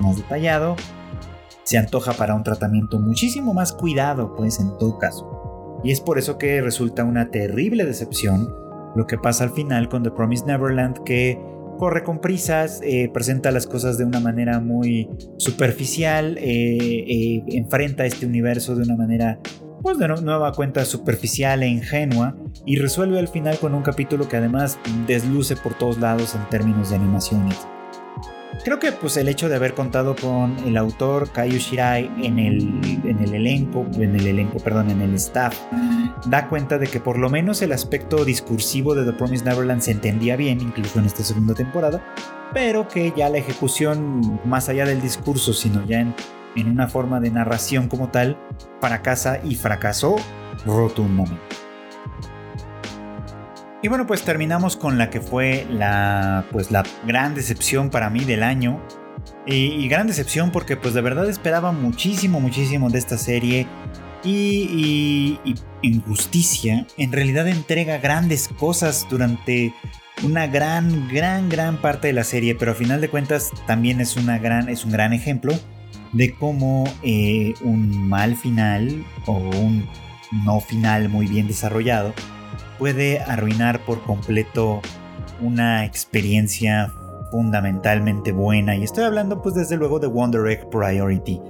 más 0.00 0.16
detallado, 0.16 0.76
se 1.62 1.78
antoja 1.78 2.12
para 2.14 2.34
un 2.34 2.42
tratamiento 2.42 2.98
muchísimo 2.98 3.54
más 3.54 3.72
cuidado, 3.72 4.34
pues 4.34 4.58
en 4.58 4.76
todo 4.78 4.98
caso. 4.98 5.37
Y 5.84 5.92
es 5.92 6.00
por 6.00 6.18
eso 6.18 6.38
que 6.38 6.60
resulta 6.60 7.04
una 7.04 7.30
terrible 7.30 7.84
decepción 7.84 8.48
lo 8.94 9.06
que 9.06 9.18
pasa 9.18 9.44
al 9.44 9.50
final 9.50 9.88
con 9.88 10.02
The 10.02 10.10
Promised 10.10 10.46
Neverland, 10.46 11.04
que 11.04 11.38
corre 11.78 12.02
con 12.02 12.20
prisas, 12.20 12.80
eh, 12.82 13.08
presenta 13.12 13.52
las 13.52 13.66
cosas 13.66 13.98
de 13.98 14.04
una 14.04 14.18
manera 14.18 14.60
muy 14.60 15.08
superficial, 15.36 16.36
eh, 16.38 17.04
eh, 17.08 17.44
enfrenta 17.48 18.06
este 18.06 18.26
universo 18.26 18.74
de 18.74 18.82
una 18.82 18.96
manera, 18.96 19.38
pues 19.82 19.98
de 19.98 20.08
nueva 20.08 20.52
cuenta, 20.52 20.84
superficial 20.84 21.62
e 21.62 21.68
ingenua, 21.68 22.36
y 22.66 22.76
resuelve 22.76 23.20
al 23.20 23.28
final 23.28 23.58
con 23.58 23.74
un 23.74 23.82
capítulo 23.82 24.28
que 24.28 24.36
además 24.36 24.78
desluce 25.06 25.54
por 25.54 25.74
todos 25.74 25.98
lados 25.98 26.34
en 26.34 26.48
términos 26.48 26.90
de 26.90 26.96
animaciones 26.96 27.56
creo 28.64 28.78
que 28.78 28.92
pues 28.92 29.16
el 29.16 29.28
hecho 29.28 29.48
de 29.48 29.56
haber 29.56 29.74
contado 29.74 30.16
con 30.16 30.56
el 30.66 30.76
autor 30.76 31.30
Kayu 31.30 31.58
Shirai 31.58 32.10
en 32.22 32.38
el, 32.38 32.80
en 33.04 33.18
el 33.20 33.34
elenco, 33.34 33.86
en 33.94 34.14
el 34.14 34.26
elenco, 34.26 34.58
perdón, 34.58 34.90
en 34.90 35.00
el 35.00 35.14
staff, 35.14 35.58
da 36.26 36.48
cuenta 36.48 36.78
de 36.78 36.86
que 36.86 37.00
por 37.00 37.18
lo 37.18 37.30
menos 37.30 37.62
el 37.62 37.72
aspecto 37.72 38.24
discursivo 38.24 38.94
de 38.94 39.04
The 39.04 39.12
Promised 39.12 39.46
Neverland 39.46 39.82
se 39.82 39.92
entendía 39.92 40.36
bien, 40.36 40.60
incluso 40.60 40.98
en 40.98 41.06
esta 41.06 41.22
segunda 41.22 41.54
temporada, 41.54 42.02
pero 42.52 42.88
que 42.88 43.12
ya 43.16 43.28
la 43.28 43.38
ejecución, 43.38 44.40
más 44.44 44.68
allá 44.68 44.86
del 44.86 45.00
discurso, 45.00 45.52
sino 45.52 45.84
ya 45.86 46.00
en, 46.00 46.14
en 46.56 46.68
una 46.68 46.88
forma 46.88 47.20
de 47.20 47.30
narración 47.30 47.88
como 47.88 48.08
tal, 48.08 48.38
fracasa 48.80 49.40
y 49.44 49.54
fracasó 49.54 50.16
rotundamente. 50.66 51.67
Y 53.80 53.86
bueno, 53.86 54.06
pues 54.08 54.22
terminamos 54.22 54.76
con 54.76 54.98
la 54.98 55.08
que 55.08 55.20
fue 55.20 55.64
la, 55.70 56.44
pues 56.50 56.72
la 56.72 56.84
gran 57.06 57.34
decepción 57.34 57.90
para 57.90 58.10
mí 58.10 58.24
del 58.24 58.42
año. 58.42 58.80
Y, 59.46 59.86
gran 59.88 60.06
decepción 60.06 60.50
porque 60.50 60.76
pues 60.76 60.94
de 60.94 61.00
verdad 61.00 61.28
esperaba 61.28 61.70
muchísimo, 61.72 62.40
muchísimo 62.40 62.90
de 62.90 62.98
esta 62.98 63.16
serie. 63.16 63.66
Y, 64.24 65.38
y, 65.44 65.54
Injusticia 65.80 66.88
en 66.96 67.12
realidad 67.12 67.46
entrega 67.46 67.98
grandes 67.98 68.48
cosas 68.48 69.06
durante 69.08 69.72
una 70.24 70.48
gran, 70.48 71.06
gran, 71.06 71.48
gran 71.48 71.80
parte 71.80 72.08
de 72.08 72.14
la 72.14 72.24
serie. 72.24 72.56
Pero 72.56 72.72
a 72.72 72.74
final 72.74 73.00
de 73.00 73.08
cuentas 73.08 73.52
también 73.68 74.00
es, 74.00 74.16
una 74.16 74.38
gran, 74.38 74.68
es 74.68 74.84
un 74.84 74.90
gran 74.90 75.12
ejemplo 75.12 75.54
de 76.12 76.34
cómo 76.34 76.84
eh, 77.04 77.54
un 77.62 78.08
mal 78.08 78.34
final 78.34 79.04
o 79.26 79.34
un 79.34 79.88
no 80.44 80.60
final 80.60 81.08
muy 81.08 81.26
bien 81.26 81.46
desarrollado 81.46 82.12
puede 82.78 83.20
arruinar 83.20 83.84
por 83.84 84.02
completo 84.02 84.80
una 85.40 85.84
experiencia 85.84 86.92
fundamentalmente 87.30 88.32
buena. 88.32 88.76
Y 88.76 88.84
estoy 88.84 89.04
hablando 89.04 89.42
pues 89.42 89.54
desde 89.54 89.76
luego 89.76 89.98
de 89.98 90.06
Wonder 90.06 90.46
Egg 90.46 90.68
Priority. 90.70 91.40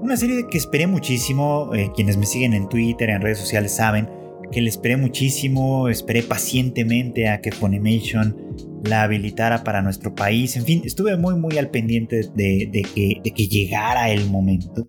Una 0.00 0.16
serie 0.16 0.46
que 0.48 0.58
esperé 0.58 0.86
muchísimo, 0.86 1.74
eh, 1.74 1.90
quienes 1.94 2.16
me 2.16 2.26
siguen 2.26 2.54
en 2.54 2.68
Twitter, 2.68 3.10
en 3.10 3.20
redes 3.20 3.38
sociales 3.38 3.74
saben 3.74 4.08
que 4.50 4.60
le 4.60 4.68
esperé 4.68 4.96
muchísimo, 4.96 5.88
esperé 5.88 6.22
pacientemente 6.22 7.28
a 7.28 7.40
que 7.40 7.52
Funimation 7.52 8.36
la 8.82 9.02
habilitara 9.02 9.64
para 9.64 9.82
nuestro 9.82 10.14
país, 10.14 10.56
en 10.56 10.64
fin, 10.64 10.82
estuve 10.84 11.16
muy 11.16 11.34
muy 11.34 11.58
al 11.58 11.70
pendiente 11.70 12.28
de, 12.34 12.70
que, 12.94 13.20
de 13.22 13.30
que 13.32 13.46
llegara 13.46 14.10
el 14.10 14.30
momento. 14.30 14.88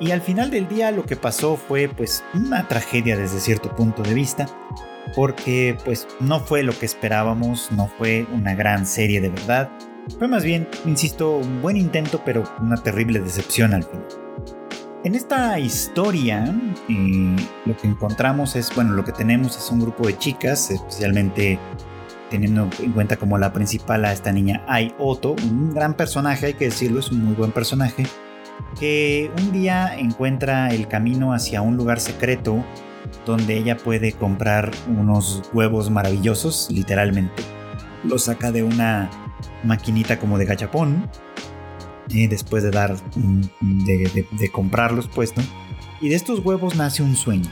Y 0.00 0.10
al 0.12 0.22
final 0.22 0.50
del 0.50 0.68
día 0.68 0.90
lo 0.90 1.04
que 1.04 1.16
pasó 1.16 1.56
fue 1.56 1.88
pues 1.88 2.24
una 2.34 2.66
tragedia 2.68 3.16
desde 3.16 3.40
cierto 3.40 3.74
punto 3.74 4.02
de 4.02 4.14
vista, 4.14 4.46
porque 5.14 5.76
pues 5.84 6.06
no 6.20 6.40
fue 6.40 6.62
lo 6.62 6.76
que 6.78 6.86
esperábamos, 6.86 7.70
no 7.72 7.88
fue 7.98 8.26
una 8.32 8.54
gran 8.54 8.86
serie 8.86 9.20
de 9.20 9.28
verdad, 9.28 9.70
fue 10.18 10.28
más 10.28 10.44
bien, 10.44 10.68
insisto, 10.84 11.36
un 11.36 11.62
buen 11.62 11.76
intento 11.76 12.22
pero 12.24 12.44
una 12.60 12.76
terrible 12.76 13.20
decepción 13.20 13.74
al 13.74 13.84
final. 13.84 14.06
En 15.04 15.14
esta 15.14 15.58
historia 15.58 16.52
eh, 16.88 17.36
lo 17.64 17.76
que 17.76 17.86
encontramos 17.86 18.56
es, 18.56 18.74
bueno, 18.74 18.92
lo 18.92 19.04
que 19.04 19.12
tenemos 19.12 19.56
es 19.56 19.70
un 19.70 19.80
grupo 19.80 20.06
de 20.06 20.18
chicas, 20.18 20.70
especialmente 20.70 21.58
teniendo 22.30 22.68
en 22.80 22.92
cuenta 22.92 23.16
como 23.16 23.38
la 23.38 23.52
principal 23.52 24.04
a 24.04 24.12
esta 24.12 24.32
niña 24.32 24.64
Ai 24.66 24.94
Otto, 24.98 25.36
un 25.48 25.72
gran 25.72 25.94
personaje, 25.94 26.46
hay 26.46 26.54
que 26.54 26.66
decirlo, 26.66 26.98
es 26.98 27.10
un 27.12 27.24
muy 27.24 27.34
buen 27.34 27.52
personaje, 27.52 28.04
que 28.80 29.30
un 29.38 29.52
día 29.52 29.96
encuentra 29.96 30.68
el 30.68 30.88
camino 30.88 31.32
hacia 31.32 31.62
un 31.62 31.76
lugar 31.76 32.00
secreto 32.00 32.64
donde 33.24 33.56
ella 33.56 33.76
puede 33.76 34.12
comprar 34.12 34.70
unos 34.88 35.42
huevos 35.52 35.90
maravillosos, 35.90 36.68
literalmente. 36.70 37.42
Los 38.04 38.24
saca 38.24 38.52
de 38.52 38.62
una 38.62 39.10
maquinita 39.64 40.18
como 40.18 40.38
de 40.38 40.44
gachapón, 40.44 41.08
después 42.08 42.62
de 42.62 42.70
dar, 42.70 42.96
de, 43.60 44.50
comprarlos 44.52 45.08
pues, 45.08 45.32
Y 46.00 46.08
de 46.08 46.14
estos 46.14 46.40
huevos 46.44 46.76
nace 46.76 47.02
un 47.02 47.16
sueño. 47.16 47.50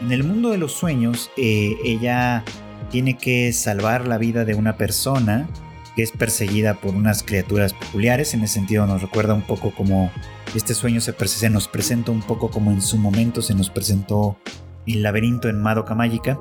En 0.00 0.12
el 0.12 0.24
mundo 0.24 0.50
de 0.50 0.58
los 0.58 0.72
sueños, 0.72 1.30
eh, 1.36 1.76
ella 1.84 2.44
tiene 2.90 3.16
que 3.16 3.52
salvar 3.52 4.06
la 4.06 4.18
vida 4.18 4.44
de 4.44 4.54
una 4.54 4.76
persona 4.76 5.48
que 5.94 6.02
es 6.02 6.10
perseguida 6.10 6.74
por 6.74 6.94
unas 6.94 7.22
criaturas 7.22 7.72
peculiares. 7.74 8.34
En 8.34 8.42
ese 8.42 8.54
sentido 8.54 8.86
nos 8.86 9.02
recuerda 9.02 9.34
un 9.34 9.42
poco 9.42 9.72
como 9.72 10.10
este 10.54 10.74
sueño 10.74 11.00
se, 11.00 11.14
se 11.26 11.50
nos 11.50 11.68
presenta 11.68 12.10
un 12.10 12.20
poco 12.20 12.50
como 12.50 12.70
en 12.72 12.82
su 12.82 12.98
momento 12.98 13.42
se 13.42 13.54
nos 13.54 13.70
presentó 13.70 14.36
el 14.86 15.02
laberinto 15.02 15.48
en 15.48 15.60
Madoka 15.60 15.94
Mágica. 15.94 16.38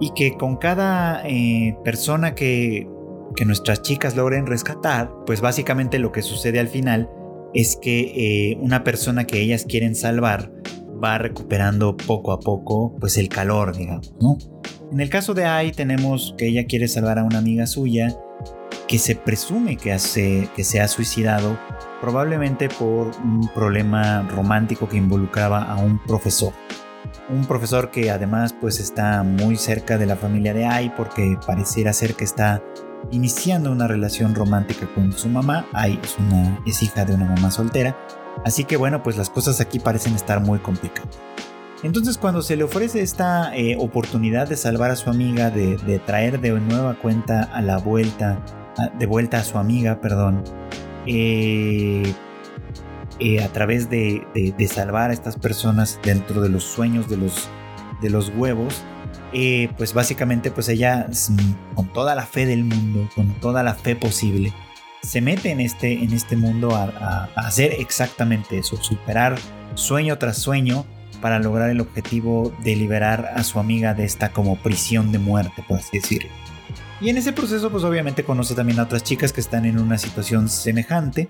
Y 0.00 0.12
que 0.14 0.36
con 0.36 0.56
cada 0.56 1.26
eh, 1.26 1.76
persona 1.84 2.34
que, 2.34 2.86
que 3.34 3.44
nuestras 3.44 3.82
chicas 3.82 4.14
logren 4.14 4.46
rescatar, 4.46 5.10
pues 5.24 5.40
básicamente 5.40 5.98
lo 5.98 6.12
que 6.12 6.22
sucede 6.22 6.60
al 6.60 6.68
final 6.68 7.08
es 7.54 7.78
que 7.80 8.52
eh, 8.52 8.58
una 8.60 8.84
persona 8.84 9.24
que 9.24 9.40
ellas 9.40 9.64
quieren 9.66 9.94
salvar 9.94 10.52
va 11.02 11.18
recuperando 11.18 11.96
poco 11.96 12.32
a 12.32 12.40
poco 12.40 12.94
pues 13.00 13.16
el 13.16 13.28
calor, 13.28 13.76
digamos, 13.76 14.14
¿no? 14.20 14.36
En 14.92 15.00
el 15.00 15.10
caso 15.10 15.34
de 15.34 15.46
Ai 15.46 15.72
tenemos 15.72 16.34
que 16.38 16.46
ella 16.46 16.66
quiere 16.66 16.88
salvar 16.88 17.18
a 17.18 17.24
una 17.24 17.38
amiga 17.38 17.66
suya 17.66 18.16
que 18.86 18.98
se 18.98 19.16
presume 19.16 19.76
que, 19.76 19.92
hace, 19.92 20.48
que 20.54 20.62
se 20.62 20.80
ha 20.80 20.86
suicidado 20.86 21.58
probablemente 22.00 22.68
por 22.68 23.08
un 23.16 23.48
problema 23.52 24.22
romántico 24.30 24.88
que 24.88 24.96
involucraba 24.96 25.64
a 25.64 25.76
un 25.76 26.00
profesor. 26.04 26.52
Un 27.28 27.44
profesor 27.46 27.90
que 27.90 28.10
además 28.10 28.54
pues 28.60 28.80
está 28.80 29.22
muy 29.22 29.56
cerca 29.56 29.98
de 29.98 30.06
la 30.06 30.16
familia 30.16 30.54
de 30.54 30.66
Ai 30.66 30.94
porque 30.94 31.38
pareciera 31.46 31.92
ser 31.92 32.14
que 32.14 32.24
está 32.24 32.62
iniciando 33.10 33.70
una 33.70 33.86
relación 33.86 34.34
romántica 34.34 34.88
con 34.94 35.12
su 35.12 35.28
mamá. 35.28 35.66
Ai 35.72 35.98
es, 36.02 36.16
una, 36.18 36.60
es 36.66 36.82
hija 36.82 37.04
de 37.04 37.14
una 37.14 37.26
mamá 37.26 37.50
soltera. 37.50 37.96
Así 38.44 38.64
que 38.64 38.76
bueno, 38.76 39.02
pues 39.02 39.16
las 39.16 39.30
cosas 39.30 39.60
aquí 39.60 39.78
parecen 39.78 40.14
estar 40.14 40.40
muy 40.40 40.58
complicadas. 40.58 41.18
Entonces 41.82 42.18
cuando 42.18 42.42
se 42.42 42.56
le 42.56 42.64
ofrece 42.64 43.02
esta 43.02 43.54
eh, 43.54 43.76
oportunidad 43.78 44.48
de 44.48 44.56
salvar 44.56 44.90
a 44.90 44.96
su 44.96 45.10
amiga, 45.10 45.50
de, 45.50 46.00
traer 46.06 46.40
de 46.40 46.50
nueva 46.52 46.94
cuenta 46.94 47.42
a 47.42 47.60
la 47.60 47.78
vuelta, 47.78 48.40
de 48.98 49.06
vuelta 49.06 49.38
a 49.38 49.44
su 49.44 49.58
amiga, 49.58 50.00
perdón, 50.00 50.42
eh, 51.06 52.14
eh, 53.18 53.42
a 53.42 53.52
través 53.52 53.88
de, 53.90 54.26
salvar 54.68 55.10
a 55.10 55.12
estas 55.12 55.36
personas 55.36 56.00
dentro 56.02 56.40
de 56.40 56.48
los 56.48 56.64
sueños 56.64 57.08
de 57.08 57.16
los, 57.16 57.48
de 58.00 58.10
los 58.10 58.30
huevos, 58.36 58.82
pues 59.76 59.92
básicamente 59.92 60.50
pues 60.50 60.68
ella 60.68 61.08
con 61.74 61.92
toda 61.92 62.14
la 62.14 62.26
fe 62.26 62.46
del 62.46 62.64
mundo, 62.64 63.08
con 63.14 63.34
toda 63.40 63.62
la 63.62 63.74
fe 63.74 63.96
posible, 63.96 64.52
se 65.02 65.20
mete 65.20 65.50
en 65.50 65.60
este, 65.60 65.92
en 65.92 66.12
este 66.12 66.36
mundo 66.36 66.74
a 66.74 67.28
hacer 67.36 67.72
exactamente 67.78 68.58
eso, 68.58 68.76
superar 68.76 69.36
sueño 69.74 70.18
tras 70.18 70.38
sueño 70.38 70.86
para 71.20 71.38
lograr 71.38 71.70
el 71.70 71.80
objetivo 71.80 72.52
de 72.62 72.76
liberar 72.76 73.32
a 73.34 73.42
su 73.42 73.58
amiga 73.58 73.94
de 73.94 74.04
esta 74.04 74.32
como 74.32 74.56
prisión 74.56 75.12
de 75.12 75.18
muerte, 75.18 75.64
por 75.66 75.78
así 75.78 75.98
decirlo. 75.98 76.30
Y 77.00 77.10
en 77.10 77.18
ese 77.18 77.32
proceso 77.32 77.70
pues 77.70 77.84
obviamente 77.84 78.24
conoce 78.24 78.54
también 78.54 78.78
a 78.78 78.84
otras 78.84 79.02
chicas 79.02 79.32
que 79.32 79.40
están 79.40 79.66
en 79.66 79.78
una 79.78 79.98
situación 79.98 80.48
semejante 80.48 81.28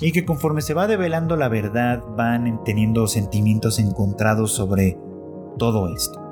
y 0.00 0.12
que 0.12 0.24
conforme 0.24 0.62
se 0.62 0.74
va 0.74 0.86
develando 0.86 1.36
la 1.36 1.48
verdad 1.48 2.02
van 2.16 2.62
teniendo 2.64 3.06
sentimientos 3.06 3.78
encontrados 3.78 4.52
sobre 4.52 4.98
todo 5.58 5.94
esto. 5.94 6.25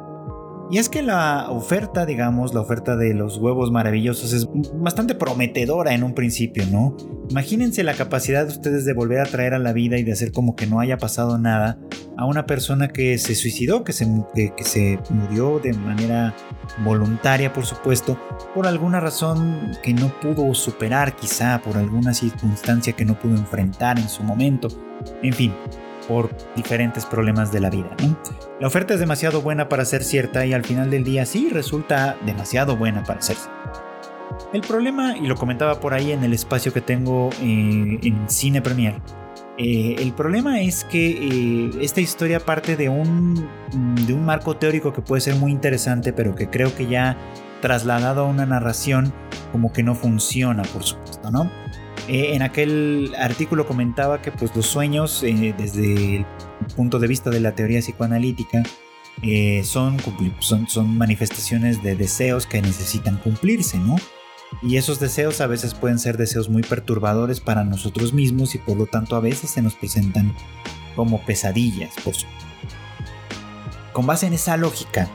Y 0.71 0.79
es 0.79 0.89
que 0.89 1.03
la 1.03 1.51
oferta, 1.51 2.07
digamos, 2.07 2.55
la 2.55 2.61
oferta 2.61 2.97
de 2.97 3.13
los 3.13 3.37
huevos 3.37 3.71
maravillosos 3.71 4.33
es 4.33 4.49
bastante 4.75 5.15
prometedora 5.15 5.95
en 5.95 6.03
un 6.03 6.15
principio, 6.15 6.65
¿no? 6.71 6.97
Imagínense 7.29 7.83
la 7.85 7.95
capacidad 7.95 8.47
de 8.47 8.53
ustedes 8.53 8.85
de 8.85 8.95
volver 8.95 9.21
a 9.21 9.27
traer 9.27 9.55
a 9.55 9.59
la 9.59 9.73
vida 9.73 9.99
y 9.99 10.05
de 10.05 10.13
hacer 10.13 10.33
como 10.33 10.57
que 10.57 10.67
no 10.67 10.81
haya 10.81 10.97
pasado 10.97 11.39
nada 11.39 11.79
a 12.17 12.25
una 12.25 12.47
persona 12.47 12.89
que 12.89 13.19
se 13.19 13.35
suicidó, 13.35 13.85
que 13.85 13.93
se, 13.93 14.07
que, 14.35 14.65
se 14.65 14.99
murió 15.11 15.59
de 15.59 15.75
manera 15.75 16.35
voluntaria, 16.83 17.53
por 17.53 17.67
supuesto, 17.67 18.19
por 18.55 18.67
alguna 18.67 19.01
razón 19.01 19.73
que 19.83 19.93
no 19.93 20.13
pudo 20.21 20.55
superar, 20.55 21.15
quizá 21.15 21.61
por 21.63 21.77
alguna 21.77 22.15
circunstancia 22.15 22.95
que 22.95 23.05
no 23.05 23.19
pudo 23.19 23.37
enfrentar 23.37 23.99
en 23.99 24.09
su 24.09 24.23
momento. 24.23 24.69
En 25.23 25.33
fin, 25.35 25.53
por 26.09 26.31
diferentes 26.57 27.07
problemas 27.07 27.53
de 27.53 27.61
la 27.61 27.71
vida. 27.71 27.91
La 28.61 28.67
oferta 28.67 28.95
es 28.95 29.01
demasiado 29.01 29.43
buena 29.43 29.69
para 29.69 29.85
ser 29.85 30.03
cierta 30.03 30.45
y 30.47 30.53
al 30.53 30.65
final 30.65 30.91
del 30.91 31.05
día 31.05 31.27
sí 31.27 31.49
resulta 31.51 32.17
demasiado 32.25 32.77
buena 32.77 33.03
para 33.03 33.21
ser. 33.21 33.37
El 34.53 34.61
problema, 34.63 35.17
y 35.17 35.27
lo 35.27 35.37
comentaba 35.37 35.81
por 35.81 35.95
ahí 35.95 36.13
en 36.13 36.25
el 36.25 36.33
espacio 36.33 36.73
que 36.73 36.81
tengo 36.81 37.31
eh, 37.41 37.99
en 38.03 38.29
Cine 38.29 38.63
Premier, 38.63 39.01
eh, 39.57 39.97
el 39.99 40.13
problema 40.13 40.61
es 40.61 40.85
que 40.85 41.11
eh, 41.11 41.71
esta 41.81 42.01
historia 42.01 42.41
parte 42.41 42.77
de 42.77 42.89
un, 42.89 43.49
de 44.07 44.13
un 44.13 44.25
marco 44.25 44.57
teórico 44.57 44.93
que 44.93 45.01
puede 45.01 45.21
ser 45.21 45.37
muy 45.37 45.53
interesante, 45.53 46.13
pero 46.13 46.35
que 46.35 46.51
creo 46.51 46.75
que 46.75 46.87
ya 46.87 47.17
trasladado 47.61 48.23
a 48.23 48.25
una 48.25 48.47
narración 48.47 49.13
como 49.53 49.73
que 49.73 49.83
no 49.83 49.95
funciona, 49.95 50.63
por 50.65 50.83
supuesto, 50.83 51.31
¿no? 51.31 51.51
Eh, 52.09 52.35
en 52.35 52.43
aquel 52.43 53.15
artículo 53.19 53.67
comentaba 53.67 54.21
que 54.21 54.31
pues, 54.31 54.55
los 54.55 54.67
sueños, 54.67 55.23
eh, 55.23 55.55
desde 55.57 56.17
el 56.17 56.27
punto 56.77 56.99
de 56.99 57.09
vista 57.09 57.31
de 57.31 57.41
la 57.41 57.55
teoría 57.55 57.81
psicoanalítica, 57.81 58.63
eh, 59.23 59.63
son, 59.65 59.97
son, 60.41 60.69
son, 60.69 60.99
manifestaciones 60.99 61.83
de 61.83 61.97
deseos 61.97 62.47
que 62.47 62.61
necesitan 62.61 63.17
cumplirse, 63.17 63.79
¿no? 63.79 63.97
Y 64.63 64.77
esos 64.77 65.01
deseos 65.01 65.41
a 65.41 65.47
veces 65.47 65.73
pueden 65.73 65.99
ser 65.99 66.19
deseos 66.19 66.51
muy 66.51 66.63
perturbadores 66.63 67.41
para 67.41 67.65
nosotros 67.65 68.13
mismos 68.13 68.55
y 68.55 68.59
por 68.59 68.77
lo 68.77 68.87
tanto 68.87 69.17
a 69.17 69.21
veces 69.21 69.51
se 69.51 69.63
nos 69.63 69.75
presentan 69.75 70.35
como 70.97 71.25
pesadillas. 71.25 71.95
Con 73.93 74.07
base 74.07 74.27
en 74.27 74.35
esa 74.35 74.57
lógica, 74.57 75.09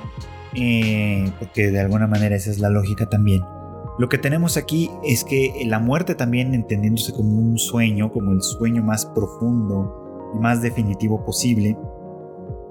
porque 0.52 1.72
de 1.72 1.80
alguna 1.80 2.08
manera 2.08 2.36
esa 2.36 2.50
es 2.50 2.60
la 2.60 2.70
lógica 2.70 3.06
también, 3.08 3.44
lo 4.00 4.08
que 4.08 4.18
tenemos 4.18 4.56
aquí 4.56 4.90
es 5.04 5.26
que 5.26 5.66
la 5.66 5.80
muerte 5.80 6.16
también 6.16 6.56
entendiéndose 6.56 7.12
como 7.12 7.38
un 7.38 7.60
sueño, 7.60 8.14
como 8.14 8.32
el 8.32 8.42
sueño 8.42 8.82
más 8.82 9.06
profundo 9.06 10.32
y 10.34 10.40
más 10.40 10.62
definitivo 10.62 11.26
posible, 11.26 11.78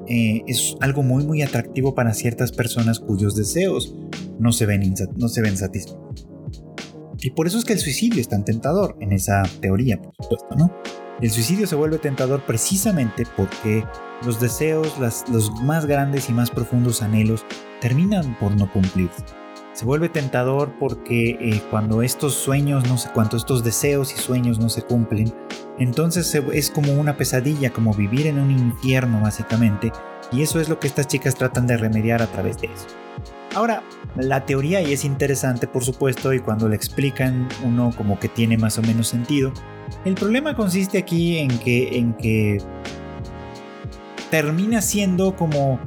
eh, 0.07 0.43
es 0.47 0.74
algo 0.81 1.03
muy 1.03 1.26
muy 1.26 1.43
atractivo 1.43 1.95
para 1.95 2.14
ciertas 2.14 2.51
personas 2.51 2.99
cuyos 2.99 3.37
deseos 3.37 3.95
no 4.39 4.53
se 4.53 4.64
ven, 4.64 4.95
no 5.16 5.29
ven 5.43 5.57
satisfechos. 5.59 6.26
Y 7.20 7.33
por 7.33 7.47
eso 7.47 7.59
es 7.59 7.66
que 7.66 7.74
el 7.74 7.79
suicidio 7.79 8.22
es 8.22 8.29
tan 8.29 8.47
tentador 8.47 8.97
en 9.01 9.12
esa 9.12 9.43
teoría, 9.61 10.01
por 10.01 10.14
supuesto, 10.18 10.57
¿no? 10.57 10.72
El 11.20 11.31
suicidio 11.31 11.66
se 11.66 11.76
vuelve 11.76 11.99
tentador 11.99 12.47
precisamente 12.47 13.24
porque 13.37 13.85
los 14.24 14.41
deseos, 14.41 14.95
los 14.99 15.51
más 15.62 15.85
grandes 15.85 16.31
y 16.31 16.33
más 16.33 16.51
profundos 16.51 17.03
anhelos 17.03 17.45
terminan 17.83 18.39
por 18.39 18.57
no 18.57 18.72
cumplirse. 18.72 19.24
Se 19.79 19.85
vuelve 19.85 20.09
tentador 20.09 20.72
porque 20.81 21.39
eh, 21.41 21.62
cuando 21.70 22.03
estos 22.03 22.35
sueños, 22.35 22.89
no 22.89 22.99
sé, 22.99 23.11
cuando 23.14 23.37
estos 23.37 23.62
deseos 23.62 24.12
y 24.12 24.16
sueños 24.16 24.59
no 24.59 24.68
se 24.68 24.83
cumplen, 24.83 25.33
entonces 25.79 26.35
es 26.53 26.68
como 26.68 26.95
una 26.95 27.16
pesadilla, 27.16 27.70
como 27.70 27.95
vivir 27.95 28.26
en 28.26 28.41
un 28.41 28.51
infierno 28.51 29.20
básicamente, 29.20 29.93
y 30.33 30.43
eso 30.43 30.59
es 30.59 30.68
lo 30.68 30.81
que 30.81 30.89
estas 30.89 31.07
chicas 31.07 31.37
tratan 31.37 31.68
de 31.68 31.76
remediar 31.76 32.20
a 32.22 32.26
través 32.26 32.61
de 32.61 32.66
eso. 32.66 32.87
Ahora, 33.55 33.85
la 34.16 34.45
teoría 34.45 34.83
y 34.83 34.93
es 34.93 35.05
interesante 35.05 35.68
por 35.68 35.85
supuesto 35.85 36.35
y 36.35 36.41
cuando 36.41 36.68
le 36.68 36.74
explican 36.74 37.49
uno 37.64 37.93
como 37.97 38.18
que 38.18 38.26
tiene 38.26 38.59
más 38.59 38.79
o 38.79 38.83
menos 38.83 39.07
sentido. 39.07 39.53
El 40.05 40.16
problema 40.16 40.57
consiste 40.57 40.99
aquí 40.99 41.39
en 41.39 41.57
que, 41.61 41.97
en 41.97 42.14
que 42.14 42.61
termina 44.29 44.83
siendo 44.83 45.37
como 45.37 45.79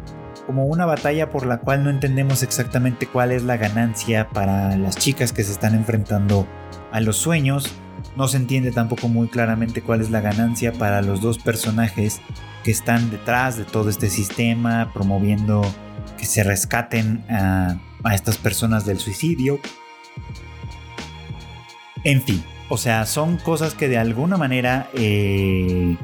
como 0.46 0.66
una 0.66 0.86
batalla 0.86 1.30
por 1.30 1.46
la 1.46 1.60
cual 1.60 1.84
no 1.84 1.90
entendemos 1.90 2.44
exactamente 2.44 3.08
cuál 3.08 3.32
es 3.32 3.44
la 3.44 3.58
ganancia 3.58 4.30
para 4.30 4.76
las 4.78 4.98
chicas 4.98 5.34
que 5.34 5.44
se 5.44 5.52
están 5.52 5.76
enfrentando 5.76 6.48
a 6.92 7.00
los 7.00 7.18
sueños. 7.18 7.74
No 8.16 8.28
se 8.28 8.38
entiende 8.38 8.72
tampoco 8.72 9.08
muy 9.08 9.28
claramente 9.28 9.82
cuál 9.82 10.02
es 10.02 10.10
la 10.10 10.22
ganancia 10.22 10.74
para 10.74 11.02
los 11.02 11.22
dos 11.22 11.38
personajes 11.38 12.22
que 12.64 12.72
están 12.72 13.10
detrás 13.10 13.58
de 13.58 13.64
todo 13.64 13.90
este 13.90 14.10
sistema, 14.10 14.92
promoviendo 14.94 15.62
que 16.18 16.26
se 16.26 16.44
rescaten 16.44 17.24
a, 17.30 17.80
estas 18.14 18.38
personas 18.38 18.86
del 18.86 18.98
suicidio. 18.98 19.60
En 22.04 22.22
fin, 22.22 22.44
o 22.70 22.78
sea, 22.78 23.06
son 23.06 23.38
cosas 23.38 23.76
que 23.76 23.88
de 23.88 23.98
alguna 23.98 24.38
manera 24.38 24.90
eh, 24.94 25.96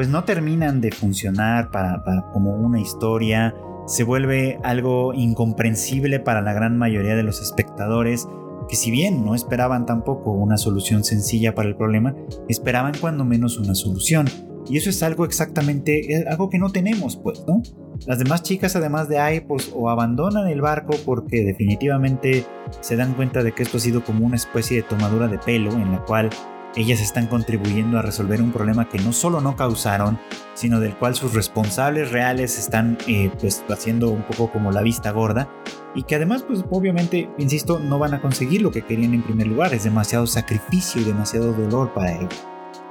pues 0.00 0.08
no 0.08 0.24
terminan 0.24 0.80
de 0.80 0.92
funcionar 0.92 1.70
para, 1.70 2.02
como 2.32 2.54
una 2.54 2.80
historia, 2.80 3.54
se 3.86 4.02
vuelve 4.02 4.58
algo 4.62 5.12
incomprensible 5.12 6.20
para 6.20 6.40
la 6.40 6.54
gran 6.54 6.78
mayoría 6.78 7.14
de 7.16 7.22
los 7.22 7.42
espectadores 7.42 8.26
que 8.66 8.76
si 8.76 8.90
bien 8.90 9.26
no 9.26 9.34
esperaban 9.34 9.84
tampoco 9.84 10.32
una 10.32 10.56
solución 10.56 11.04
sencilla 11.04 11.54
para 11.54 11.68
el 11.68 11.76
problema, 11.76 12.16
esperaban 12.48 12.94
cuando 12.98 13.26
menos 13.26 13.58
una 13.58 13.74
solución. 13.74 14.26
Y 14.70 14.78
eso 14.78 14.88
es 14.88 15.02
algo 15.02 15.26
exactamente, 15.26 16.24
algo 16.30 16.48
que 16.48 16.58
no 16.58 16.70
tenemos, 16.70 17.18
pues, 17.18 17.44
¿no? 17.46 17.62
Las 18.06 18.18
demás 18.18 18.42
chicas, 18.42 18.76
además 18.76 19.06
de 19.06 19.18
ahí, 19.18 19.40
pues, 19.40 19.70
o 19.74 19.90
abandonan 19.90 20.48
el 20.48 20.62
barco 20.62 20.94
porque 21.04 21.44
definitivamente 21.44 22.46
se 22.80 22.96
dan 22.96 23.12
cuenta 23.12 23.42
de 23.42 23.52
que 23.52 23.64
esto 23.64 23.76
ha 23.76 23.80
sido 23.80 24.02
como 24.02 24.24
una 24.24 24.36
especie 24.36 24.78
de 24.78 24.82
tomadura 24.82 25.28
de 25.28 25.36
pelo 25.36 25.72
en 25.72 25.92
la 25.92 26.02
cual 26.06 26.30
ellas 26.76 27.00
están 27.00 27.26
contribuyendo 27.26 27.98
a 27.98 28.02
resolver 28.02 28.40
un 28.40 28.52
problema 28.52 28.88
que 28.88 28.98
no 28.98 29.12
solo 29.12 29.40
no 29.40 29.56
causaron, 29.56 30.18
sino 30.54 30.80
del 30.80 30.96
cual 30.96 31.14
sus 31.14 31.34
responsables 31.34 32.12
reales 32.12 32.58
están 32.58 32.96
eh, 33.06 33.30
pues 33.40 33.64
haciendo 33.68 34.10
un 34.10 34.22
poco 34.22 34.52
como 34.52 34.70
la 34.70 34.82
vista 34.82 35.10
gorda 35.10 35.48
y 35.94 36.04
que 36.04 36.14
además 36.14 36.42
pues 36.42 36.64
obviamente, 36.70 37.28
insisto, 37.38 37.80
no 37.80 37.98
van 37.98 38.14
a 38.14 38.20
conseguir 38.20 38.62
lo 38.62 38.70
que 38.70 38.82
querían 38.82 39.14
en 39.14 39.22
primer 39.22 39.46
lugar, 39.46 39.74
es 39.74 39.84
demasiado 39.84 40.26
sacrificio 40.26 41.00
y 41.00 41.04
demasiado 41.04 41.52
dolor 41.52 41.92
para 41.92 42.12
ellos. 42.12 42.46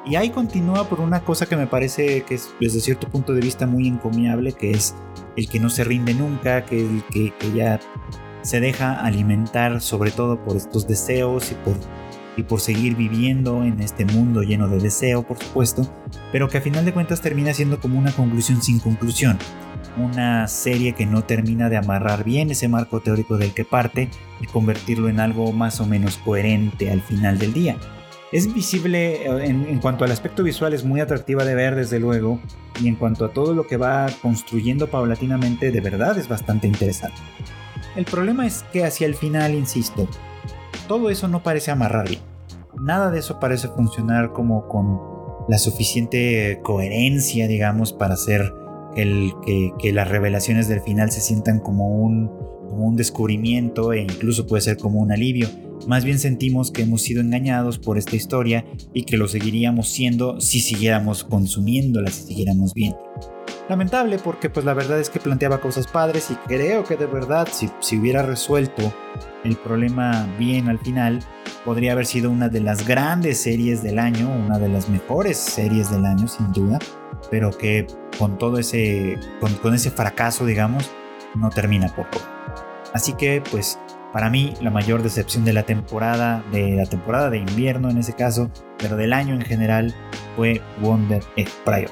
Y 0.05 0.15
ahí 0.15 0.29
continúa 0.29 0.87
por 0.87 1.01
una 1.01 1.21
cosa 1.23 1.45
que 1.45 1.55
me 1.55 1.67
parece 1.67 2.23
que 2.23 2.35
es 2.35 2.53
desde 2.59 2.79
cierto 2.79 3.07
punto 3.09 3.33
de 3.33 3.41
vista 3.41 3.67
muy 3.67 3.87
encomiable, 3.87 4.53
que 4.53 4.71
es 4.71 4.95
el 5.35 5.47
que 5.49 5.59
no 5.59 5.69
se 5.69 5.83
rinde 5.83 6.13
nunca, 6.13 6.65
que 6.65 6.81
el 6.81 7.03
que, 7.11 7.33
que 7.37 7.51
ya 7.51 7.79
se 8.41 8.59
deja 8.59 8.99
alimentar 9.01 9.81
sobre 9.81 10.11
todo 10.11 10.41
por 10.43 10.55
estos 10.55 10.87
deseos 10.87 11.51
y 11.51 11.55
por 11.55 11.75
y 12.37 12.43
por 12.43 12.61
seguir 12.61 12.95
viviendo 12.95 13.63
en 13.63 13.81
este 13.81 14.05
mundo 14.05 14.43
lleno 14.43 14.67
de 14.67 14.79
deseo, 14.79 15.23
por 15.23 15.37
supuesto, 15.37 15.89
pero 16.31 16.47
que 16.47 16.57
a 16.57 16.61
final 16.61 16.85
de 16.85 16.93
cuentas 16.93 17.21
termina 17.21 17.53
siendo 17.53 17.79
como 17.79 17.99
una 17.99 18.11
conclusión 18.11 18.61
sin 18.61 18.79
conclusión. 18.79 19.37
Una 19.97 20.47
serie 20.47 20.93
que 20.93 21.05
no 21.05 21.23
termina 21.23 21.69
de 21.69 21.77
amarrar 21.77 22.23
bien 22.23 22.51
ese 22.51 22.67
marco 22.67 23.01
teórico 23.01 23.37
del 23.37 23.53
que 23.53 23.65
parte 23.65 24.09
y 24.39 24.45
convertirlo 24.45 25.09
en 25.09 25.19
algo 25.19 25.51
más 25.51 25.81
o 25.81 25.85
menos 25.85 26.17
coherente 26.17 26.91
al 26.91 27.01
final 27.01 27.37
del 27.37 27.53
día. 27.53 27.75
Es 28.31 28.53
visible 28.53 29.23
eh, 29.23 29.45
en, 29.45 29.67
en, 29.67 29.79
cuanto 29.79 30.05
al 30.05 30.11
aspecto 30.11 30.43
visual, 30.43 30.73
es 30.73 30.83
muy 30.83 31.01
atractiva 31.01 31.43
de 31.43 31.55
ver 31.55 31.75
desde 31.75 31.99
luego, 31.99 32.39
y 32.79 32.87
en 32.87 32.95
cuanto 32.95 33.25
a 33.25 33.33
todo 33.33 33.55
lo 33.55 33.65
que 33.65 33.77
va 33.77 34.07
construyendo 34.21 34.87
paulatinamente, 34.87 35.71
de 35.71 35.81
verdad 35.81 36.17
es 36.17 36.27
bastante 36.27 36.67
interesante. 36.67 37.17
El 37.95 38.05
problema 38.05 38.45
es 38.45 38.63
que 38.71 38.85
hacia 38.85 39.07
el 39.07 39.15
final, 39.15 39.55
insisto, 39.55 40.07
todo 40.89 41.09
eso 41.09 41.29
no 41.29 41.41
parece 41.41 41.71
amarrar 41.71 42.09
bien 42.09 42.19
nada 42.79 43.11
de 43.11 43.19
eso 43.19 43.39
parece 43.39 43.67
funcionar 43.67 44.31
como 44.31 44.67
con 44.67 44.99
la 45.47 45.57
suficiente 45.57 46.59
coherencia, 46.63 47.47
digamos, 47.47 47.93
para 47.93 48.13
hacer 48.13 48.53
que, 48.95 49.91
las 49.93 50.07
revelaciones 50.07 50.67
del 50.67 50.81
final 50.81 51.11
se 51.11 51.21
sientan 51.21 51.59
como 51.59 51.87
un, 51.89 52.27
como 52.69 52.87
un 52.87 52.95
descubrimiento 52.95 53.93
e 53.93 54.01
incluso 54.01 54.45
puede 54.45 54.61
ser 54.61 54.77
como 54.77 54.99
un 54.99 55.11
alivio. 55.11 55.47
Más 55.87 56.03
bien 56.03 56.19
sentimos 56.19 56.71
que 56.71 56.83
hemos 56.83 57.01
sido 57.01 57.21
engañados 57.21 57.79
por 57.79 57.97
esta 57.97 58.15
historia 58.15 58.65
y 58.93 59.03
que 59.03 59.17
lo 59.17 59.27
seguiríamos 59.27 59.89
siendo 59.89 60.39
si 60.41 60.59
siguiéramos 60.59 61.23
consumiéndola, 61.23 62.11
si 62.11 62.23
siguiéramos 62.23 62.73
bien. 62.73 62.95
Lamentable 63.69 64.17
porque 64.17 64.49
pues 64.49 64.65
la 64.65 64.73
verdad 64.73 64.99
es 64.99 65.11
que 65.11 65.19
planteaba 65.19 65.61
cosas 65.61 65.85
padres 65.85 66.31
y 66.31 66.35
creo 66.47 66.83
que 66.83 66.97
de 66.97 67.05
verdad 67.05 67.47
si, 67.51 67.69
si 67.81 67.99
hubiera 67.99 68.23
resuelto 68.23 68.91
el 69.43 69.55
problema 69.57 70.27
bien 70.39 70.69
al 70.69 70.79
final, 70.79 71.19
podría 71.63 71.91
haber 71.91 72.07
sido 72.07 72.31
una 72.31 72.49
de 72.49 72.61
las 72.61 72.87
grandes 72.87 73.39
series 73.39 73.83
del 73.83 73.99
año, 73.99 74.27
una 74.27 74.57
de 74.57 74.69
las 74.69 74.89
mejores 74.89 75.37
series 75.37 75.91
del 75.91 76.07
año 76.07 76.27
sin 76.27 76.51
duda, 76.51 76.79
pero 77.29 77.51
que 77.51 77.85
con 78.17 78.39
todo 78.39 78.57
ese, 78.57 79.19
con, 79.39 79.75
ese 79.75 79.91
fracaso 79.91 80.47
digamos, 80.47 80.89
no 81.35 81.51
termina 81.51 81.89
poco. 81.89 82.19
Así 82.95 83.13
que 83.13 83.43
pues 83.51 83.77
para 84.11 84.31
mí 84.31 84.55
la 84.61 84.71
mayor 84.71 85.03
decepción 85.03 85.45
de 85.45 85.53
la 85.53 85.61
temporada, 85.61 86.43
de 86.51 86.71
la 86.71 86.87
temporada 86.87 87.29
de 87.29 87.37
invierno 87.37 87.91
en 87.91 87.99
ese 87.99 88.13
caso, 88.13 88.49
pero 88.79 88.95
del 88.95 89.13
año 89.13 89.35
en 89.35 89.41
general, 89.41 89.93
fue 90.35 90.59
Wonder 90.81 91.23
Prior. 91.65 91.91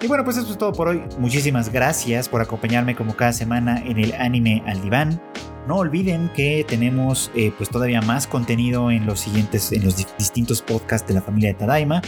Y 0.00 0.06
bueno, 0.06 0.24
pues 0.24 0.36
eso 0.36 0.52
es 0.52 0.58
todo 0.58 0.72
por 0.72 0.88
hoy. 0.88 1.02
Muchísimas 1.18 1.72
gracias 1.72 2.28
por 2.28 2.40
acompañarme 2.40 2.94
como 2.94 3.16
cada 3.16 3.32
semana 3.32 3.82
en 3.84 3.98
el 3.98 4.12
anime 4.14 4.62
al 4.66 4.80
diván. 4.80 5.20
No 5.66 5.78
olviden 5.78 6.30
que 6.34 6.64
tenemos 6.66 7.32
eh, 7.34 7.52
pues 7.56 7.68
todavía 7.68 8.00
más 8.00 8.26
contenido 8.26 8.92
en 8.92 9.06
los 9.06 9.20
siguientes, 9.20 9.72
en 9.72 9.84
los 9.84 9.96
distintos 10.16 10.62
podcasts 10.62 11.08
de 11.08 11.14
la 11.14 11.22
familia 11.22 11.48
de 11.48 11.54
Tadaima. 11.54 12.00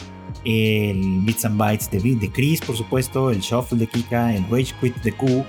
El 0.45 1.21
Bits 1.23 1.45
and 1.45 1.59
Bytes 1.59 1.91
de, 1.91 1.99
de 1.99 2.33
Chris, 2.33 2.61
por 2.61 2.77
supuesto, 2.77 3.31
el 3.33 3.41
Shuffle 3.41 3.79
de 3.79 3.89
Kika, 3.89 4.35
el 4.35 4.45
Rage 4.45 4.73
Quit 4.81 4.97
de 5.03 5.13
Q. 5.13 5.45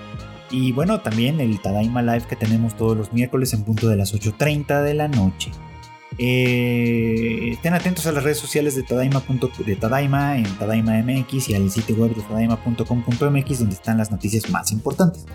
Y 0.49 0.71
bueno, 0.71 0.99
también 0.99 1.39
el 1.39 1.61
Tadaima 1.61 2.01
Live 2.01 2.25
que 2.27 2.35
tenemos 2.35 2.75
todos 2.75 2.97
los 2.97 3.13
miércoles 3.13 3.53
en 3.53 3.63
punto 3.63 3.87
de 3.87 3.95
las 3.95 4.15
8.30 4.15 4.81
de 4.81 4.93
la 4.95 5.07
noche. 5.07 5.51
Eh, 6.17 7.49
estén 7.51 7.73
atentos 7.73 8.05
a 8.05 8.11
las 8.11 8.23
redes 8.23 8.37
sociales 8.37 8.75
de 8.75 8.83
Tadaima, 8.83 9.23
de 9.65 9.75
Tadaima 9.75 10.37
en 10.37 10.57
Tadaima 10.57 11.01
MX 11.01 11.49
y 11.49 11.55
al 11.55 11.71
sitio 11.71 11.95
web 11.95 12.13
de 12.13 12.21
tadaima.com.mx 12.21 13.59
donde 13.59 13.75
están 13.75 13.97
las 13.97 14.11
noticias 14.11 14.49
más 14.49 14.71
importantes. 14.71 15.25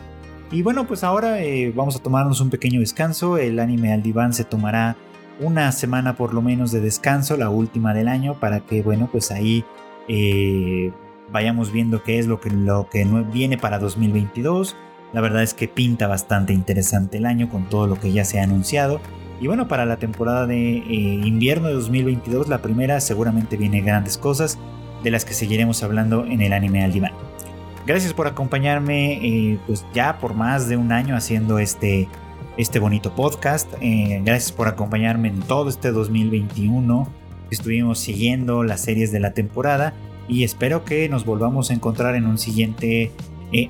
Y 0.50 0.62
bueno, 0.62 0.86
pues 0.86 1.02
ahora 1.02 1.42
eh, 1.42 1.72
vamos 1.74 1.96
a 1.96 1.98
tomarnos 1.98 2.40
un 2.40 2.50
pequeño 2.50 2.80
descanso. 2.80 3.38
El 3.38 3.58
anime 3.58 3.92
al 3.92 4.02
diván 4.02 4.32
se 4.32 4.44
tomará 4.44 4.96
una 5.40 5.72
semana 5.72 6.16
por 6.16 6.32
lo 6.32 6.40
menos 6.40 6.70
de 6.72 6.80
descanso, 6.80 7.36
la 7.36 7.50
última 7.50 7.92
del 7.94 8.08
año, 8.08 8.38
para 8.38 8.60
que, 8.60 8.82
bueno, 8.82 9.08
pues 9.10 9.30
ahí 9.30 9.64
eh, 10.08 10.92
vayamos 11.30 11.72
viendo 11.72 12.02
qué 12.02 12.18
es 12.18 12.26
lo 12.26 12.40
que, 12.40 12.50
lo 12.50 12.88
que 12.88 13.04
viene 13.32 13.58
para 13.58 13.78
2022. 13.78 14.76
La 15.12 15.20
verdad 15.20 15.42
es 15.42 15.54
que 15.54 15.68
pinta 15.68 16.06
bastante 16.06 16.52
interesante 16.52 17.18
el 17.18 17.26
año 17.26 17.48
con 17.48 17.68
todo 17.68 17.86
lo 17.86 17.98
que 17.98 18.12
ya 18.12 18.24
se 18.24 18.38
ha 18.38 18.44
anunciado. 18.44 19.00
Y 19.40 19.46
bueno, 19.48 19.68
para 19.68 19.84
la 19.84 19.98
temporada 19.98 20.46
de 20.46 20.78
eh, 20.78 20.82
invierno 20.88 21.68
de 21.68 21.74
2022, 21.74 22.48
la 22.48 22.62
primera 22.62 23.00
seguramente 23.00 23.56
viene 23.56 23.82
grandes 23.82 24.16
cosas 24.16 24.58
de 25.02 25.10
las 25.10 25.24
que 25.24 25.34
seguiremos 25.34 25.82
hablando 25.82 26.24
en 26.24 26.40
el 26.40 26.52
anime 26.52 26.82
al 26.82 26.92
diván. 26.92 27.12
Gracias 27.86 28.14
por 28.14 28.26
acompañarme 28.26 29.12
eh, 29.22 29.58
pues 29.66 29.84
ya 29.94 30.18
por 30.18 30.34
más 30.34 30.68
de 30.68 30.76
un 30.76 30.90
año 30.90 31.14
haciendo 31.14 31.58
este, 31.58 32.08
este 32.56 32.78
bonito 32.78 33.14
podcast. 33.14 33.72
Eh, 33.80 34.22
gracias 34.24 34.52
por 34.52 34.68
acompañarme 34.68 35.28
en 35.28 35.40
todo 35.40 35.68
este 35.68 35.92
2021. 35.92 37.08
Estuvimos 37.50 37.98
siguiendo 37.98 38.64
las 38.64 38.80
series 38.80 39.12
de 39.12 39.20
la 39.20 39.32
temporada 39.32 39.92
y 40.28 40.44
espero 40.44 40.84
que 40.84 41.08
nos 41.08 41.24
volvamos 41.24 41.70
a 41.70 41.74
encontrar 41.74 42.16
en 42.16 42.26
un 42.26 42.38
siguiente 42.38 43.12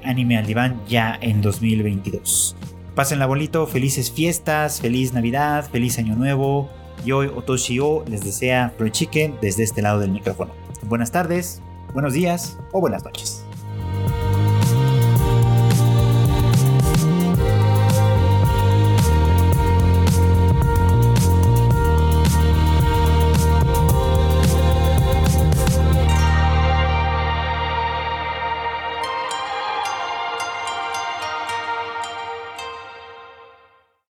anime 0.04 0.38
al 0.38 0.46
diván 0.46 0.80
ya 0.88 1.18
en 1.20 1.42
2022. 1.42 2.56
Pásenla 2.96 3.26
bonito, 3.26 3.66
felices 3.66 4.10
fiestas, 4.10 4.80
feliz 4.80 5.12
Navidad, 5.12 5.68
feliz 5.70 5.98
Año 5.98 6.16
Nuevo. 6.16 6.70
Y 7.04 7.12
hoy 7.12 7.26
Otoshio 7.26 8.02
les 8.08 8.24
desea 8.24 8.72
Pro 8.78 8.88
Chicken 8.88 9.36
desde 9.42 9.64
este 9.64 9.82
lado 9.82 10.00
del 10.00 10.12
micrófono. 10.12 10.54
Buenas 10.84 11.12
tardes, 11.12 11.60
buenos 11.92 12.14
días 12.14 12.56
o 12.72 12.80
buenas 12.80 13.04
noches. 13.04 13.45